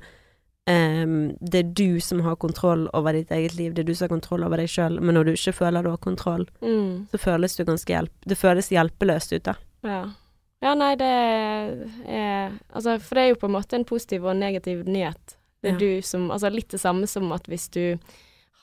ehm, 0.68 1.36
Det 1.42 1.60
er 1.60 1.74
du 1.74 2.00
som 2.00 2.22
har 2.22 2.36
kontroll 2.36 2.88
over 2.94 3.14
ditt 3.14 3.32
eget 3.32 3.56
liv, 3.56 3.74
det 3.74 3.84
er 3.84 3.88
du 3.92 3.94
som 3.96 4.06
har 4.08 4.14
kontroll 4.20 4.44
over 4.44 4.58
deg 4.58 4.68
sjøl, 4.70 5.00
men 5.02 5.16
når 5.16 5.26
du 5.26 5.32
ikke 5.34 5.54
føler 5.54 5.84
du 5.84 5.90
har 5.90 5.98
kontroll, 5.98 6.46
Mm. 6.62 7.08
så 7.12 7.18
føles 7.20 7.56
du 7.56 7.64
ganske 7.66 7.88
hjelp... 7.94 8.12
Det 8.26 8.38
føles 8.38 8.70
hjelpeløst 8.70 9.34
ut, 9.36 9.44
da. 9.44 9.56
Ja. 9.84 10.02
ja, 10.64 10.74
nei, 10.76 10.96
det 10.96 11.12
er 12.08 12.52
Altså, 12.74 13.00
for 13.02 13.16
det 13.16 13.24
er 13.24 13.30
jo 13.34 13.40
på 13.42 13.48
en 13.50 13.56
måte 13.58 13.74
en 13.78 13.86
positiv 13.86 14.26
og 14.26 14.36
negativ 14.38 14.86
nyhet. 14.86 15.36
Det 15.62 15.72
er 15.72 15.74
Ja. 15.74 15.80
du 15.80 16.02
som 16.02 16.30
Altså 16.32 16.50
litt 16.52 16.70
det 16.70 16.80
samme 16.80 17.08
som 17.08 17.32
at 17.32 17.44
hvis 17.48 17.70
du 17.72 17.98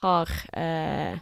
har 0.03 0.27
eh, 0.55 1.19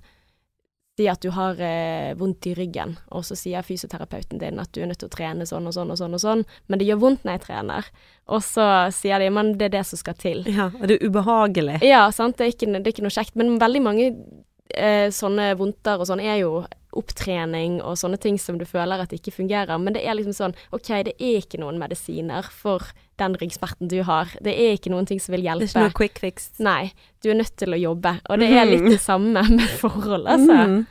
Si 0.99 1.07
at 1.07 1.23
du 1.23 1.29
har 1.31 1.61
eh, 1.63 2.11
vondt 2.19 2.49
i 2.51 2.57
ryggen, 2.59 2.97
og 3.15 3.23
så 3.23 3.37
sier 3.39 3.63
fysioterapeuten 3.63 4.41
din 4.41 4.59
at 4.59 4.73
du 4.75 4.81
er 4.83 4.89
nødt 4.91 4.99
til 4.99 5.07
å 5.07 5.15
trene 5.15 5.47
sånn 5.47 5.69
og 5.71 5.77
sånn 5.77 5.93
og 5.95 6.01
sånn 6.01 6.17
og 6.19 6.23
sånn, 6.25 6.43
men 6.67 6.81
det 6.81 6.89
gjør 6.89 6.99
vondt 7.05 7.23
når 7.23 7.37
jeg 7.37 7.45
trener. 7.45 7.91
Og 8.35 8.43
så 8.43 8.67
sier 8.97 9.23
de 9.23 9.29
men 9.31 9.53
det 9.61 9.69
er 9.69 9.77
det 9.77 9.85
som 9.87 10.01
skal 10.01 10.19
til. 10.19 10.43
Ja, 10.51 10.73
og 10.75 10.89
det 10.91 10.99
er 10.99 11.07
ubehagelig. 11.07 11.79
Ja, 11.87 12.03
sant. 12.15 12.41
Det 12.41 12.49
er 12.49 12.55
ikke, 12.57 12.71
det 12.75 12.83
er 12.83 12.97
ikke 12.97 13.07
noe 13.07 13.15
kjekt. 13.15 13.39
Men 13.39 13.61
veldig 13.63 13.85
mange 13.85 14.09
eh, 14.75 15.07
sånne 15.15 15.53
vondter 15.61 16.03
og 16.03 16.11
sånn 16.11 16.25
er 16.25 16.43
jo 16.43 16.65
opptrening 16.99 17.79
og 17.85 17.99
sånne 18.01 18.19
ting 18.21 18.39
som 18.41 18.59
du 18.59 18.67
føler 18.67 19.05
at 19.05 19.15
ikke 19.15 19.35
fungerer. 19.39 19.79
Men 19.79 19.95
det 19.95 20.03
er 20.03 20.19
liksom 20.19 20.35
sånn 20.35 20.57
OK, 20.75 20.91
det 21.07 21.15
er 21.15 21.39
ikke 21.43 21.61
noen 21.63 21.79
medisiner 21.81 22.49
for 22.51 22.91
den 23.19 23.35
ryggsmerten 23.41 23.89
du 23.91 23.97
har. 24.07 24.31
Det 24.45 24.53
er 24.55 24.77
ikke 24.77 24.91
noen 24.93 25.07
ting 25.09 25.21
som 25.21 25.35
vil 25.35 25.43
hjelpe. 25.47 25.67
Det 25.67 25.75
er 25.75 25.75
ikke 25.75 25.89
noe 25.89 25.97
quick 25.99 26.19
fix. 26.23 26.47
Nei, 26.63 26.93
du 27.23 27.31
er 27.33 27.39
nødt 27.41 27.57
til 27.61 27.75
å 27.75 27.81
jobbe. 27.81 28.15
Og 28.31 28.39
det 28.41 28.49
er 28.53 28.65
litt 28.69 28.83
Mhm. 28.87 28.91
det 28.95 29.01
samme 29.03 29.43
med 29.59 29.69
forhold, 29.81 30.27
altså. 30.27 30.57
Mm. 30.69 30.87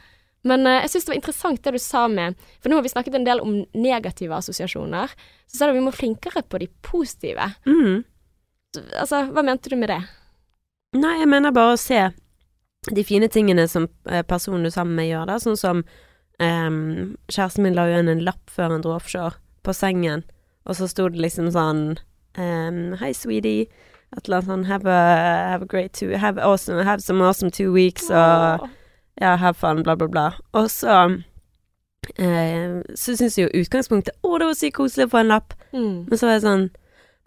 Men 0.47 0.67
uh, 0.67 0.77
jeg 0.83 0.89
syns 0.93 1.05
det 1.07 1.11
var 1.11 1.17
interessant 1.19 1.63
det 1.65 1.73
du 1.73 1.79
sa 1.81 2.03
med 2.07 2.35
For 2.61 2.69
nå 2.69 2.77
har 2.77 2.83
vi 2.85 2.91
snakket 2.93 3.15
en 3.17 3.25
del 3.25 3.41
om 3.43 3.55
negative 3.75 4.37
assosiasjoner. 4.37 5.11
Så 5.49 5.57
sa 5.57 5.67
du 5.67 5.73
vi 5.73 5.81
må 5.83 5.91
flinkere 5.91 6.43
på 6.47 6.59
de 6.61 6.67
positive. 6.85 7.49
Mm. 7.65 8.03
Altså, 8.99 9.23
hva 9.33 9.43
mente 9.43 9.69
du 9.71 9.75
med 9.79 9.89
det? 9.89 10.01
Nei, 10.95 11.17
jeg 11.19 11.27
mener 11.31 11.51
bare 11.55 11.73
å 11.75 11.79
se 11.81 11.99
de 12.93 13.03
fine 13.03 13.27
tingene 13.27 13.65
som 13.67 13.87
eh, 14.07 14.21
personen 14.23 14.63
du 14.63 14.69
er 14.69 14.75
sammen 14.77 14.95
med 14.95 15.09
gjør, 15.09 15.25
da. 15.27 15.39
Sånn 15.43 15.57
som 15.59 15.81
um, 16.39 17.17
Kjæresten 17.27 17.65
min 17.65 17.75
la 17.75 17.87
jo 17.89 17.95
igjen 17.97 18.11
en 18.13 18.23
lapp 18.23 18.51
før 18.53 18.71
han 18.75 18.83
dro 18.85 18.93
offshore, 18.95 19.35
på 19.65 19.73
sengen, 19.75 20.23
og 20.67 20.77
så 20.77 20.87
sto 20.87 21.09
det 21.11 21.19
liksom 21.19 21.49
sånn 21.51 21.97
ehm, 22.38 22.97
Hi, 23.02 23.13
sweetie. 23.13 23.67
Et 24.15 24.26
eller 24.26 24.39
annet 24.39 24.50
sånn 24.52 24.65
Have 24.69 24.88
a, 24.88 25.00
have 25.52 25.65
a 25.65 25.69
great 25.69 25.93
two 25.93 26.15
Have, 26.15 26.39
awesome, 26.39 26.80
have 26.86 27.04
some 27.04 27.21
awesome 27.21 27.52
two 27.52 27.71
weeks, 27.73 28.10
og 28.10 28.63
oh. 28.63 28.69
ja, 29.19 29.36
have 29.36 29.58
fun, 29.60 29.84
bla, 29.84 29.97
bla, 30.00 30.08
bla. 30.08 30.28
Og 30.54 30.69
så 30.71 30.95
eh, 32.15 32.80
Så 32.95 33.17
syns 33.19 33.38
jeg 33.38 33.47
jo 33.50 33.63
utgangspunktet 33.63 34.15
Å, 34.23 34.38
det 34.39 34.50
var 34.50 34.60
sykt 34.60 34.78
koselig 34.80 35.10
å 35.10 35.13
få 35.15 35.23
en 35.23 35.34
lapp. 35.34 35.58
Mm. 35.73 36.08
Men 36.08 36.19
så 36.19 36.30
var 36.30 36.38
jeg 36.38 36.45
sånn 36.47 36.67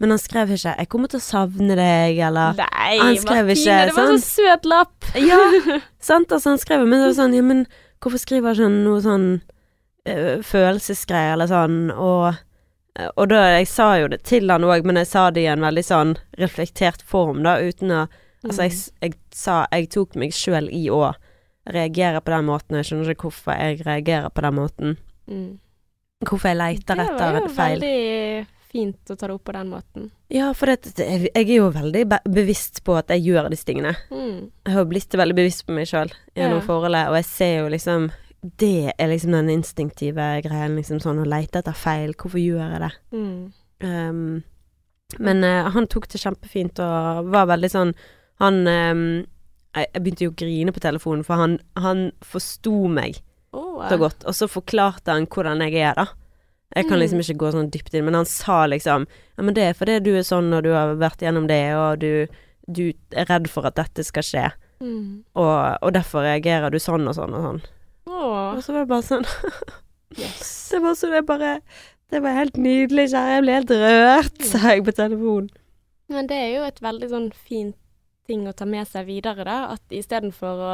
Men 0.01 0.15
han 0.15 0.21
skrev 0.21 0.49
ikke 0.55 0.73
'Jeg 0.73 0.89
kommer 0.89 1.11
til 1.11 1.21
å 1.21 1.27
savne 1.27 1.75
deg', 1.77 2.17
eller 2.25 2.57
Nei, 2.57 2.97
Han 2.97 3.17
skrev 3.21 3.45
Martine, 3.45 3.59
ikke 3.59 3.85
det 3.85 3.95
var 3.95 4.07
sånn. 4.09 4.21
så 4.25 4.41
søt 4.41 4.65
lapp. 4.65 5.09
Ja, 5.29 5.39
sant, 6.09 6.31
altså 6.31 6.55
han 6.55 6.61
skrev 6.61 6.87
Men 6.87 7.03
det 7.03 7.11
var 7.11 7.19
sånn, 7.21 7.37
ja, 7.37 7.45
men 7.45 7.67
hvorfor 8.01 8.17
skriver 8.17 8.55
ikke 8.57 8.65
han 8.65 8.83
noe 8.83 9.01
sånn 9.05 9.27
uh, 10.09 10.41
følelsesgreier, 10.41 11.35
eller 11.35 11.51
sånn, 11.51 11.91
og 11.93 12.33
og 13.15 13.29
da, 13.31 13.41
jeg 13.57 13.67
sa 13.71 13.93
jo 14.01 14.09
det 14.11 14.21
til 14.27 14.51
han 14.51 14.65
òg, 14.67 14.83
men 14.85 14.99
jeg 14.99 15.07
sa 15.07 15.29
det 15.31 15.45
i 15.45 15.49
en 15.51 15.63
veldig 15.63 15.83
sånn 15.87 16.15
reflektert 16.39 17.01
form, 17.07 17.43
da, 17.47 17.57
uten 17.63 17.91
å 17.91 18.03
Altså, 18.41 18.63
jeg, 18.65 18.77
jeg 19.05 19.13
sa 19.37 19.67
Jeg 19.69 19.89
tok 19.93 20.15
meg 20.17 20.31
sjøl 20.33 20.65
i 20.73 20.87
å 20.89 21.11
reagere 21.69 22.23
på 22.25 22.31
den 22.33 22.47
måten, 22.47 22.73
og 22.73 22.79
jeg 22.81 22.87
skjønner 22.89 23.11
ikke 23.13 23.27
hvorfor 23.27 23.53
jeg 23.53 23.83
reagerer 23.85 24.31
på 24.33 24.41
den 24.41 24.55
måten. 24.57 24.95
Mm. 25.29 25.59
Hvorfor 26.25 26.49
jeg 26.49 26.57
leter 26.57 26.97
Det 26.97 27.05
var 27.19 27.37
jo 27.37 27.51
veldig 27.53 28.47
fint 28.71 29.11
å 29.13 29.15
ta 29.19 29.27
det 29.29 29.35
opp 29.35 29.43
på 29.45 29.53
den 29.53 29.69
måten. 29.69 30.09
Ja, 30.33 30.49
for 30.57 30.71
det, 30.71 30.89
jeg 30.97 31.29
jeg 31.29 31.45
er 31.45 31.53
jo 31.59 31.69
veldig 31.75 32.03
be 32.09 32.19
bevisst 32.25 32.81
på 32.87 32.95
at 32.97 33.13
jeg 33.13 33.27
gjør 33.27 33.51
disse 33.53 33.67
tingene. 33.67 33.93
Mm. 34.09 34.49
Jeg 34.65 34.73
har 34.73 34.89
blitt 34.89 35.13
veldig 35.21 35.37
bevisst 35.37 35.65
på 35.67 35.75
meg 35.77 35.85
sjøl 35.91 36.09
gjennom 36.33 36.61
Ja. 36.61 36.65
forholdet, 36.65 37.09
og 37.13 37.15
jeg 37.21 37.25
ser 37.29 37.55
jo 37.59 37.69
liksom 37.69 38.09
Det 38.41 38.93
er 38.97 39.07
liksom 39.11 39.31
den 39.35 39.49
instinktive 39.53 40.41
greien, 40.41 40.75
liksom 40.79 40.99
sånn 41.03 41.19
å 41.21 41.27
leite 41.29 41.59
etter 41.61 41.75
feil. 41.77 42.13
Hvorfor 42.17 42.41
gjør 42.41 42.71
jeg 42.73 42.79
det? 42.81 42.91
Mm. 43.13 43.51
Um, 43.81 44.43
men 45.19 45.43
uh, 45.43 45.69
han 45.73 45.87
tok 45.91 46.07
det 46.09 46.21
kjempefint 46.21 46.79
og 46.79 47.27
var 47.33 47.47
veldig 47.49 47.69
sånn 47.73 47.89
Han 48.39 48.59
um, 48.69 49.01
jeg, 49.75 49.87
jeg 49.93 50.01
begynte 50.03 50.23
jo 50.27 50.31
å 50.31 50.37
grine 50.37 50.71
på 50.75 50.79
telefonen, 50.83 51.23
for 51.25 51.35
han, 51.41 51.57
han 51.77 52.11
forsto 52.25 52.87
meg 52.91 53.19
Åh, 53.53 53.89
så 53.89 53.97
godt. 53.99 54.23
Og 54.29 54.35
så 54.37 54.47
forklarte 54.47 55.11
han 55.11 55.25
hvordan 55.27 55.61
jeg 55.65 55.75
er, 55.83 55.97
da. 55.97 56.05
Jeg 56.75 56.87
kan 56.87 56.95
Mm. 56.97 57.01
liksom 57.03 57.19
ikke 57.19 57.37
gå 57.41 57.51
sånn 57.51 57.69
dypt 57.71 57.93
inn, 57.97 58.05
men 58.07 58.15
han 58.15 58.25
sa 58.29 58.61
liksom 58.65 59.05
Ja, 59.09 59.43
men 59.43 59.53
det 59.57 59.63
er 59.65 59.73
fordi 59.75 59.97
du 60.05 60.13
er 60.15 60.23
sånn, 60.23 60.53
og 60.55 60.63
du 60.63 60.71
har 60.71 60.93
vært 60.95 61.19
gjennom 61.25 61.47
det, 61.49 61.59
og 61.75 61.99
du, 61.99 62.27
du 62.71 62.93
er 63.11 63.27
redd 63.27 63.49
for 63.51 63.67
at 63.67 63.75
dette 63.75 64.05
skal 64.07 64.23
skje. 64.23 64.45
Mm. 64.79 65.23
Og, 65.35 65.77
og 65.81 65.91
derfor 65.93 66.23
reagerer 66.23 66.71
du 66.71 66.79
sånn 66.79 67.03
og 67.07 67.15
sånn 67.17 67.35
og 67.35 67.43
sånn. 67.49 67.61
Åh, 68.11 68.55
Og 68.57 68.63
så 68.65 68.73
var 68.75 68.83
det 68.85 68.91
bare 68.91 69.05
sånn 69.07 69.25
yes. 70.21 70.69
Det 70.73 70.81
var 70.83 70.97
sånn 70.99 71.15
det 71.15 71.23
bare 71.29 71.51
Det 72.11 72.19
var 72.23 72.35
helt 72.35 72.57
nydelig, 72.59 73.05
kjære. 73.13 73.35
Jeg 73.37 73.43
ble 73.45 73.53
helt 73.55 73.69
rørt, 73.71 74.41
sa 74.43 74.73
jeg 74.73 74.83
på 74.83 74.91
telefonen. 74.97 75.47
Men 76.11 76.27
det 76.27 76.35
er 76.43 76.49
jo 76.57 76.63
et 76.67 76.81
veldig 76.83 77.07
sånn 77.07 77.29
fint 77.47 77.77
ting 78.27 78.43
å 78.47 78.53
ta 78.53 78.65
med 78.67 78.83
seg 78.89 79.05
videre, 79.07 79.45
da. 79.47 79.71
At 79.77 79.95
istedenfor 79.95 80.59
å 80.59 80.73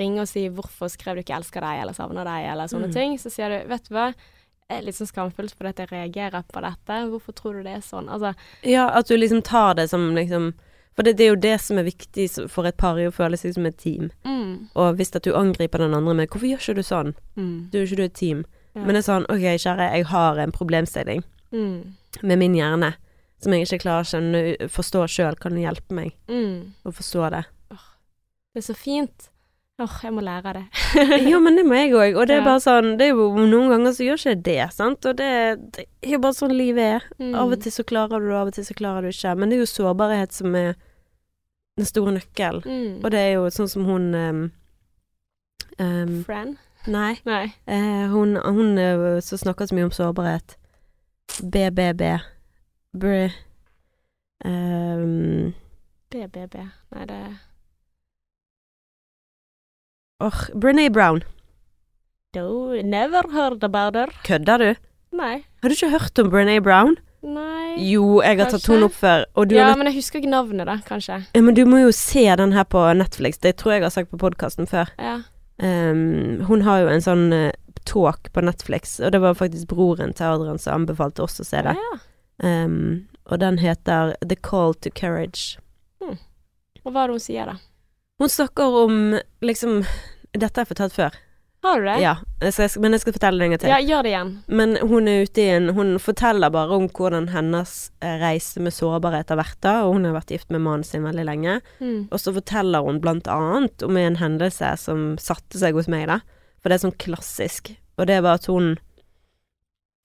ringe 0.00 0.22
og 0.24 0.28
si 0.30 0.46
'hvorfor 0.48 0.88
skrev 0.88 1.16
du 1.16 1.22
ikke 1.22 1.36
'elsker 1.36 1.60
deg' 1.60 1.82
eller 1.82 1.92
'savner 1.92 2.24
deg' 2.24 2.48
eller 2.52 2.64
sånne 2.72 2.88
Mm. 2.88 2.92
ting, 2.94 3.18
så 3.18 3.28
sier 3.30 3.48
du 3.50 3.68
'vet 3.68 3.88
du 3.88 3.94
hva'. 3.94 4.14
Jeg 4.70 4.78
er 4.78 4.82
litt 4.86 4.94
sånn 4.94 5.12
skamfullt 5.12 5.54
fordi 5.54 5.74
jeg 5.76 5.90
reagerer 5.92 6.44
på 6.48 6.60
dette. 6.62 7.10
Hvorfor 7.10 7.32
tror 7.34 7.52
du 7.52 7.62
det 7.62 7.76
er 7.76 7.80
sånn? 7.84 8.08
Altså, 8.08 8.34
Ja, 8.62 8.88
at 8.88 9.06
du 9.08 9.16
liksom 9.18 9.42
tar 9.42 9.74
det 9.74 9.90
som 9.90 10.14
liksom 10.14 10.54
For 11.00 11.04
det, 11.08 11.14
det 11.16 11.24
er 11.24 11.30
jo 11.30 11.36
det 11.40 11.54
som 11.64 11.78
er 11.80 11.86
viktig 11.86 12.26
for 12.52 12.68
et 12.68 12.76
par, 12.76 12.98
å 13.00 13.10
føle 13.14 13.38
seg 13.40 13.54
som 13.56 13.64
et 13.64 13.78
team. 13.80 14.10
mm, 14.28 14.68
Og 14.76 14.96
hvis 14.98 15.14
at 15.16 15.24
du 15.24 15.32
angriper 15.32 15.78
den 15.80 15.94
andre 15.96 16.12
med 16.14 16.28
'hvorfor 16.28 16.44
gjør 16.50 16.60
ikke 16.60 16.74
du 16.76 16.82
sånn', 16.82 17.14
mm, 17.40 17.70
du 17.70 17.78
er 17.78 17.86
ikke 17.86 17.96
du 17.96 18.02
et 18.04 18.12
team. 18.14 18.44
Ja. 18.76 18.84
Men 18.84 18.94
det 18.94 19.08
er 19.08 19.12
sånn 19.12 19.24
'ok, 19.26 19.56
kjære, 19.56 19.92
jeg 19.96 20.04
har 20.06 20.36
en 20.38 20.52
problemstilling 20.52 21.24
mm, 21.52 21.82
med 22.22 22.38
min 22.38 22.54
hjerne 22.54 22.94
som 23.40 23.52
jeg 23.52 23.62
ikke 23.64 23.78
klarer 23.80 24.04
å 24.04 24.10
skjønne, 24.10 24.68
forstå 24.68 25.06
sjøl. 25.08 25.36
Kan 25.40 25.52
du 25.52 25.60
hjelpe 25.64 25.90
meg 25.90 26.12
mm. 26.28 26.72
å 26.84 26.92
forstå 26.92 27.30
det? 27.30 27.44
Det 28.52 28.60
er 28.60 28.72
så 28.72 28.76
fint. 28.76 29.30
Åh, 29.80 30.00
jeg 30.02 30.12
må 30.12 30.20
lære 30.20 30.52
det. 30.52 30.64
Jo, 31.30 31.40
men 31.40 31.56
det 31.56 31.64
må 31.64 31.72
jeg 31.74 31.94
òg. 31.94 32.16
Og 32.20 32.26
det 32.26 32.34
er 32.36 32.42
Ja. 32.42 32.44
bare 32.44 32.60
sånn 32.60 32.98
Det 32.98 33.06
er 33.06 33.14
jo 33.14 33.30
noen 33.32 33.70
ganger 33.70 33.92
så 33.96 34.04
gjør 34.04 34.18
ikke 34.20 34.42
det, 34.42 34.72
sant. 34.74 35.06
Og 35.06 35.16
det, 35.16 35.30
det 35.72 35.86
er 36.02 36.12
jo 36.12 36.18
bare 36.18 36.36
sånn 36.36 36.52
livet 36.52 37.00
er. 37.00 37.02
Mm. 37.18 37.34
Av 37.34 37.50
og 37.50 37.60
til 37.62 37.72
så 37.72 37.82
klarer 37.84 38.20
du 38.20 38.28
det, 38.28 38.36
av 38.36 38.46
og 38.48 38.52
til 38.52 38.64
så 38.64 38.74
klarer 38.74 39.00
du 39.02 39.08
ikke. 39.08 39.34
Men 39.38 39.48
det 39.48 39.56
er 39.56 39.64
jo 39.64 39.70
sårbarhet 39.72 40.32
som 40.36 40.54
er 40.54 40.74
den 41.78 41.88
store 41.88 42.16
nøkkel. 42.16 42.62
Mm. 42.64 43.04
Og 43.04 43.10
det 43.12 43.20
er 43.20 43.30
jo 43.36 43.46
sånn 43.54 43.70
som 43.70 43.86
hun 43.88 44.10
um, 44.14 44.42
um, 45.78 46.16
Friend? 46.26 46.56
Nei. 46.90 47.14
Nei. 47.28 47.44
Uh, 47.68 48.08
hun 48.12 48.38
hun 48.40 48.78
uh, 48.80 49.20
som 49.24 49.40
snakker 49.40 49.68
så 49.68 49.76
mye 49.76 49.88
om 49.90 49.94
sårbarhet. 49.94 50.56
BBB. 51.40 52.16
Br... 52.96 53.30
Um, 54.44 55.52
BBB. 56.10 56.56
Nei, 56.94 57.06
det 57.06 57.20
Åh, 60.20 60.40
Brené 60.52 60.90
Brown. 60.92 61.22
Do 62.34 62.82
never 62.82 63.24
heard 63.32 63.64
about 63.64 63.96
her. 63.96 64.10
Kødder 64.24 64.58
du? 64.58 64.74
Nei. 65.16 65.44
Har 65.62 65.68
du 65.68 65.74
ikke 65.74 65.90
hørt 65.90 66.18
om 66.20 66.28
Brené 66.30 66.58
Brown? 66.60 66.98
Nei. 67.20 67.76
Jo, 67.84 68.20
jeg 68.24 68.38
har 68.38 68.48
tatt 68.48 68.62
Kanskje. 68.62 68.72
henne 68.72 68.86
opp 68.88 68.96
før. 68.96 69.24
Ja, 69.52 69.66
er 69.68 69.76
men 69.76 69.90
jeg 69.90 69.98
husker 69.98 70.22
ikke 70.22 70.32
navnet, 70.32 70.66
da, 70.66 70.78
kanskje. 70.86 71.18
ja, 71.36 71.42
men 71.44 71.54
du 71.54 71.66
må 71.68 71.82
jo 71.82 71.90
se 71.92 72.24
den 72.40 72.54
her 72.56 72.64
på 72.64 72.80
Netflix. 72.96 73.38
Det 73.38 73.56
tror 73.60 73.74
jeg 73.74 73.82
jeg 73.82 73.88
har 73.90 73.96
sagt 73.96 74.10
på 74.10 74.20
podkasten 74.20 74.68
før. 74.70 74.88
Ja. 74.98 75.18
Um, 75.60 76.40
hun 76.48 76.64
har 76.64 76.80
jo 76.80 76.88
en 76.88 77.04
sånn 77.04 77.26
uh, 77.36 77.50
talk 77.84 78.32
på 78.32 78.44
Netflix, 78.44 78.98
og 79.00 79.12
det 79.12 79.20
var 79.20 79.36
faktisk 79.36 79.68
broren 79.68 80.14
til 80.16 80.32
Adrian 80.32 80.58
som 80.58 80.80
anbefalte 80.80 81.24
oss 81.24 81.40
å 81.40 81.44
se 81.44 81.60
det. 81.66 81.76
Ja. 81.76 81.98
Ehm, 82.42 83.08
og 83.28 83.40
den 83.42 83.58
heter 83.60 84.14
The 84.24 84.36
Call 84.36 84.74
to 84.80 84.90
Courage. 84.90 85.58
Og 86.80 86.94
hva 86.94 87.04
er 87.04 87.10
det 87.10 87.18
hun 87.18 87.20
sier, 87.20 87.50
da? 87.50 87.58
Hun 88.20 88.32
snakker 88.32 88.76
om 88.84 88.94
liksom 89.44 89.82
Dette 90.32 90.60
har 90.60 90.64
jeg 90.64 90.70
fortalt 90.70 90.94
før. 90.94 91.16
Har 91.62 91.80
du 91.80 91.84
det? 91.84 91.98
Ja, 92.00 92.14
jeg 92.40 92.54
skal, 92.56 92.70
men 92.80 92.92
jeg 92.96 93.02
skal 93.02 93.12
fortelle 93.12 93.38
det 93.38 93.44
en 93.46 93.52
gang 93.52 93.60
til. 93.60 93.68
Ja, 93.68 93.78
gjør 93.84 94.02
det 94.06 94.10
igjen. 94.14 94.30
Men 94.48 94.76
hun 94.80 95.08
er 95.12 95.26
ute 95.28 95.42
i 95.42 95.48
en 95.52 95.68
Hun 95.76 95.90
forteller 96.00 96.50
bare 96.54 96.72
om 96.78 96.86
hvordan 96.88 97.28
hennes 97.34 97.74
eh, 98.00 98.16
reise 98.22 98.62
med 98.64 98.72
sårbarhet 98.72 99.28
har 99.28 99.36
vært 99.42 99.58
da, 99.60 99.74
og 99.84 99.94
hun 99.98 100.08
har 100.08 100.16
vært 100.16 100.32
gift 100.32 100.48
med 100.50 100.64
mannen 100.64 100.84
sin 100.88 101.04
veldig 101.04 101.26
lenge. 101.28 101.58
Mm. 101.80 102.08
Og 102.10 102.16
så 102.22 102.32
forteller 102.32 102.86
hun 102.86 103.00
blant 103.04 103.28
annet 103.28 103.84
om 103.84 103.96
en 104.00 104.16
hendelse 104.16 104.72
som 104.80 105.18
satte 105.20 105.60
seg 105.60 105.76
hos 105.76 105.90
meg, 105.92 106.06
da. 106.08 106.20
For 106.62 106.72
det 106.72 106.78
er 106.80 106.86
sånn 106.88 106.96
klassisk. 107.00 107.74
Og 108.00 108.08
det 108.08 108.22
var 108.24 108.40
at 108.40 108.48
hun 108.48 108.78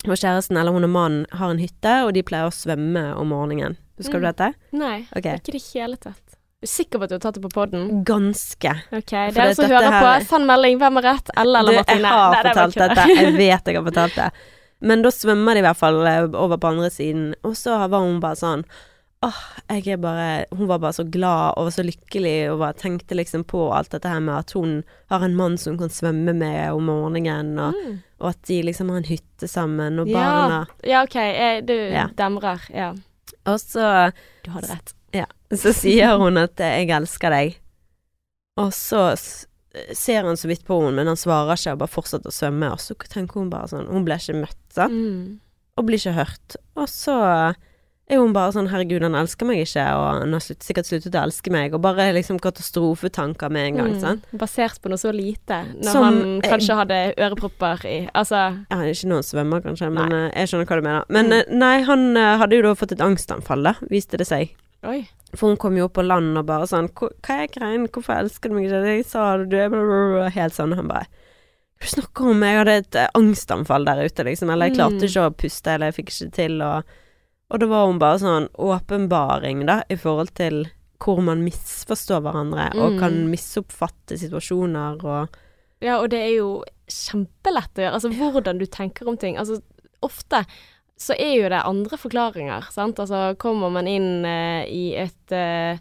og 0.05 0.19
kjæresten, 0.19 0.57
eller 0.59 0.75
hun 0.75 0.83
og 0.85 0.91
mannen, 0.93 1.23
har 1.33 1.49
en 1.49 1.57
hytte, 1.63 1.93
og 2.05 2.11
de 2.13 2.21
pleier 2.21 2.51
å 2.51 2.53
svømme 2.53 3.07
om 3.17 3.31
morgenen. 3.31 3.77
Husker 3.97 4.19
du 4.19 4.25
Mm. 4.27 4.33
dette? 4.35 4.53
Nei, 4.75 5.07
okay. 5.15 5.39
ikke 5.39 5.55
det 5.55 5.63
hele 5.73 5.95
tatt. 5.97 6.21
Er 6.65 6.71
sikker 6.71 6.97
på 7.01 7.05
at 7.05 7.11
du 7.13 7.15
har 7.19 7.23
tatt 7.27 7.37
det 7.37 7.43
på 7.45 7.51
poden? 7.53 8.03
Ganske. 8.07 8.71
Ok, 8.89 9.11
det 9.13 9.35
dere 9.37 9.53
som 9.57 9.69
hører 9.69 9.91
her- 9.93 10.01
på, 10.05 10.25
send 10.31 10.47
melding. 10.49 10.79
Hvem 10.81 10.97
har 10.99 11.05
rett? 11.11 11.29
Ella 11.37 11.59
eller 11.61 11.77
Martine? 11.79 12.01
jeg 12.01 12.17
har 12.17 12.33
Nei, 12.33 12.41
fortalt 12.49 12.73
det 12.79 12.89
dette. 12.89 13.05
Jeg 13.21 13.33
vet 13.37 13.69
jeg 13.71 13.75
har 13.77 13.85
fortalt 13.91 14.15
det. 14.17 14.31
Men 14.81 15.01
da 15.05 15.09
svømmer 15.13 15.53
de 15.55 15.61
i 15.61 15.65
hvert 15.65 15.77
fall 15.79 16.01
eh, 16.09 16.25
over 16.35 16.57
på 16.57 16.67
andre 16.73 16.89
siden, 16.91 17.33
og 17.45 17.53
så 17.55 17.77
var 17.87 17.99
hun 18.03 18.19
bare 18.23 18.35
sånn 18.41 18.65
Åh, 19.23 19.37
jeg 19.71 19.87
er 19.95 19.97
bare 20.03 20.25
Hun 20.53 20.67
var 20.67 20.77
bare 20.83 20.93
så 20.93 21.05
glad 21.09 21.55
og 21.57 21.69
var 21.69 21.71
så 21.73 21.85
lykkelig 21.87 22.33
og 22.51 22.59
bare 22.59 22.75
tenkte 22.77 23.15
liksom 23.15 23.45
på 23.47 23.61
alt 23.73 23.89
dette 23.95 24.11
her 24.11 24.19
med 24.21 24.35
at 24.37 24.51
hun 24.53 24.83
har 25.09 25.23
en 25.25 25.37
mann 25.39 25.55
som 25.57 25.73
hun 25.73 25.79
kan 25.85 25.93
svømme 25.95 26.35
med 26.35 26.73
om 26.75 26.85
morgenen, 26.91 27.55
og, 27.57 27.73
Mm. 27.73 27.95
og 28.19 28.29
at 28.33 28.41
de 28.51 28.59
liksom 28.67 28.89
har 28.91 28.97
en 28.97 29.07
hytte 29.09 29.47
sammen, 29.49 29.97
og 30.03 30.11
barna 30.11 30.65
Ja, 30.83 31.03
OK. 31.07 31.15
eh, 31.15 31.61
Du 31.61 31.73
Ja. 31.73 32.07
demrer. 32.17 32.59
Ja. 32.73 32.91
Og 33.47 33.57
så 33.61 34.11
Du 34.43 34.51
hadde 34.51 34.67
rett. 34.75 34.93
Så 35.63 35.73
sier 35.73 36.17
hun 36.17 36.37
at 36.37 36.59
eh, 36.59 36.85
'jeg 36.85 36.89
elsker 37.01 37.29
deg', 37.29 37.55
og 38.57 38.71
så 38.73 39.15
ser 39.93 40.23
han 40.23 40.37
så 40.39 40.47
vidt 40.47 40.63
på 40.65 40.77
henne, 40.79 40.95
men 40.95 41.07
han 41.07 41.17
svarer 41.19 41.51
ikke 41.57 41.73
og 41.73 41.79
bare 41.79 41.91
fortsetter 41.91 42.31
å 42.31 42.35
svømme, 42.35 42.71
og 42.71 42.79
så 42.79 42.95
tenker 42.95 43.33
hun 43.41 43.49
bare 43.51 43.67
sånn 43.67 43.87
Hun 43.91 44.05
ble 44.05 44.15
ikke 44.15 44.39
møtt, 44.39 44.61
sant? 44.71 44.93
Mm. 44.93 45.39
og 45.77 45.85
blir 45.85 45.97
ikke 45.99 46.13
hørt. 46.15 46.55
Og 46.77 46.87
så 46.87 47.53
er 48.07 48.17
hun 48.21 48.31
bare 48.31 48.53
sånn 48.53 48.69
'herregud, 48.69 49.01
han 49.03 49.15
elsker 49.19 49.45
meg 49.45 49.57
ikke', 49.65 49.83
og 49.97 50.21
han 50.21 50.31
har 50.31 50.39
slutt, 50.39 50.63
sikkert 50.63 50.85
sluttet 50.87 51.11
å 51.17 51.23
elske 51.27 51.51
meg, 51.51 51.73
og 51.73 51.81
bare 51.81 52.13
liksom 52.13 52.39
katastrofetanker 52.39 53.49
med 53.51 53.67
en 53.67 53.75
gang, 53.75 53.91
Mm. 53.95 53.99
sant. 53.99 54.23
Basert 54.31 54.79
på 54.81 54.87
noe 54.87 54.97
så 54.97 55.11
lite, 55.11 55.65
når 55.83 55.91
Som- 55.91 56.03
han 56.03 56.41
kanskje 56.41 56.75
hadde 56.79 57.13
ørepropper 57.17 57.83
i 57.85 58.09
Altså 58.15 58.63
Ja, 58.71 58.77
ikke 58.77 59.07
noen 59.09 59.23
svømmer, 59.23 59.61
kanskje, 59.61 59.91
men 59.91 60.09
Nei. 60.09 60.27
eh, 60.29 60.31
jeg 60.39 60.47
skjønner 60.47 60.65
hva 60.67 60.75
du 60.75 60.81
mener. 60.81 61.03
Men 61.09 61.25
Mm. 61.25 61.33
eh, 61.33 61.43
nei, 61.53 61.81
han 61.81 62.15
eh, 62.17 62.37
hadde 62.37 62.51
jo 62.55 62.61
da 62.61 62.73
fått 62.75 62.91
et 62.93 62.99
angstanfall, 63.01 63.63
da, 63.63 63.73
viste 63.91 64.15
det 64.17 64.27
seg. 64.27 64.51
Oi. 64.85 65.07
For 65.35 65.49
hun 65.51 65.57
kom 65.59 65.75
jo 65.75 65.85
opp 65.89 65.93
på 65.97 66.05
land 66.05 66.37
og 66.37 66.45
bare 66.47 66.67
sånn 66.69 66.87
'Hva 66.93 67.09
er 67.43 67.47
greien, 67.51 67.87
hvorfor 67.87 68.15
elsker 68.15 68.49
du 68.49 68.55
meg 68.55 68.65
ikke?' 68.69 68.85
Jeg 68.95 69.05
sa 69.05 69.37
du 69.37 69.55
er 69.57 69.69
blablabla, 69.69 70.29
Helt 70.31 70.53
sånn, 70.53 70.71
og 70.71 70.77
han 70.77 70.87
bare 70.87 71.07
Hva 71.81 71.87
snakker 71.91 72.23
du 72.23 72.29
om? 72.31 72.41
Jeg 72.41 72.57
hadde 72.57 72.77
et 72.77 72.95
eh, 72.95 73.07
angstanfall 73.15 73.85
der 73.85 74.05
ute, 74.05 74.23
liksom. 74.23 74.49
Eller 74.49 74.69
jeg 74.69 74.77
klarte 74.77 75.01
Mm. 75.01 75.09
ikke 75.09 75.25
å 75.29 75.35
puste, 75.35 75.67
eller 75.67 75.91
jeg 75.91 75.95
fikk 76.05 76.09
ikke 76.13 76.31
til, 76.31 76.61
og 76.61 76.83
Og 77.51 77.59
da 77.59 77.65
var 77.67 77.85
hun 77.85 77.99
bare 77.99 78.17
sånn 78.17 78.47
åpenbaring, 78.57 79.65
da, 79.67 79.83
i 79.89 79.95
forhold 79.95 80.33
til 80.33 80.65
hvor 80.99 81.21
man 81.21 81.43
misforstår 81.43 82.21
hverandre, 82.23 82.73
og 82.75 82.93
Mm. 82.93 82.99
kan 82.99 83.27
misoppfatte 83.29 84.17
situasjoner 84.17 85.03
og 85.03 85.29
Ja, 85.81 85.99
og 86.01 86.09
det 86.09 86.19
er 86.23 86.37
jo 86.37 86.63
kjempelett 86.89 87.75
å 87.75 87.83
gjøre. 87.83 87.93
Altså 87.93 88.09
hvordan 88.31 88.57
du 88.57 88.65
tenker 88.65 89.07
om 89.07 89.17
ting. 89.17 89.35
Altså 89.37 89.61
ofte 90.01 90.45
så 90.97 91.13
er 91.19 91.33
jo 91.35 91.51
det 91.51 91.61
andre 91.67 91.97
forklaringer, 91.99 92.69
sant. 92.71 92.99
Altså 93.03 93.35
kommer 93.41 93.69
man 93.73 93.87
inn 93.87 94.25
eh, 94.25 94.63
i 94.71 94.83
et 94.95 95.33
eh, 95.35 95.77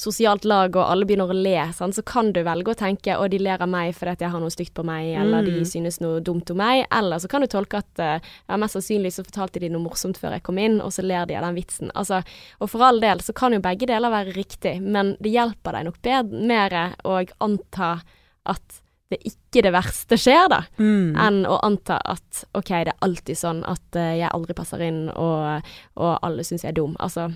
sosialt 0.00 0.46
lag 0.48 0.72
og 0.76 0.84
alle 0.84 1.04
begynner 1.04 1.28
å 1.28 1.36
le, 1.36 1.58
sant? 1.76 1.92
så 1.96 2.02
kan 2.06 2.30
du 2.32 2.38
velge 2.46 2.72
å 2.72 2.78
tenke 2.78 3.16
å 3.20 3.26
de 3.28 3.36
ler 3.40 3.60
av 3.60 3.68
meg 3.68 3.92
fordi 3.96 4.24
jeg 4.24 4.32
har 4.32 4.40
noe 4.40 4.52
stygt 4.52 4.72
på 4.76 4.84
meg, 4.86 5.10
eller 5.20 5.44
de 5.44 5.58
Mm. 5.58 5.66
synes 5.68 6.00
noe 6.00 6.22
dumt 6.24 6.50
om 6.50 6.56
meg, 6.56 6.86
eller 6.90 7.18
så 7.20 7.28
kan 7.28 7.44
du 7.44 7.46
tolke 7.52 7.82
at 7.82 8.00
uh, 8.00 8.30
ja, 8.48 8.56
mest 8.56 8.78
sannsynlig 8.78 9.12
så 9.12 9.24
fortalte 9.26 9.60
de 9.60 9.68
noe 9.68 9.84
morsomt 9.84 10.16
før 10.16 10.38
jeg 10.38 10.42
kom 10.46 10.58
inn, 10.58 10.80
og 10.80 10.92
så 10.96 11.04
ler 11.04 11.26
de 11.28 11.36
av 11.36 11.44
den 11.44 11.58
vitsen. 11.58 11.90
Altså, 11.94 12.22
og 12.60 12.70
for 12.72 12.86
all 12.86 13.00
del 13.00 13.20
så 13.20 13.34
kan 13.36 13.52
jo 13.52 13.60
begge 13.60 13.88
deler 13.90 14.12
være 14.12 14.32
riktig, 14.36 14.78
men 14.80 15.16
det 15.20 15.34
hjelper 15.34 15.76
deg 15.76 15.84
nok 15.90 16.00
bedre 16.00 16.46
mer 16.48 16.78
å 17.04 17.18
anta 17.44 17.98
at 18.48 18.80
det 19.10 19.18
ikke 19.26 19.64
det 19.66 19.72
verste 19.74 20.16
skjer, 20.20 20.46
da 20.52 20.62
mm. 20.78 21.18
enn 21.18 21.42
å 21.50 21.58
anta 21.66 21.98
at 21.98 22.44
OK, 22.54 22.70
det 22.70 22.92
er 22.94 23.04
alltid 23.06 23.38
sånn 23.38 23.64
at 23.68 23.98
uh, 23.98 24.12
jeg 24.14 24.30
aldri 24.30 24.54
passer 24.56 24.82
inn, 24.86 25.08
og, 25.10 25.70
og 25.98 26.12
alle 26.26 26.46
syns 26.46 26.64
jeg 26.64 26.72
er 26.72 26.78
dum. 26.78 26.94
Altså, 27.02 27.28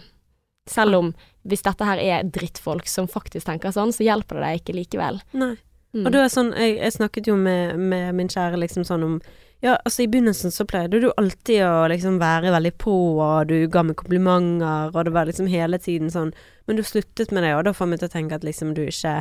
selv 0.71 1.01
om 1.01 1.13
hvis 1.45 1.65
dette 1.67 1.87
her 1.87 2.01
er 2.01 2.29
drittfolk 2.33 2.89
som 2.89 3.11
faktisk 3.11 3.49
tenker 3.51 3.75
sånn, 3.75 3.93
så 3.93 4.07
hjelper 4.07 4.39
det 4.39 4.47
deg 4.47 4.63
ikke 4.63 4.77
likevel. 4.79 5.21
Nei. 5.37 5.55
Mm. 5.95 6.07
Og 6.09 6.15
da 6.15 6.25
er 6.25 6.31
sånn, 6.33 6.51
jeg, 6.59 6.79
jeg 6.81 6.95
snakket 6.97 7.29
jo 7.31 7.37
med, 7.39 7.79
med 7.79 8.17
min 8.19 8.31
kjære 8.31 8.59
liksom 8.65 8.87
sånn 8.87 9.05
om 9.07 9.19
Ja, 9.63 9.77
altså 9.87 10.03
i 10.03 10.09
begynnelsen 10.11 10.51
så 10.53 10.67
pleide 10.69 10.99
du 11.01 11.07
alltid 11.15 11.63
å 11.65 11.87
liksom 11.89 12.19
være 12.21 12.51
veldig 12.53 12.73
på, 12.83 12.97
og 13.23 13.47
du 13.49 13.69
ga 13.71 13.85
meg 13.87 13.97
komplimenter, 14.01 14.91
og 14.91 15.07
det 15.07 15.13
var 15.15 15.31
liksom 15.31 15.47
hele 15.49 15.79
tiden 15.79 16.11
sånn 16.11 16.35
Men 16.67 16.81
du 16.81 16.83
sluttet 16.83 17.31
med 17.31 17.47
det, 17.47 17.55
og 17.55 17.63
da 17.69 17.73
får 17.77 17.93
meg 17.93 18.03
til 18.03 18.11
å 18.11 18.15
tenke 18.17 18.35
at 18.35 18.47
liksom 18.47 18.75
du 18.75 18.83
ikke 18.89 19.21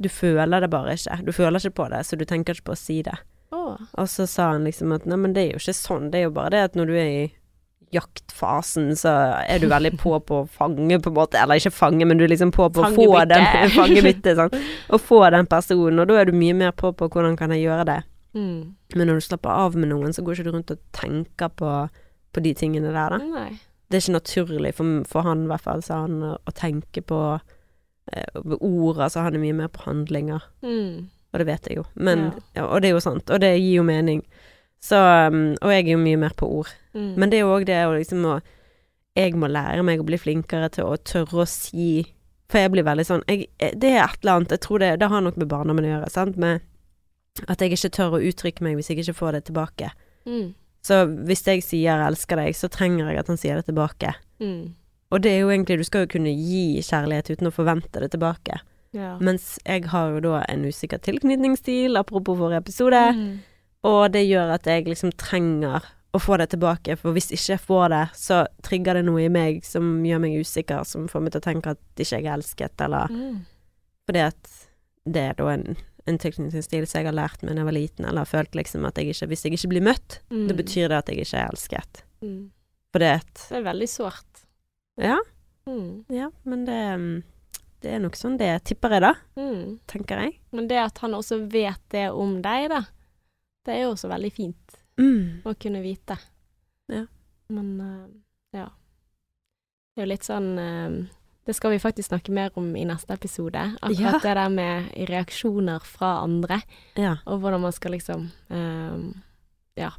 Du 0.00 0.08
føler 0.08 0.64
det 0.64 0.70
bare 0.72 0.96
ikke. 0.96 1.18
Du 1.26 1.32
føler 1.36 1.60
ikke 1.60 1.82
på 1.82 1.90
det, 1.92 2.02
så 2.06 2.16
du 2.16 2.24
tenker 2.28 2.56
ikke 2.56 2.70
på 2.70 2.76
å 2.76 2.80
si 2.80 3.02
det. 3.06 3.18
Oh. 3.52 3.76
Og 4.00 4.08
så 4.08 4.26
sa 4.26 4.52
han 4.54 4.64
liksom 4.64 4.94
at 4.96 5.04
nei, 5.06 5.18
men 5.20 5.36
det 5.36 5.44
er 5.44 5.54
jo 5.54 5.60
ikke 5.60 5.76
sånn, 5.76 6.10
det 6.12 6.22
er 6.22 6.28
jo 6.30 6.36
bare 6.38 6.54
det 6.54 6.66
at 6.70 6.78
når 6.78 6.88
du 6.88 6.94
er 6.96 7.10
i 7.10 7.24
jaktfasen, 7.92 8.94
så 8.96 9.10
er 9.44 9.60
du 9.60 9.66
veldig 9.68 9.92
på 10.00 10.14
på 10.24 10.38
å 10.42 10.46
fange, 10.48 10.96
på 11.04 11.10
en 11.12 11.16
måte. 11.18 11.40
Eller 11.40 11.60
ikke 11.60 11.74
fange, 11.76 12.06
men 12.08 12.18
du 12.18 12.24
er 12.24 12.32
liksom 12.32 12.54
på 12.54 12.70
på 12.72 12.86
å 12.86 12.92
få 12.94 13.24
den 13.28 13.44
fangebyttet, 13.76 14.38
sånn. 14.38 14.64
Å 14.88 15.00
få 15.00 15.20
den 15.34 15.48
personen, 15.50 16.00
og 16.00 16.08
da 16.08 16.22
er 16.22 16.30
du 16.30 16.36
mye 16.36 16.56
mer 16.56 16.72
på 16.76 16.94
på 16.96 17.10
hvordan 17.12 17.36
kan 17.36 17.52
jeg 17.52 17.66
gjøre 17.66 17.84
det. 17.90 17.98
Mm. 18.32 18.72
Men 18.96 19.08
når 19.08 19.20
du 19.20 19.26
slapper 19.26 19.52
av 19.52 19.76
med 19.76 19.92
noen, 19.92 20.16
så 20.16 20.24
går 20.24 20.38
ikke 20.38 20.48
du 20.48 20.54
rundt 20.56 20.72
og 20.72 20.80
tenker 20.96 21.52
på, 21.52 21.74
på 22.32 22.44
de 22.44 22.54
tingene 22.56 22.94
der, 22.94 23.18
da. 23.18 23.20
Nei. 23.20 23.50
Det 23.92 23.98
er 23.98 24.06
ikke 24.06 24.20
naturlig 24.20 24.72
for, 24.78 25.02
for 25.08 25.28
han, 25.28 25.44
i 25.44 25.50
hvert 25.50 25.66
fall, 25.66 25.82
sa 25.84 26.04
han, 26.06 26.22
å, 26.24 26.54
tenke 26.56 27.04
på 27.04 27.20
eh, 28.12 28.40
ord. 28.60 28.98
Altså, 28.98 29.20
han 29.22 29.34
er 29.34 29.42
mye 29.42 29.56
mer 29.56 29.68
på 29.68 29.84
handlinger. 29.86 30.42
Mm. 30.62 31.08
Og 31.32 31.38
det 31.40 31.46
vet 31.48 31.68
jeg 31.68 31.76
jo. 31.76 31.84
Men, 31.94 32.18
Ja. 32.18 32.32
ja, 32.56 32.64
og 32.66 32.82
det 32.82 32.90
er 32.90 32.96
jo 32.96 33.00
sant. 33.04 33.30
Og 33.30 33.40
det 33.40 33.54
gir 33.58 33.76
jo 33.80 33.82
mening. 33.82 34.22
Så, 34.82 34.96
um, 34.98 35.54
og 35.62 35.70
jeg 35.70 35.86
er 35.86 35.92
jo 35.92 35.98
mye 36.02 36.18
mer 36.18 36.34
på 36.36 36.48
ord. 36.48 36.72
Mm. 36.94 37.14
Men 37.16 37.30
det 37.30 37.38
er 37.38 37.44
jo 37.46 37.54
òg 37.54 37.66
det 37.66 37.78
å 37.86 37.94
liksom 37.94 38.24
å 38.26 38.40
Jeg 39.14 39.34
må 39.36 39.46
lære 39.46 39.82
meg 39.84 40.00
å 40.00 40.06
bli 40.08 40.16
flinkere 40.16 40.70
til 40.72 40.84
å 40.88 40.96
tørre 40.96 41.42
å 41.44 41.46
si 41.46 42.14
For 42.48 42.58
jeg 42.58 42.70
blir 42.72 42.82
veldig 42.82 43.04
sånn 43.04 43.22
jeg, 43.28 43.50
Det 43.58 43.90
er 43.92 44.06
et 44.06 44.22
eller 44.22 44.32
annet 44.38 44.54
Jeg 44.56 44.60
tror 44.60 44.78
det, 44.80 44.98
det 45.00 45.08
har 45.08 45.20
nok 45.20 45.36
med 45.36 45.48
barndommen 45.48 45.84
å 45.84 45.90
gjøre, 45.92 46.10
sant. 46.10 46.36
Med 46.36 46.62
at 47.48 47.60
jeg 47.60 47.72
ikke 47.72 47.90
tør 47.92 48.16
å 48.16 48.22
uttrykke 48.24 48.64
meg 48.64 48.76
hvis 48.76 48.88
jeg 48.90 48.98
ikke 48.98 49.14
får 49.16 49.32
det 49.32 49.44
tilbake. 49.44 49.90
Mm. 50.26 50.54
Så 50.82 51.06
hvis 51.28 51.46
jeg 51.46 51.62
sier 51.62 52.02
elsker 52.04 52.36
deg', 52.36 52.56
så 52.56 52.68
trenger 52.68 53.08
jeg 53.08 53.18
at 53.22 53.28
han 53.28 53.36
sier 53.40 53.56
det 53.56 53.66
tilbake. 53.70 54.14
Mm. 54.40 54.74
Og 55.12 55.20
det 55.22 55.30
er 55.34 55.40
jo 55.42 55.50
egentlig 55.52 55.76
Du 55.78 55.84
skal 55.84 56.06
jo 56.06 56.12
kunne 56.14 56.32
gi 56.32 56.80
kjærlighet 56.80 57.30
uten 57.34 57.50
å 57.50 57.52
forvente 57.54 58.00
det 58.00 58.10
tilbake. 58.14 58.60
Ja. 58.96 59.14
Mens 59.20 59.58
jeg 59.64 59.86
har 59.92 60.10
jo 60.14 60.20
da 60.24 60.42
en 60.48 60.64
usikker 60.68 61.00
tilknytningsstil, 61.04 61.96
apropos 62.00 62.36
forrige 62.38 62.60
episode. 62.64 63.00
Mm. 63.16 63.38
Og 63.88 64.12
det 64.14 64.24
gjør 64.28 64.52
at 64.56 64.66
jeg 64.68 64.84
liksom 64.88 65.12
trenger 65.18 65.84
å 66.12 66.20
få 66.20 66.36
det 66.38 66.50
tilbake, 66.52 66.96
for 67.00 67.12
hvis 67.16 67.30
ikke 67.32 67.54
jeg 67.54 67.62
får 67.64 67.86
det, 67.88 68.02
så 68.20 68.42
trigger 68.62 68.98
det 68.98 69.04
noe 69.06 69.22
i 69.24 69.30
meg 69.32 69.62
som 69.64 70.02
gjør 70.04 70.20
meg 70.20 70.34
usikker, 70.44 70.84
som 70.84 71.06
får 71.08 71.22
meg 71.24 71.32
til 71.32 71.40
å 71.40 71.46
tenke 71.46 71.72
at 71.72 71.80
ikke 72.04 72.18
jeg 72.20 72.26
er 72.28 72.34
elsket, 72.36 72.80
eller 72.84 73.08
Mm. 73.08 73.38
fordi 74.06 74.20
at 74.26 74.50
det 75.08 75.22
er 75.30 75.34
da 75.40 75.48
en, 75.54 75.76
en 76.06 76.18
tilknytningsstil 76.18 76.86
som 76.86 77.00
jeg 77.00 77.06
har 77.08 77.16
lært 77.16 77.42
meg 77.42 77.54
da 77.56 77.60
jeg 77.62 77.70
var 77.70 77.78
liten, 77.78 78.04
eller 78.04 78.18
har 78.26 78.26
følt 78.28 78.52
liksom 78.54 78.84
at 78.86 78.94
jeg 79.00 79.08
ikke 79.14 79.28
Hvis 79.32 79.42
jeg 79.44 79.52
ikke 79.56 79.68
blir 79.72 79.82
møtt, 79.88 80.20
Mm. 80.30 80.48
det 80.48 80.56
betyr 80.56 80.88
det 80.88 80.98
at 81.00 81.08
jeg 81.08 81.18
ikke 81.24 81.38
er 81.40 81.48
elsket. 81.50 82.02
Mm. 82.22 82.50
Fordi 82.92 83.04
at 83.16 83.34
Det 83.48 83.56
er 83.56 83.62
veldig 83.72 83.88
sårt. 83.88 84.31
Ja, 85.00 85.18
Mm. 85.66 86.04
ja, 86.08 86.30
men 86.42 86.64
det 86.64 86.72
mm, 86.98 87.22
Det 87.82 87.90
er 87.94 87.98
nok 88.02 88.14
sånn 88.18 88.36
det 88.38 88.64
tipper 88.64 88.90
jeg, 88.90 89.00
da, 89.02 89.14
Mm. 89.36 89.78
tenker 89.86 90.20
jeg. 90.22 90.38
Men 90.52 90.68
det 90.68 90.76
at 90.78 90.98
han 90.98 91.12
også 91.14 91.48
vet 91.50 91.80
det 91.90 92.10
om 92.12 92.40
deg, 92.42 92.68
da, 92.70 92.80
det 93.64 93.74
er 93.74 93.82
jo 93.84 93.92
også 93.94 94.08
veldig 94.10 94.32
fint 94.32 94.76
Mm. 94.98 95.42
å 95.44 95.54
kunne 95.58 95.82
vite. 95.82 96.18
Ja. 96.88 97.06
Men 97.48 97.80
eh, 97.80 98.58
ja. 98.58 98.66
Det 99.94 100.02
er 100.02 100.06
jo 100.06 100.08
litt 100.12 100.22
sånn 100.24 100.58
eh, 100.58 101.08
Det 101.44 101.54
skal 101.56 101.70
vi 101.72 101.78
faktisk 101.78 102.08
snakke 102.08 102.30
mer 102.30 102.50
om 102.56 102.76
i 102.76 102.84
neste 102.84 103.10
episode. 103.14 103.58
Akkurat 103.82 103.98
Ja. 103.98 104.18
det 104.22 104.34
der 104.34 104.48
med 104.48 104.92
reaksjoner 105.08 105.80
fra 105.82 106.22
andre, 106.22 106.62
Ja. 106.96 107.16
og 107.26 107.40
hvordan 107.40 107.60
man 107.60 107.72
skal 107.72 107.92
liksom 107.92 108.30
eh, 108.50 109.12
Ja. 109.76 109.90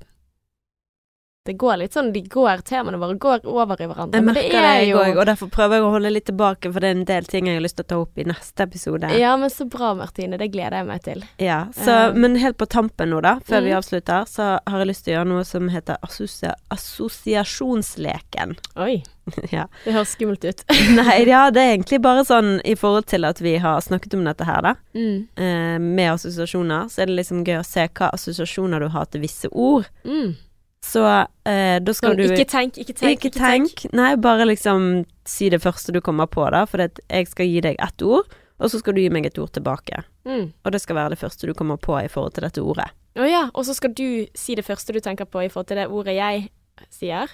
Det 1.45 1.57
går 1.59 1.75
litt 1.81 1.91
sånn, 1.91 2.13
de 2.15 2.21
går, 2.31 2.61
temaene 2.63 2.95
våre 3.01 3.17
går 3.19 3.41
over 3.51 3.81
i 3.83 3.87
hverandre. 3.89 4.15
Jeg 4.15 4.23
merker 4.23 4.53
det, 4.63 4.69
jeg 4.79 4.93
òg, 4.95 5.09
jo 5.11 5.19
og 5.19 5.25
derfor 5.27 5.49
prøver 5.51 5.75
jeg 5.75 5.83
å 5.83 5.89
holde 5.91 6.11
litt 6.13 6.25
tilbake, 6.29 6.69
for 6.71 6.79
det 6.79 6.87
er 6.87 6.95
en 6.95 7.01
del 7.09 7.25
ting 7.27 7.49
jeg 7.49 7.57
har 7.57 7.65
lyst 7.65 7.75
til 7.81 7.83
å 7.83 7.89
ta 7.89 7.97
opp 7.99 8.21
i 8.21 8.23
neste 8.29 8.63
episode. 8.63 9.09
Ja, 9.19 9.33
men 9.41 9.51
så 9.51 9.65
bra, 9.67 9.89
Martine. 9.99 10.39
Det 10.39 10.47
gleder 10.53 10.77
jeg 10.79 10.87
meg 10.87 11.01
til. 11.03 11.25
Ja, 11.43 11.65
så, 11.75 11.97
um... 12.13 12.21
men 12.23 12.37
helt 12.39 12.55
på 12.61 12.67
tampen 12.71 13.11
nå, 13.11 13.19
da, 13.27 13.33
før 13.43 13.65
vi 13.65 13.73
Mm. 13.73 13.79
avslutter, 13.81 14.23
så 14.31 14.45
har 14.63 14.77
jeg 14.85 14.87
lyst 14.87 15.03
til 15.03 15.11
å 15.11 15.17
gjøre 15.17 15.31
noe 15.33 15.43
som 15.49 15.67
heter 15.73 15.99
assosia 16.07 16.53
assosiasjonsleken. 16.71 18.55
Oi. 18.79 19.03
ja. 19.51 19.67
Det 19.83 19.93
høres 19.97 20.15
skummelt 20.15 20.43
ut. 20.47 20.63
Nei, 20.97 21.17
ja, 21.27 21.49
det 21.51 21.59
er 21.59 21.73
egentlig 21.75 21.99
bare 22.03 22.23
sånn 22.27 22.55
i 22.67 22.75
forhold 22.79 23.07
til 23.11 23.27
at 23.27 23.39
vi 23.43 23.57
har 23.63 23.83
snakket 23.83 24.15
om 24.17 24.23
dette 24.27 24.47
her, 24.47 24.63
da. 24.63 24.73
Mm. 24.95 25.27
Eh, 25.35 25.75
med 25.83 26.13
assosiasjoner, 26.15 26.87
så 26.91 27.03
er 27.03 27.11
det 27.11 27.19
liksom 27.19 27.43
gøy 27.47 27.59
å 27.59 27.67
se 27.67 27.87
hva 27.91 28.11
assosiasjoner 28.15 28.83
du 28.83 28.89
har 28.95 29.11
til 29.11 29.23
visse 29.23 29.51
ord. 29.51 29.91
Mm. 30.07 30.35
Så 30.83 31.03
eh, 31.07 31.79
da 31.79 31.93
skal 31.95 32.11
Sånn, 32.11 32.19
du 32.19 32.33
ikke 32.33 32.49
tenk, 32.51 32.77
ikke 32.81 32.95
tenk, 32.97 33.13
Ikke 33.15 33.31
tenk. 33.37 33.85
Nei, 33.95 34.13
bare 34.19 34.47
liksom 34.49 35.05
si 35.25 35.47
det 35.53 35.61
første 35.63 35.95
du 35.95 36.01
kommer 36.03 36.27
på, 36.27 36.43
da. 36.51 36.65
For 36.67 36.83
jeg 36.83 37.29
skal 37.31 37.47
gi 37.47 37.61
deg 37.63 37.79
ett 37.81 38.03
ord, 38.03 38.27
og 38.59 38.71
så 38.71 38.81
skal 38.81 38.97
du 38.97 38.99
gi 38.99 39.11
meg 39.13 39.29
et 39.29 39.39
ord 39.39 39.53
tilbake. 39.55 40.03
Mm. 40.27 40.51
Og 40.51 40.75
det 40.75 40.81
skal 40.83 40.99
være 40.99 41.15
det 41.15 41.21
første 41.23 41.47
du 41.47 41.55
kommer 41.55 41.79
på 41.79 41.95
i 42.01 42.11
forhold 42.11 42.35
til 42.35 42.43
dette 42.47 42.63
ordet. 42.63 42.89
Å 43.15 43.29
ja, 43.29 43.45
og 43.53 43.63
så 43.67 43.75
skal 43.77 43.93
du 43.95 44.25
si 44.35 44.57
det 44.57 44.65
første 44.67 44.95
du 44.95 44.99
tenker 45.03 45.29
på 45.29 45.45
i 45.45 45.49
forhold 45.53 45.71
til 45.71 45.79
det 45.79 45.87
ordet 45.87 46.17
jeg 46.17 46.47
sier? 46.91 47.31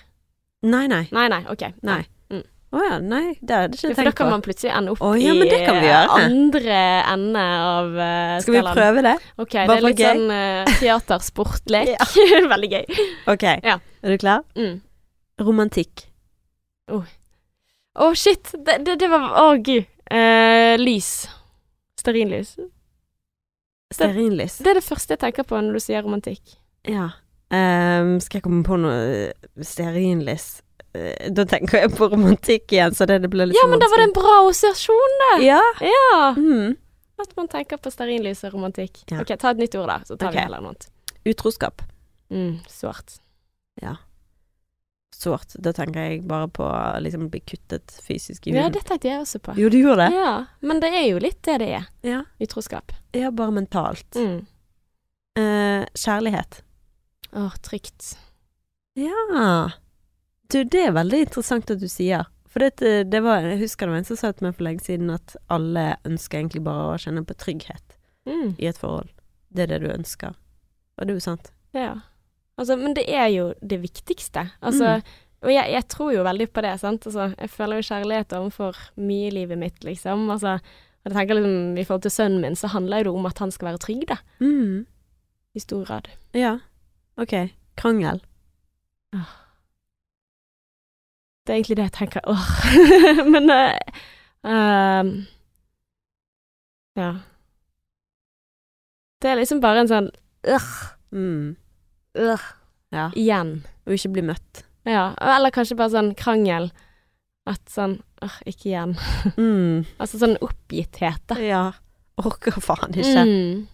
Nei, 0.67 0.85
nei. 0.91 1.05
Nei, 1.15 1.27
nei, 1.31 1.43
ok. 1.49 1.69
Nei. 1.87 2.03
Mm. 2.69 2.77
oh 2.77 2.83
ja, 2.85 2.97
nei, 3.01 3.23
det 3.41 3.55
hadde 3.55 3.77
jeg 3.77 3.79
ikke 3.79 3.87
tenkt 3.87 3.95
på. 3.95 3.95
For 3.97 4.09
da 4.09 4.11
kan 4.19 4.29
man 4.29 4.43
plutselig 4.45 4.71
ende 4.77 4.91
opp 4.93 4.99
oh, 5.01 5.15
ja, 5.17 5.33
men 5.33 5.49
det 5.49 5.59
kan 5.65 5.79
vi 5.81 5.87
i 5.89 5.93
andre 5.95 6.81
ende 7.13 7.45
av 7.69 7.95
uh, 7.97 8.35
Skal 8.43 8.53
vi 8.53 8.61
prøve 8.67 9.03
det? 9.07 9.15
Ok, 9.41 9.55
Bare 9.55 9.67
det 9.67 9.77
er 9.79 9.87
litt 9.87 10.03
gøy? 10.03 10.09
sånn 10.11 10.33
uh, 10.35 10.75
teatersportlek. 10.83 11.93
Veldig 12.53 12.69
gøy. 12.75 12.99
Ok, 13.33 13.47
Ja. 13.65 13.79
er 13.79 14.13
du 14.13 14.21
klar? 14.21 14.45
Mm. 14.59 14.77
Romantikk. 15.41 16.05
Å, 16.89 18.11
shit! 18.15 18.53
Det, 18.53 18.77
det, 18.85 18.99
det 19.01 19.09
var 19.11 19.25
Å, 19.41 19.47
gud. 19.65 19.89
Uh, 20.09 20.75
lys. 20.81 21.09
Stearinlys. 21.99 22.53
Stearinlys. 23.93 24.59
Det 24.61 24.71
er 24.71 24.79
det 24.79 24.85
første 24.85 25.15
jeg 25.15 25.21
tenker 25.25 25.45
på 25.49 25.57
når 25.57 25.77
du 25.77 25.83
sier 25.83 26.05
romantikk. 26.05 26.55
Ja. 26.87 27.09
Um, 27.49 28.19
skal 28.21 28.39
jeg 28.39 28.45
komme 28.45 28.61
på 28.65 28.77
noe 28.77 28.97
eh, 29.01 29.47
stearinlys? 29.65 30.59
Eh, 30.97 31.29
Da 31.35 31.45
tenker 31.45 31.83
jeg 31.83 31.93
på 31.97 32.09
romantikk 32.11 32.73
igjen, 32.73 32.95
så 32.97 33.07
det, 33.09 33.21
det 33.25 33.31
ble 33.31 33.49
litt 33.49 33.59
Ja, 33.59 33.67
men 33.69 33.81
da 33.81 33.89
var 33.91 34.01
det 34.01 34.09
en 34.09 34.17
bra 34.17 34.35
assosiasjon, 34.47 35.17
det. 35.23 35.31
Ja. 35.47 35.61
Ja. 35.85 36.33
Mm. 36.37 36.77
At 37.19 37.35
man 37.35 37.49
tenker 37.51 37.77
på 37.77 37.91
stearinlys 37.91 38.45
og 38.47 38.55
romantikk. 38.55 39.03
Ja. 39.11 39.23
Ok, 39.23 39.35
ta 39.39 39.51
et 39.51 39.61
nytt 39.61 39.75
ord, 39.75 39.89
da. 39.91 39.99
Så 40.07 40.15
tar 40.15 40.31
okay. 40.31 40.39
vi 40.39 40.45
heller 40.47 40.63
noe 40.63 40.75
annet. 40.75 40.87
Utroskap. 41.27 41.83
Mm, 42.31 42.61
svart. 42.69 43.19
Sårt. 45.19 45.55
Da 45.59 45.73
tenker 45.75 46.05
jeg 46.05 46.21
bare 46.29 46.47
på 46.47 46.65
liksom 47.03 47.25
bli 47.31 47.41
kuttet 47.43 47.91
fysisk 48.05 48.47
i 48.47 48.53
Ja, 48.55 48.69
det 48.71 48.85
tenkte 48.87 49.09
jeg 49.09 49.19
også 49.19 49.41
på. 49.43 49.55
Jo, 49.59 49.67
du 49.67 49.75
gjorde 49.75 50.05
det? 50.05 50.15
Ja, 50.15 50.45
men 50.63 50.79
det 50.79 50.93
er 50.95 51.09
jo 51.09 51.19
litt 51.19 51.41
det 51.43 51.57
det 51.59 51.67
er. 51.75 51.89
Ja. 52.07 52.21
Utroskap. 52.39 52.93
Ja, 53.17 53.31
bare 53.35 53.51
mentalt. 53.57 54.07
Mm. 54.15 54.45
Eh, 55.39 55.83
kjærlighet. 55.91 56.61
Åh, 57.35 57.57
trygt. 57.67 58.13
Ja. 58.95 59.71
Du, 60.49 60.63
det 60.63 60.81
er 60.87 60.91
veldig 60.95 61.19
interessant 61.27 61.69
at 61.71 61.79
du 61.81 61.87
sier. 61.91 62.25
For 62.49 62.63
det, 62.65 62.79
det 63.11 63.19
var, 63.21 63.43
jeg 63.45 63.59
husker 63.61 63.85
det 63.85 63.93
var 63.93 63.99
en 64.01 64.07
som 64.07 64.17
sa 64.17 64.31
til 64.33 64.47
meg 64.47 64.55
for 64.57 64.65
lenge 64.65 64.81
siden 64.81 65.11
at 65.13 65.35
alle 65.53 65.83
ønsker 66.09 66.39
egentlig 66.39 66.63
bare 66.65 66.87
å 66.95 66.99
kjenne 67.01 67.25
på 67.29 67.35
trygghet 67.37 67.95
Mm. 68.27 68.55
i 68.59 68.65
et 68.69 68.77
forhold. 68.77 69.07
Det 69.53 69.63
er 69.63 69.67
det 69.71 69.77
du 69.81 69.87
ønsker. 69.93 70.33
Og 70.97 71.05
det 71.07 71.13
er 71.13 71.17
jo 71.17 71.23
sant. 71.23 71.51
Ja. 71.73 71.93
Altså, 72.59 72.75
men 72.77 72.93
det 72.97 73.05
er 73.09 73.27
jo 73.31 73.53
det 73.61 73.79
viktigste. 73.81 74.43
Altså, 74.61 74.97
Mm. 74.99 75.03
og 75.41 75.49
jeg, 75.53 75.71
jeg 75.71 75.87
tror 75.87 76.11
jo 76.13 76.23
veldig 76.27 76.47
på 76.53 76.61
det, 76.61 76.73
sant. 76.81 77.05
Altså, 77.07 77.29
jeg 77.39 77.49
føler 77.49 77.79
jo 77.79 77.87
kjærlighet 77.89 78.33
overfor 78.37 78.75
mye 78.97 79.27
i 79.29 79.31
livet 79.37 79.57
mitt, 79.57 79.79
liksom. 79.83 80.27
Altså, 80.29 80.59
jeg 81.05 81.13
tenker 81.13 81.35
liksom, 81.39 81.77
i 81.79 81.83
forhold 81.87 82.01
til 82.01 82.11
sønnen 82.11 82.41
min, 82.41 82.55
så 82.59 82.67
handler 82.73 83.03
det 83.03 83.13
om 83.13 83.25
at 83.25 83.39
han 83.39 83.51
skal 83.51 83.69
være 83.71 83.81
trygg, 83.85 84.05
da. 84.07 84.17
Mm. 84.41 84.85
I 85.55 85.59
stor 85.59 85.85
grad. 85.85 86.09
Ja. 86.33 86.57
Ok. 87.17 87.33
Krangel. 87.77 88.21
Det 91.49 91.55
er 91.55 91.57
egentlig 91.63 91.77
det 91.79 91.85
jeg 91.87 91.95
tenker. 91.97 92.21
Åh. 92.29 92.49
men 93.33 93.49
uh, 93.49 95.07
Ja. 96.99 97.07
Det 99.19 99.31
er 99.31 99.39
liksom 99.39 99.61
bare 99.63 99.81
en 99.81 99.89
sånn 99.89 100.09
øh, 100.45 100.67
Mm. 101.11 101.55
øh, 102.21 102.43
Ja. 102.93 103.07
igjen. 103.17 103.63
Og 103.87 103.93
ikke 103.97 104.11
bli 104.13 104.21
møtt. 104.29 104.61
Ja. 104.85 105.15
Eller 105.17 105.49
kanskje 105.49 105.75
bare 105.79 105.89
sånn 105.95 106.11
krangel. 106.15 106.69
At 107.49 107.65
sånn 107.73 107.97
åh, 108.21 108.37
ikke 108.45 108.69
igjen. 108.69 108.93
Mm. 109.41 109.87
Altså 109.99 110.21
sånn 110.21 110.37
oppgitthet, 110.45 111.25
da. 111.33 111.39
Ja. 111.41 111.63
Orker 112.21 112.61
faen 112.61 112.93
ikke. 112.93 113.25
Mm. 113.25 113.65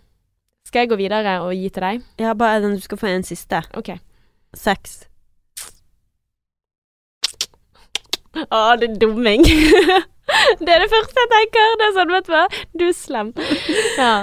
Skal 0.65 0.86
jeg 0.86 0.93
gå 0.93 0.97
videre 1.03 1.41
og 1.43 1.51
gi 1.53 1.67
til 1.76 1.84
deg? 1.84 2.07
Ja, 2.23 2.32
bare 2.34 2.61
den 2.63 2.80
du 2.80 2.82
skal 2.88 2.97
få 3.03 3.11
en 3.11 3.28
siste. 3.28 3.59
OK. 3.76 3.97
Sex. 4.55 5.03
Å, 8.43 8.61
det 8.81 8.89
er 8.91 8.97
dumming. 8.99 9.43
det 10.65 10.71
er 10.75 10.81
det 10.83 10.89
første 10.91 11.21
jeg 11.23 11.31
tenker. 11.31 11.75
Det 11.79 11.86
er 11.89 11.93
sånn, 11.99 12.11
vet 12.15 12.27
du 12.27 12.33
hva. 12.36 12.41
Du 12.75 12.83
er 12.89 12.95
slem. 12.97 13.31
Ja. 13.99 14.15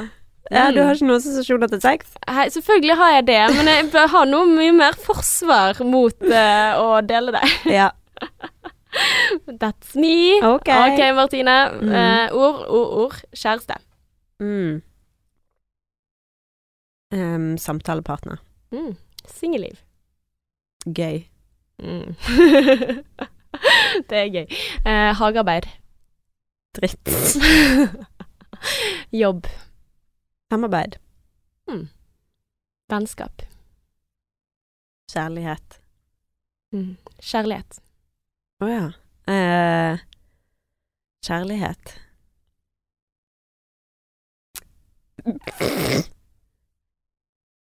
Ja, 0.53 0.67
du 0.75 0.81
Mm. 0.83 0.85
har 0.85 0.97
ikke 0.99 1.07
noen 1.07 1.17
assosiasjoner 1.23 1.71
til 1.73 1.81
sex? 1.81 2.11
Hei, 2.29 2.45
selvfølgelig 2.53 2.97
har 2.99 3.13
jeg 3.15 3.25
det, 3.31 3.39
men 3.57 3.69
jeg 3.71 3.87
bør 3.95 4.09
ha 4.13 4.25
noe 4.29 4.45
mye 4.51 4.73
mer 4.77 4.97
forsvar 5.01 5.79
mot 5.89 6.27
uh, 6.29 6.73
å 6.83 6.89
dele 7.09 7.33
det. 7.39 7.45
Ja. 7.79 7.89
That's 9.63 9.95
me. 9.97 10.43
Ok. 10.45 10.69
okay 10.69 11.13
Martine. 11.17 11.55
Mm. 11.81 11.95
Uh, 11.95 12.37
ord, 12.37 12.59
ord, 12.69 12.91
ord. 13.07 13.17
Kjæreste. 13.33 13.79
Mm. 14.43 14.83
Um, 17.17 17.49
samtalepartner. 17.59 18.43
Mm. 18.77 18.93
Singelliv. 19.33 19.81
Gøy. 20.85 21.23
Mm. 21.81 22.13
Det 24.13 24.21
er 24.21 24.33
gøy. 24.33 24.59
Eh, 24.85 25.11
hagearbeid. 25.17 25.69
Dritt. 26.77 27.13
Jobb. 29.23 29.49
Samarbeid. 30.53 30.99
Vennskap. 32.93 33.43
Kjærlighet. 35.13 35.79
Mm. 36.73 36.97
Kjærlighet. 37.21 37.81
Å 38.61 38.69
ja. 38.69 38.85
Eh, 39.33 40.03
kjærlighet. 41.25 41.95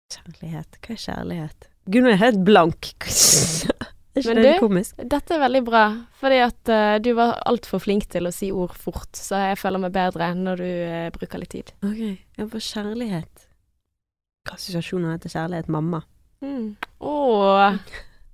Kjærlighet. 0.10 0.80
Hva 0.80 0.96
er 0.96 1.04
kjærlighet? 1.04 1.70
Gud, 1.90 2.04
nå 2.04 2.12
er 2.12 2.16
jeg 2.16 2.24
helt 2.24 2.44
blank. 2.48 2.94
Ikke 4.18 4.34
Men 4.34 4.40
det 4.42 4.46
litt 4.46 4.64
komisk? 4.64 4.96
Dette 5.14 5.36
er 5.36 5.42
veldig 5.44 5.62
bra, 5.68 5.84
fordi 6.20 6.40
at 6.44 6.72
uh, 6.74 6.96
du 7.04 7.12
var 7.18 7.36
altfor 7.50 7.80
flink 7.84 8.08
til 8.10 8.28
å 8.28 8.34
si 8.34 8.50
ord 8.52 8.74
fort, 8.76 9.12
så 9.16 9.38
jeg 9.52 9.60
føler 9.62 9.84
meg 9.86 9.94
bedre 9.96 10.32
når 10.36 10.64
du 10.64 10.70
uh, 10.70 11.10
bruker 11.16 11.40
litt 11.44 11.54
tid. 11.54 11.72
Ok. 11.86 12.02
Ja, 12.40 12.48
for 12.50 12.60
kjærlighet. 12.64 13.46
Hva 14.48 14.56
assosiasjoner 14.58 15.14
er 15.14 15.20
dette 15.20 15.32
kjærlighet? 15.34 15.70
Mamma. 15.70 16.02
Mm. 16.42 16.76
Å, 17.04 17.16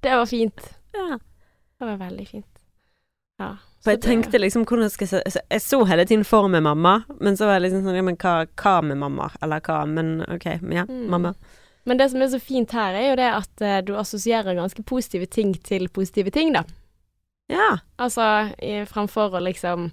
det 0.05 0.15
var 0.15 0.27
fint. 0.29 0.67
Ja. 0.95 1.17
Det 1.75 1.87
var 1.89 1.97
veldig 1.99 2.27
fint. 2.29 2.51
Ja. 3.41 3.55
For 3.83 3.91
jeg 3.93 4.01
tenkte 4.01 4.39
liksom 4.39 4.63
hvordan 4.65 4.89
skal 4.89 5.09
jeg 5.11 5.33
se 5.35 5.41
Jeg 5.51 5.61
så 5.61 5.81
hele 5.85 6.05
tiden 6.07 6.23
for 6.25 6.47
meg 6.49 6.63
mamma, 6.65 7.01
men 7.19 7.35
så 7.37 7.45
var 7.49 7.59
jeg 7.59 7.65
liksom 7.67 7.83
sånn 7.85 7.97
Ja, 7.99 8.05
men 8.07 8.15
hva, 8.21 8.45
hva 8.57 8.75
med 8.81 8.97
mamma? 9.01 9.27
Eller 9.43 9.61
hva? 9.65 9.81
Men 9.89 10.21
ok, 10.23 10.47
men 10.63 10.77
ja, 10.79 10.85
Mm. 10.87 11.03
mamma. 11.11 11.33
Men 11.85 11.97
det 11.97 12.09
som 12.11 12.21
er 12.21 12.27
så 12.33 12.39
fint 12.41 12.71
her, 12.73 12.95
er 12.97 13.09
jo 13.11 13.15
det 13.19 13.27
at 13.29 13.61
eh, 13.61 13.81
du 13.85 13.93
assosierer 13.99 14.55
ganske 14.57 14.83
positive 14.83 15.27
ting 15.29 15.53
til 15.63 15.87
positive 15.93 16.31
ting, 16.33 16.53
da. 16.55 16.63
Ja. 17.49 17.77
Altså 18.01 18.25
i, 18.57 18.79
framfor 18.89 19.35
å 19.37 19.41
liksom 19.45 19.91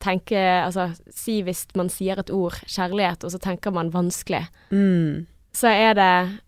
tenke 0.00 0.36
Altså 0.64 0.90
si 1.12 1.38
hvis 1.44 1.66
man 1.76 1.88
sier 1.92 2.18
et 2.20 2.30
ord 2.32 2.56
kjærlighet, 2.68 3.24
og 3.24 3.32
så 3.32 3.38
tenker 3.40 3.72
man 3.72 3.90
vanskelig, 3.92 4.46
Mm. 4.72 5.26
så 5.52 5.68
er 5.72 5.94
det 5.94 6.40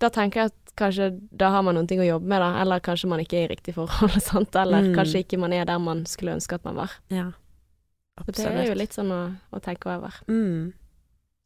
Da 0.00 0.08
tenker 0.10 0.40
jeg 0.40 0.50
at 0.52 0.72
kanskje 0.78 1.08
da 1.36 1.50
har 1.50 1.62
man 1.62 1.74
noen 1.74 1.88
ting 1.88 1.98
å 2.00 2.06
jobbe 2.06 2.26
med, 2.30 2.38
da. 2.40 2.60
Eller 2.62 2.78
kanskje 2.80 3.08
man 3.10 3.18
ikke 3.18 3.34
er 3.40 3.44
i 3.48 3.54
riktig 3.56 3.74
forhold, 3.74 4.20
sant. 4.30 4.54
Eller 4.54 4.82
Mm. 4.82 4.94
kanskje 4.94 5.24
ikke 5.24 5.38
man 5.38 5.52
er 5.52 5.64
der 5.64 5.78
man 5.78 6.04
skulle 6.06 6.34
ønske 6.38 6.54
at 6.54 6.64
man 6.64 6.76
var. 6.76 6.90
Ja. 7.10 7.32
Absolutt. 8.18 8.36
Så 8.36 8.50
det 8.54 8.62
er 8.62 8.68
jo 8.70 8.78
litt 8.78 8.94
sånn 8.94 9.10
å, 9.10 9.34
å 9.54 9.60
tenke 9.60 9.90
over. 9.90 10.14
mm. 10.28 10.72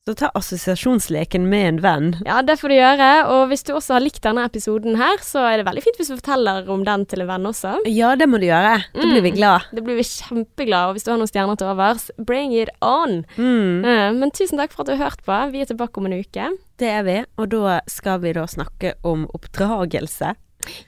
Så 0.03 0.15
ta 0.19 0.33
assosiasjonsleken 0.35 1.45
med 1.49 1.69
en 1.69 1.77
venn. 1.79 2.07
Ja, 2.27 2.41
det 2.43 2.57
får 2.59 2.73
du 2.73 2.75
gjøre. 2.75 3.11
Og 3.31 3.45
hvis 3.53 3.63
du 3.63 3.69
også 3.77 3.95
har 3.95 4.03
likt 4.03 4.19
denne 4.25 4.43
episoden 4.49 4.97
her, 4.99 5.21
så 5.23 5.45
er 5.47 5.61
det 5.61 5.67
veldig 5.69 5.85
fint 5.85 6.01
hvis 6.01 6.11
du 6.11 6.17
forteller 6.17 6.67
om 6.75 6.83
den 6.89 7.05
til 7.07 7.23
en 7.23 7.29
venn 7.31 7.47
også. 7.47 7.77
Ja, 7.87 8.17
det 8.19 8.27
må 8.27 8.41
du 8.43 8.49
gjøre. 8.49 8.81
Da 8.97 9.05
blir 9.07 9.23
vi 9.23 9.31
Mm. 9.31 9.37
glad. 9.37 9.69
Det 9.71 9.85
blir 9.87 9.95
vi 10.01 10.03
kjempeglade 10.03 10.89
Og 10.91 10.95
hvis 10.97 11.05
du 11.07 11.11
har 11.13 11.19
noen 11.23 11.31
stjerner 11.31 11.57
til 11.57 11.69
overs, 11.71 12.11
bring 12.19 12.51
it 12.53 12.69
on! 12.83 13.25
Mm. 13.39 13.85
Eh, 13.85 14.11
Men 14.19 14.31
tusen 14.33 14.59
takk 14.59 14.73
for 14.73 14.83
at 14.83 14.87
du 14.91 14.97
har 14.97 15.05
hørt 15.11 15.23
på. 15.23 15.53
Vi 15.53 15.61
er 15.63 15.67
tilbake 15.71 15.97
om 15.99 16.07
en 16.07 16.19
uke. 16.19 16.51
Det 16.79 16.89
er 16.91 17.03
vi, 17.05 17.25
og 17.39 17.49
da 17.51 17.81
skal 17.87 18.19
vi 18.19 18.33
da 18.33 18.43
snakke 18.47 18.95
om 19.05 19.29
oppdragelse. 19.33 20.35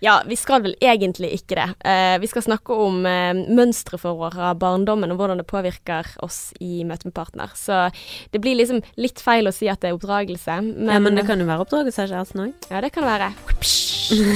Ja, 0.05 0.19
vi 0.27 0.37
skal 0.39 0.65
vel 0.65 0.77
egentlig 0.83 1.33
ikke 1.39 1.59
det. 1.59 1.69
Eh, 1.85 2.17
vi 2.23 2.31
skal 2.31 2.47
snakke 2.47 2.77
om 2.87 3.05
eh, 3.09 3.33
mønstre 3.35 3.99
for 4.01 4.19
våre 4.21 4.53
barndommen, 4.61 5.13
og 5.13 5.21
hvordan 5.21 5.41
det 5.41 5.49
påvirker 5.51 6.15
oss 6.25 6.53
i 6.61 6.85
møte 6.89 7.09
med 7.09 7.17
partner. 7.17 7.55
Så 7.59 7.87
det 8.33 8.43
blir 8.45 8.59
liksom 8.61 8.83
litt 9.01 9.23
feil 9.23 9.49
å 9.49 9.55
si 9.55 9.71
at 9.71 9.83
det 9.83 9.93
er 9.93 9.99
oppdragelse, 9.99 10.61
men, 10.65 10.93
ja, 10.93 11.01
men 11.03 11.19
det 11.19 11.27
kan 11.29 11.41
jo 11.41 11.49
være 11.49 11.67
oppdragelse 11.67 12.07
av 12.07 12.13
kjæresten 12.13 12.47
òg. 12.49 12.69
Ja, 12.71 12.85
det 12.85 12.93
kan 12.95 13.07
det 13.07 13.15
være. 13.15 13.33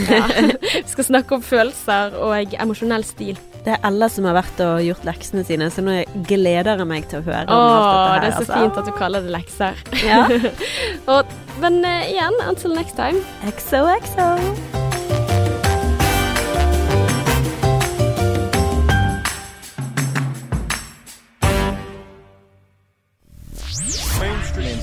Ja. 0.08 0.24
Vi 0.84 0.88
skal 0.88 1.04
snakke 1.04 1.38
om 1.38 1.44
følelser 1.44 2.16
og 2.22 2.54
emosjonell 2.56 3.04
stil. 3.06 3.38
Det 3.64 3.74
er 3.74 3.84
alle 3.84 4.08
som 4.12 4.24
har 4.28 4.38
vært 4.38 4.62
og 4.64 4.80
gjort 4.86 5.04
leksene 5.08 5.44
sine, 5.44 5.68
så 5.72 5.84
nå 5.84 6.00
gleder 6.28 6.78
jeg 6.78 6.88
meg 6.88 7.08
til 7.10 7.20
å 7.20 7.26
høre 7.26 7.44
om 7.46 7.58
Åh, 7.58 7.76
alt 7.76 7.88
dette 7.92 8.08
her. 8.08 8.20
det 8.20 8.28
er 8.28 8.36
så 8.36 8.44
altså. 8.44 8.60
fint 8.62 8.82
at 8.82 8.88
du 8.88 8.96
kaller 8.96 9.26
det 9.26 9.34
lekser. 9.34 9.86
Ja. 10.06 10.24
Og, 11.18 11.38
men 11.60 11.80
uh, 11.84 12.02
igjen, 12.08 12.42
until 12.48 12.76
next 12.78 12.96
time. 12.96 13.24
XOXO. 13.44 14.87